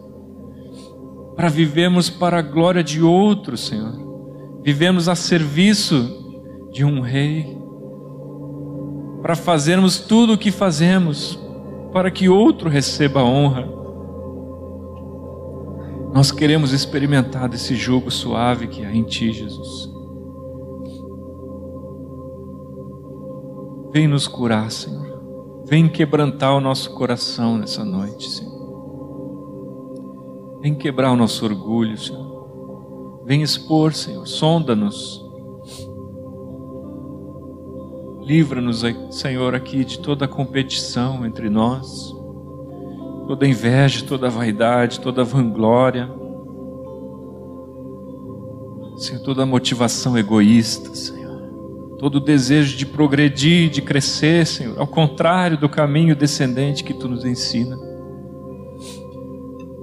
para 1.36 1.48
vivermos 1.48 2.10
para 2.10 2.40
a 2.40 2.42
glória 2.42 2.82
de 2.82 3.00
outro, 3.00 3.56
Senhor. 3.56 4.60
Vivemos 4.64 5.08
a 5.08 5.14
serviço 5.14 6.68
de 6.72 6.84
um 6.84 7.00
rei 7.00 7.59
para 9.22 9.36
fazermos 9.36 9.98
tudo 9.98 10.34
o 10.34 10.38
que 10.38 10.50
fazemos 10.50 11.38
para 11.92 12.10
que 12.10 12.28
outro 12.28 12.68
receba 12.68 13.20
a 13.20 13.24
honra. 13.24 13.68
Nós 16.12 16.32
queremos 16.32 16.72
experimentar 16.72 17.48
desse 17.48 17.74
jogo 17.74 18.10
suave 18.10 18.66
que 18.66 18.84
há 18.84 18.94
em 18.94 19.04
Ti, 19.04 19.32
Jesus. 19.32 19.90
Vem 23.92 24.08
nos 24.08 24.26
curar, 24.26 24.70
Senhor. 24.70 25.00
Vem 25.66 25.88
quebrantar 25.88 26.54
o 26.54 26.60
nosso 26.60 26.92
coração 26.94 27.58
nessa 27.58 27.84
noite, 27.84 28.28
Senhor. 28.28 28.50
Vem 30.60 30.74
quebrar 30.74 31.12
o 31.12 31.16
nosso 31.16 31.44
orgulho, 31.44 31.96
Senhor. 31.96 33.22
Vem 33.24 33.42
expor, 33.42 33.92
Senhor. 33.92 34.26
Sonda-nos 34.26 35.29
Livra-nos, 38.30 38.84
Senhor, 39.10 39.56
aqui 39.56 39.84
de 39.84 39.98
toda 39.98 40.28
competição 40.28 41.26
entre 41.26 41.50
nós, 41.50 42.14
toda 43.26 43.44
inveja, 43.44 44.04
toda 44.06 44.30
vaidade, 44.30 45.00
toda 45.00 45.24
vanglória, 45.24 46.08
Senhor, 48.98 49.20
toda 49.24 49.44
motivação 49.44 50.16
egoísta, 50.16 50.94
Senhor, 50.94 51.96
todo 51.98 52.20
desejo 52.20 52.76
de 52.76 52.86
progredir, 52.86 53.68
de 53.68 53.82
crescer, 53.82 54.46
Senhor, 54.46 54.78
ao 54.78 54.86
contrário 54.86 55.58
do 55.58 55.68
caminho 55.68 56.14
descendente 56.14 56.84
que 56.84 56.94
Tu 56.94 57.08
nos 57.08 57.24
ensina. 57.24 57.76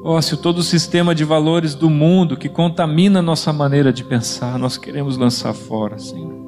Ó, 0.06 0.16
oh, 0.16 0.22
se 0.22 0.38
todo 0.38 0.60
o 0.60 0.64
sistema 0.64 1.14
de 1.14 1.26
valores 1.26 1.76
do 1.76 1.90
mundo 1.90 2.38
que 2.38 2.48
contamina 2.48 3.22
nossa 3.22 3.52
maneira 3.52 3.92
de 3.92 4.06
pensar, 4.06 4.58
nós 4.58 4.78
queremos 4.78 5.18
lançar 5.18 5.54
fora, 5.54 6.00
Senhor. 6.00 6.47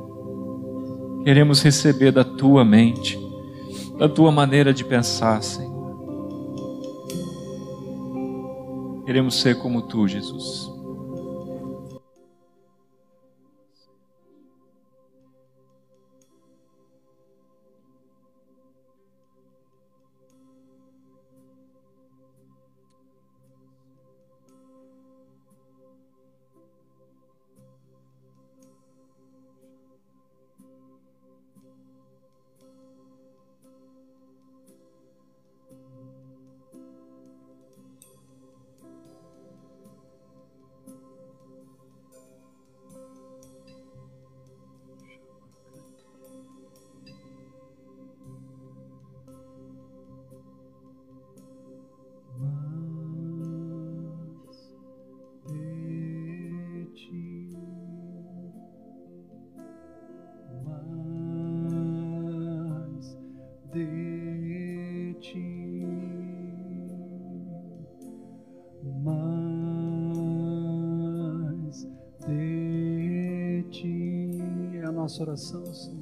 Queremos 1.29 1.61
receber 1.61 2.11
da 2.11 2.23
tua 2.23 2.65
mente, 2.65 3.19
da 3.99 4.09
tua 4.09 4.31
maneira 4.31 4.73
de 4.73 4.83
pensar, 4.83 5.43
Senhor. 5.43 5.95
Queremos 9.05 9.39
ser 9.39 9.59
como 9.59 9.83
tu, 9.83 10.07
Jesus. 10.07 10.68
nossa 75.09 75.23
oração, 75.23 75.73
Senhor. 75.73 75.98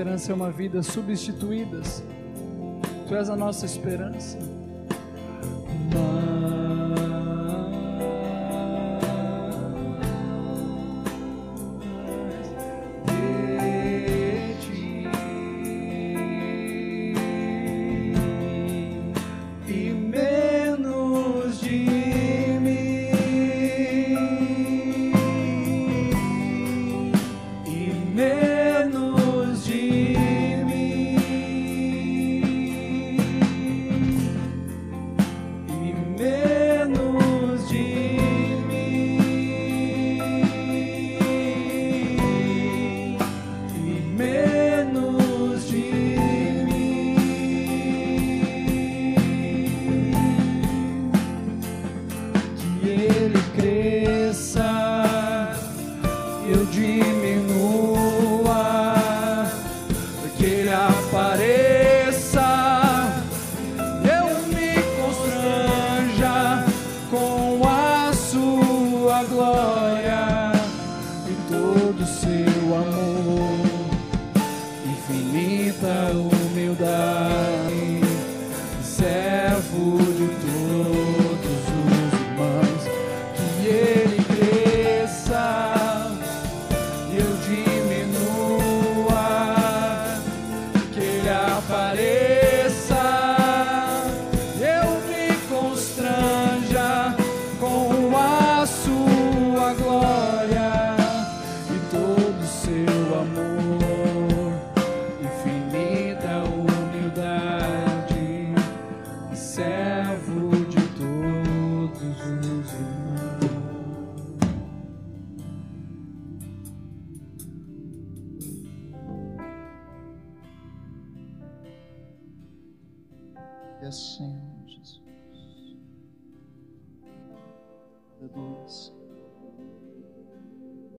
esperança 0.00 0.32
é 0.32 0.34
uma 0.34 0.50
vida 0.50 0.82
substituídas. 0.82 2.02
Tu 3.06 3.14
és 3.14 3.28
a 3.28 3.36
nossa 3.36 3.66
esperança. 3.66 4.38